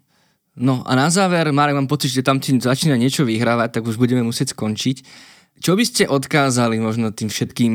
No 0.57 0.81
a 0.89 0.97
na 0.97 1.13
záver, 1.13 1.53
Marek, 1.53 1.77
mám 1.77 1.85
pocit, 1.85 2.09
že 2.09 2.25
tam 2.25 2.41
ti 2.41 2.57
začína 2.57 2.97
niečo 2.97 3.21
vyhrávať, 3.21 3.77
tak 3.77 3.83
už 3.85 4.01
budeme 4.01 4.25
musieť 4.25 4.57
skončiť. 4.57 5.05
Čo 5.57 5.73
by 5.73 5.83
ste 5.83 6.03
odkázali 6.05 6.77
možno 6.77 7.09
tým 7.09 7.27
všetkým 7.33 7.73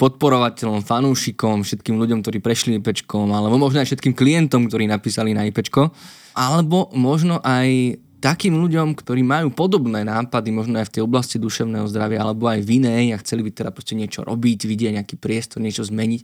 podporovateľom, 0.00 0.80
fanúšikom, 0.80 1.60
všetkým 1.62 2.00
ľuďom, 2.00 2.24
ktorí 2.24 2.40
prešli 2.40 2.80
IPčkom, 2.80 3.28
alebo 3.30 3.60
možno 3.60 3.84
aj 3.84 3.92
všetkým 3.92 4.16
klientom, 4.16 4.66
ktorí 4.66 4.88
napísali 4.88 5.36
na 5.36 5.44
IPčko, 5.44 5.92
alebo 6.32 6.88
možno 6.96 7.38
aj 7.44 8.00
takým 8.24 8.56
ľuďom, 8.56 8.96
ktorí 8.96 9.20
majú 9.20 9.52
podobné 9.52 10.06
nápady, 10.08 10.54
možno 10.54 10.80
aj 10.80 10.88
v 10.88 10.94
tej 10.98 11.02
oblasti 11.04 11.36
duševného 11.36 11.84
zdravia, 11.90 12.22
alebo 12.22 12.48
aj 12.48 12.64
v 12.64 12.80
inej 12.80 13.04
a 13.12 13.20
chceli 13.20 13.44
by 13.44 13.50
teda 13.50 13.70
proste 13.74 13.92
niečo 13.98 14.24
robiť, 14.24 14.64
vidieť 14.64 14.96
nejaký 15.02 15.20
priestor, 15.20 15.60
niečo 15.60 15.84
zmeniť, 15.84 16.22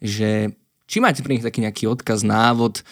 že 0.00 0.50
či 0.86 0.96
máte 0.98 1.22
pre 1.22 1.38
nich 1.38 1.46
taký 1.46 1.62
nejaký 1.62 1.86
odkaz, 1.86 2.26
návod, 2.26 2.82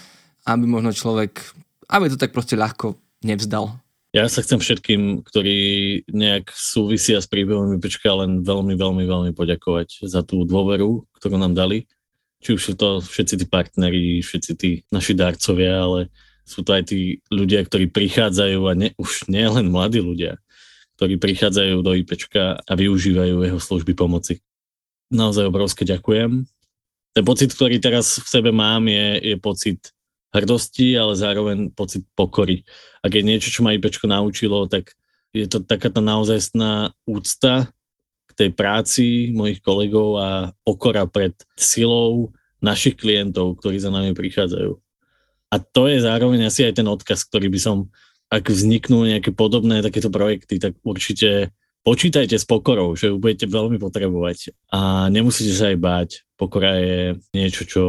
aby 0.44 0.64
možno 0.68 0.92
človek 0.92 1.40
aby 1.88 2.08
to 2.08 2.20
tak 2.20 2.32
proste 2.32 2.56
ľahko 2.56 2.96
nevzdal. 3.24 3.76
Ja 4.14 4.30
sa 4.30 4.46
chcem 4.46 4.62
všetkým, 4.62 5.26
ktorí 5.26 5.58
nejak 6.06 6.54
súvisia 6.54 7.18
s 7.18 7.26
príbehom 7.26 7.74
IPčka, 7.82 8.14
len 8.14 8.46
veľmi, 8.46 8.78
veľmi, 8.78 9.02
veľmi 9.10 9.32
poďakovať 9.34 10.06
za 10.06 10.22
tú 10.22 10.46
dôveru, 10.46 11.02
ktorú 11.18 11.34
nám 11.34 11.58
dali. 11.58 11.90
Či 12.38 12.54
už 12.54 12.62
sú 12.62 12.72
to 12.78 13.02
všetci 13.02 13.42
tí 13.42 13.46
partneri, 13.50 14.22
všetci 14.22 14.52
tí 14.54 14.86
naši 14.94 15.18
darcovia, 15.18 15.82
ale 15.82 16.14
sú 16.46 16.62
to 16.62 16.78
aj 16.78 16.94
tí 16.94 17.18
ľudia, 17.26 17.66
ktorí 17.66 17.90
prichádzajú 17.90 18.60
a 18.70 18.72
ne, 18.78 18.94
už 19.02 19.26
nie 19.26 19.42
len 19.50 19.66
mladí 19.66 19.98
ľudia, 19.98 20.38
ktorí 20.94 21.18
prichádzajú 21.18 21.82
do 21.82 21.98
IPčka 21.98 22.62
a 22.62 22.72
využívajú 22.78 23.42
jeho 23.42 23.58
služby 23.58 23.98
pomoci. 23.98 24.38
Naozaj 25.10 25.50
obrovské 25.50 25.82
ďakujem. 25.82 26.46
Ten 27.18 27.24
pocit, 27.26 27.50
ktorý 27.50 27.82
teraz 27.82 28.22
v 28.22 28.28
sebe 28.30 28.54
mám, 28.54 28.86
je, 28.86 29.34
je 29.34 29.36
pocit 29.42 29.93
hrdosti, 30.34 30.98
ale 30.98 31.14
zároveň 31.14 31.70
pocit 31.70 32.02
pokory. 32.18 32.66
Ak 33.00 33.14
je 33.14 33.22
niečo, 33.22 33.54
čo 33.54 33.62
ma 33.62 33.72
IPčko 33.72 34.10
naučilo, 34.10 34.66
tak 34.66 34.92
je 35.30 35.46
to 35.46 35.62
taká 35.62 35.90
tá 35.90 36.02
naozajstná 36.02 36.90
úcta 37.06 37.70
k 38.26 38.30
tej 38.34 38.50
práci 38.50 39.30
mojich 39.30 39.62
kolegov 39.62 40.18
a 40.18 40.28
pokora 40.66 41.06
pred 41.06 41.34
silou 41.54 42.34
našich 42.58 42.98
klientov, 42.98 43.62
ktorí 43.62 43.78
za 43.78 43.94
nami 43.94 44.10
prichádzajú. 44.10 44.74
A 45.54 45.56
to 45.62 45.86
je 45.86 46.02
zároveň 46.02 46.50
asi 46.50 46.66
aj 46.66 46.82
ten 46.82 46.88
odkaz, 46.90 47.22
ktorý 47.30 47.46
by 47.46 47.60
som, 47.62 47.76
ak 48.26 48.50
vzniknú 48.50 49.06
nejaké 49.06 49.30
podobné 49.30 49.86
takéto 49.86 50.10
projekty, 50.10 50.58
tak 50.58 50.74
určite 50.82 51.54
počítajte 51.86 52.34
s 52.34 52.48
pokorou, 52.48 52.96
že 52.96 53.12
ju 53.12 53.20
budete 53.20 53.46
veľmi 53.46 53.76
potrebovať 53.78 54.56
a 54.72 55.12
nemusíte 55.12 55.52
sa 55.52 55.70
aj 55.70 55.78
báť. 55.78 56.10
Pokora 56.34 56.80
je 56.80 56.98
niečo, 57.36 57.68
čo 57.68 57.82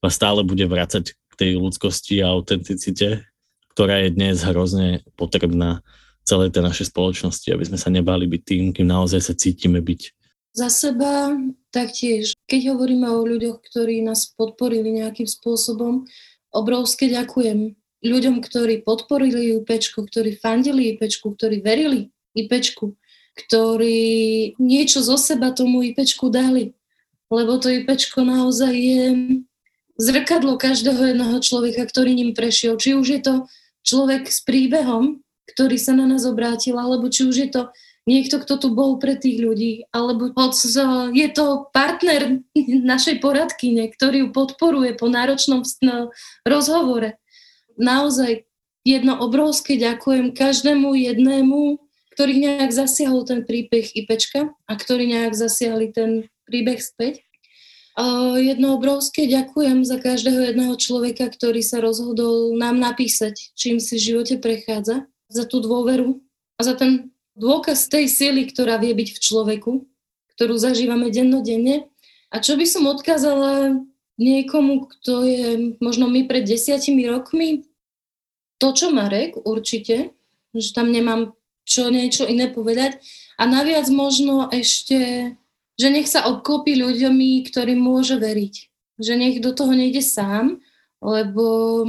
vás 0.00 0.16
stále 0.16 0.40
bude 0.42 0.64
vrácať 0.64 1.19
tej 1.40 1.56
ľudskosti 1.56 2.20
a 2.20 2.36
autenticite, 2.36 3.24
ktorá 3.72 4.04
je 4.04 4.12
dnes 4.12 4.44
hrozne 4.44 5.00
potrebná 5.16 5.80
celej 6.28 6.52
tej 6.52 6.68
našej 6.68 6.86
spoločnosti, 6.92 7.48
aby 7.48 7.64
sme 7.64 7.78
sa 7.80 7.88
nebali 7.88 8.28
byť 8.28 8.42
tým, 8.44 8.64
kým 8.76 8.84
naozaj 8.84 9.24
sa 9.24 9.32
cítime 9.32 9.80
byť. 9.80 10.12
Za 10.52 10.68
seba 10.68 11.32
taktiež, 11.72 12.36
keď 12.44 12.76
hovoríme 12.76 13.08
o 13.08 13.24
ľuďoch, 13.24 13.64
ktorí 13.64 14.04
nás 14.04 14.28
podporili 14.36 15.00
nejakým 15.00 15.24
spôsobom, 15.24 16.04
obrovské 16.52 17.08
ďakujem 17.08 17.72
ľuďom, 18.04 18.44
ktorí 18.44 18.84
podporili 18.84 19.56
IPčku, 19.62 20.04
ktorí 20.04 20.36
fandili 20.36 20.92
IPčku, 20.92 21.32
ktorí 21.32 21.64
verili 21.64 22.12
IPčku, 22.36 22.92
ktorí 23.32 23.98
niečo 24.58 25.00
zo 25.00 25.16
seba 25.16 25.54
tomu 25.54 25.86
IPčku 25.86 26.28
dali. 26.28 26.76
Lebo 27.30 27.62
to 27.62 27.70
IPčko 27.70 28.26
naozaj 28.26 28.74
je 28.74 29.02
zrkadlo 30.00 30.56
každého 30.56 31.12
jedného 31.12 31.36
človeka, 31.44 31.84
ktorý 31.84 32.16
ním 32.16 32.32
prešiel. 32.32 32.80
Či 32.80 32.96
už 32.96 33.06
je 33.06 33.20
to 33.20 33.34
človek 33.84 34.32
s 34.32 34.40
príbehom, 34.40 35.20
ktorý 35.52 35.76
sa 35.76 35.92
na 35.92 36.08
nás 36.08 36.24
obrátil, 36.24 36.80
alebo 36.80 37.12
či 37.12 37.28
už 37.28 37.36
je 37.36 37.48
to 37.52 37.62
niekto, 38.08 38.40
kto 38.40 38.56
tu 38.56 38.68
bol 38.72 38.96
pre 38.96 39.14
tých 39.20 39.44
ľudí, 39.44 39.84
alebo 39.92 40.32
je 41.12 41.28
to 41.36 41.68
partner 41.70 42.40
našej 42.56 43.20
poradkyne, 43.20 43.92
ktorý 43.92 44.26
ju 44.26 44.28
podporuje 44.32 44.96
po 44.96 45.12
náročnom 45.12 45.60
rozhovore. 46.48 47.20
Naozaj 47.76 48.48
jedno 48.88 49.20
obrovské 49.20 49.76
ďakujem 49.76 50.32
každému 50.32 50.96
jednému, 50.96 51.76
ktorý 52.16 52.34
nejak 52.40 52.72
zasiahol 52.72 53.24
ten 53.28 53.44
príbeh 53.44 53.92
IPčka 53.92 54.52
a 54.64 54.72
ktorý 54.76 55.08
nejak 55.08 55.36
zasiahli 55.36 55.92
ten 55.92 56.10
príbeh 56.48 56.80
späť. 56.80 57.24
Jedno 58.38 58.78
obrovské 58.78 59.26
ďakujem 59.26 59.82
za 59.82 59.98
každého 59.98 60.52
jedného 60.52 60.74
človeka, 60.78 61.26
ktorý 61.26 61.60
sa 61.60 61.82
rozhodol 61.82 62.54
nám 62.54 62.78
napísať, 62.78 63.52
čím 63.58 63.82
si 63.82 63.98
v 63.98 64.06
živote 64.14 64.34
prechádza, 64.38 65.10
za 65.30 65.44
tú 65.46 65.62
dôveru 65.62 66.18
a 66.58 66.60
za 66.62 66.74
ten 66.74 67.14
dôkaz 67.38 67.86
tej 67.86 68.10
sily, 68.10 68.50
ktorá 68.50 68.78
vie 68.82 68.94
byť 68.94 69.08
v 69.14 69.22
človeku, 69.22 69.72
ktorú 70.34 70.54
zažívame 70.58 71.10
dennodenne. 71.10 71.90
A 72.30 72.38
čo 72.38 72.54
by 72.54 72.66
som 72.66 72.86
odkázala 72.86 73.82
niekomu, 74.18 74.86
kto 74.86 75.26
je 75.26 75.46
možno 75.82 76.06
my 76.06 76.26
pred 76.30 76.46
desiatimi 76.46 77.06
rokmi, 77.10 77.66
to, 78.60 78.76
čo 78.76 78.92
Marek, 78.92 79.40
určite, 79.40 80.12
že 80.52 80.70
tam 80.76 80.92
nemám 80.92 81.32
čo 81.64 81.86
niečo 81.88 82.26
iné 82.26 82.50
povedať. 82.50 82.98
A 83.38 83.46
naviac 83.46 83.86
možno 83.88 84.50
ešte 84.50 85.32
že 85.80 85.88
nech 85.88 86.12
sa 86.12 86.28
obklopí 86.28 86.76
ľuďmi, 86.76 87.48
ktorým 87.48 87.80
môže 87.80 88.20
veriť. 88.20 88.54
Že 89.00 89.12
nech 89.16 89.36
do 89.40 89.56
toho 89.56 89.72
nejde 89.72 90.04
sám, 90.04 90.60
lebo 91.00 91.88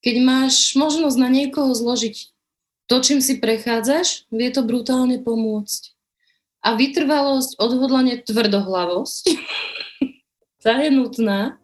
keď 0.00 0.16
máš 0.24 0.72
možnosť 0.72 1.16
na 1.20 1.28
niekoho 1.28 1.76
zložiť 1.76 2.32
to, 2.88 2.96
čím 3.04 3.20
si 3.20 3.36
prechádzaš, 3.36 4.24
vie 4.32 4.48
to 4.48 4.64
brutálne 4.64 5.20
pomôcť. 5.20 5.92
A 6.64 6.80
vytrvalosť, 6.80 7.60
odhodlanie, 7.60 8.24
tvrdohlavosť, 8.24 9.24
tá 10.64 10.80
je 10.80 10.88
nutná. 10.88 11.60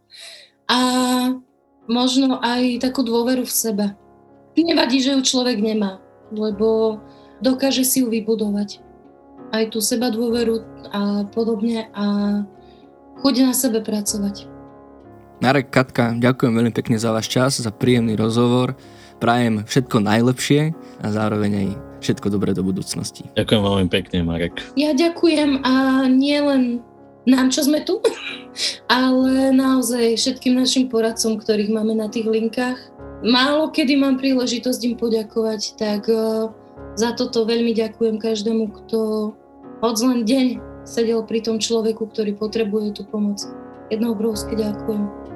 A 0.69 0.79
možno 1.89 2.37
aj 2.45 2.85
takú 2.85 3.01
dôveru 3.01 3.49
v 3.49 3.57
sebe. 3.57 3.87
Nevadí, 4.57 5.01
že 5.01 5.17
ju 5.17 5.21
človek 5.25 5.61
nemá, 5.61 6.05
lebo 6.33 7.01
dokáže 7.41 7.85
si 7.85 8.01
ju 8.05 8.09
vybudovať 8.09 8.86
aj 9.63 9.73
tú 9.73 9.81
seba 9.81 10.13
dôveru 10.13 10.63
a 10.93 11.25
podobne 11.31 11.89
a 11.97 12.05
chuť 13.21 13.35
na 13.43 13.53
sebe 13.57 13.81
pracovať. 13.81 14.47
Marek, 15.37 15.69
Katka, 15.69 16.17
ďakujem 16.17 16.53
veľmi 16.57 16.73
pekne 16.73 16.97
za 16.97 17.13
váš 17.13 17.29
čas, 17.29 17.61
za 17.61 17.69
príjemný 17.69 18.17
rozhovor. 18.17 18.73
Prajem 19.21 19.69
všetko 19.69 20.01
najlepšie 20.01 20.73
a 21.05 21.07
zároveň 21.13 21.53
aj 21.57 21.69
všetko 22.01 22.33
dobré 22.33 22.57
do 22.57 22.65
budúcnosti. 22.65 23.29
Ďakujem 23.37 23.61
veľmi 23.61 23.89
pekne, 23.93 24.25
Marek. 24.25 24.65
Ja 24.77 24.97
ďakujem 24.97 25.61
a 25.65 26.05
nie 26.09 26.41
len 26.41 26.81
nám, 27.29 27.53
čo 27.53 27.69
sme 27.69 27.85
tu, 27.85 28.01
ale 28.93 29.53
naozaj 29.53 30.17
všetkým 30.17 30.57
našim 30.57 30.89
poradcom, 30.89 31.37
ktorých 31.37 31.73
máme 31.73 31.93
na 31.97 32.09
tých 32.09 32.29
linkách. 32.29 32.81
Málo 33.25 33.73
kedy 33.73 33.97
mám 33.97 34.21
príležitosť 34.21 34.81
im 34.89 34.95
poďakovať, 34.97 35.61
tak 35.81 36.05
uh, 36.09 36.53
za 36.97 37.13
toto 37.13 37.45
veľmi 37.45 37.77
ďakujem 37.77 38.17
každému, 38.21 38.73
kto 38.73 39.33
hoď 39.81 39.97
len 40.07 40.21
deň 40.25 40.47
sedel 40.87 41.21
pri 41.27 41.43
tom 41.43 41.59
človeku, 41.59 42.09
ktorý 42.09 42.39
potrebuje 42.39 42.97
tú 42.97 43.03
pomoc. 43.05 43.43
Jedno 43.91 44.15
obrovské 44.15 44.55
ďakujem. 44.55 45.27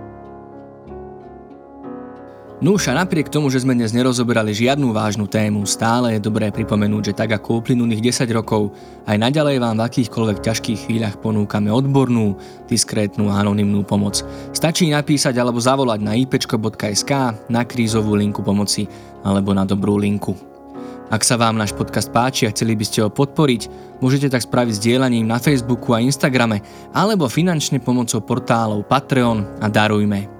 Núša, 2.61 2.93
napriek 2.93 3.32
tomu, 3.32 3.49
že 3.49 3.64
sme 3.64 3.72
dnes 3.72 3.97
nerozoberali 3.97 4.53
žiadnu 4.53 4.93
vážnu 4.93 5.24
tému, 5.24 5.64
stále 5.64 6.12
je 6.12 6.20
dobré 6.20 6.53
pripomenúť, 6.53 7.09
že 7.09 7.16
tak 7.16 7.32
ako 7.32 7.64
uplynulých 7.64 8.12
10 8.12 8.28
rokov, 8.36 8.76
aj 9.09 9.16
naďalej 9.16 9.64
vám 9.64 9.80
v 9.80 9.84
akýchkoľvek 9.88 10.45
ťažkých 10.45 10.80
chvíľach 10.84 11.16
ponúkame 11.24 11.72
odbornú, 11.72 12.36
diskrétnu 12.68 13.32
a 13.32 13.41
anonymnú 13.41 13.80
pomoc. 13.80 14.20
Stačí 14.53 14.93
napísať 14.93 15.41
alebo 15.41 15.57
zavolať 15.57 16.05
na 16.05 16.12
ipčko.sk, 16.20 17.12
na 17.49 17.64
krízovú 17.64 18.12
linku 18.12 18.45
pomoci 18.45 18.84
alebo 19.24 19.57
na 19.57 19.64
dobrú 19.64 19.97
linku. 19.97 20.49
Ak 21.11 21.26
sa 21.26 21.34
vám 21.34 21.58
náš 21.58 21.74
podcast 21.74 22.06
páči 22.14 22.46
a 22.46 22.54
chceli 22.54 22.78
by 22.78 22.86
ste 22.86 23.02
ho 23.02 23.11
podporiť, 23.11 23.66
môžete 23.98 24.30
tak 24.30 24.46
spraviť 24.46 24.78
sdielaním 24.78 25.26
na 25.26 25.42
Facebooku 25.42 25.90
a 25.90 25.98
Instagrame 25.98 26.62
alebo 26.94 27.26
finančne 27.26 27.82
pomocou 27.82 28.22
portálov 28.22 28.86
Patreon 28.86 29.58
a 29.58 29.66
Darujme. 29.66 30.30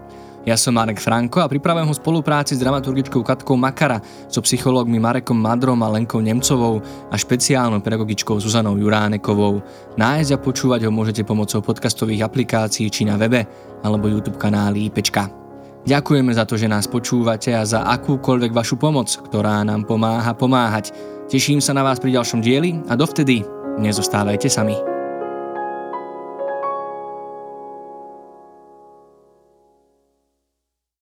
Ja 0.47 0.55
som 0.55 0.79
Marek 0.79 1.03
Franko 1.03 1.43
a 1.43 1.51
pripravujem 1.51 1.91
ho 1.91 1.95
spolupráci 1.99 2.55
s 2.55 2.63
dramaturgičkou 2.63 3.19
Katkou 3.21 3.59
Makara, 3.59 3.99
so 4.31 4.39
psychológmi 4.41 5.03
Marekom 5.03 5.37
Madrom 5.37 5.83
a 5.83 5.91
Lenkou 5.91 6.23
Nemcovou 6.23 6.79
a 7.11 7.15
špeciálnou 7.19 7.83
pedagogičkou 7.83 8.39
Zuzanou 8.39 8.79
Juránekovou. 8.79 9.59
Nájsť 9.99 10.31
a 10.33 10.39
počúvať 10.39 10.87
ho 10.87 10.95
môžete 10.95 11.27
pomocou 11.27 11.61
podcastových 11.67 12.25
aplikácií 12.25 12.87
či 12.89 13.05
na 13.05 13.19
webe 13.19 13.43
alebo 13.83 14.07
YouTube 14.07 14.39
kanáli 14.39 14.87
IPčka. 14.87 15.40
Ďakujeme 15.81 16.33
za 16.37 16.45
to, 16.45 16.61
že 16.61 16.69
nás 16.69 16.85
počúvate 16.85 17.57
a 17.57 17.65
za 17.65 17.89
akúkoľvek 17.89 18.53
vašu 18.53 18.77
pomoc, 18.77 19.09
ktorá 19.09 19.65
nám 19.65 19.89
pomáha 19.89 20.37
pomáhať. 20.37 20.93
Teším 21.33 21.65
sa 21.65 21.73
na 21.73 21.81
vás 21.81 21.97
pri 22.03 22.13
ďalšom 22.21 22.45
dieli 22.45 22.83
a 22.91 22.99
dovtedy 22.99 23.47
nezostávajte 23.81 24.51
sami. 24.51 24.90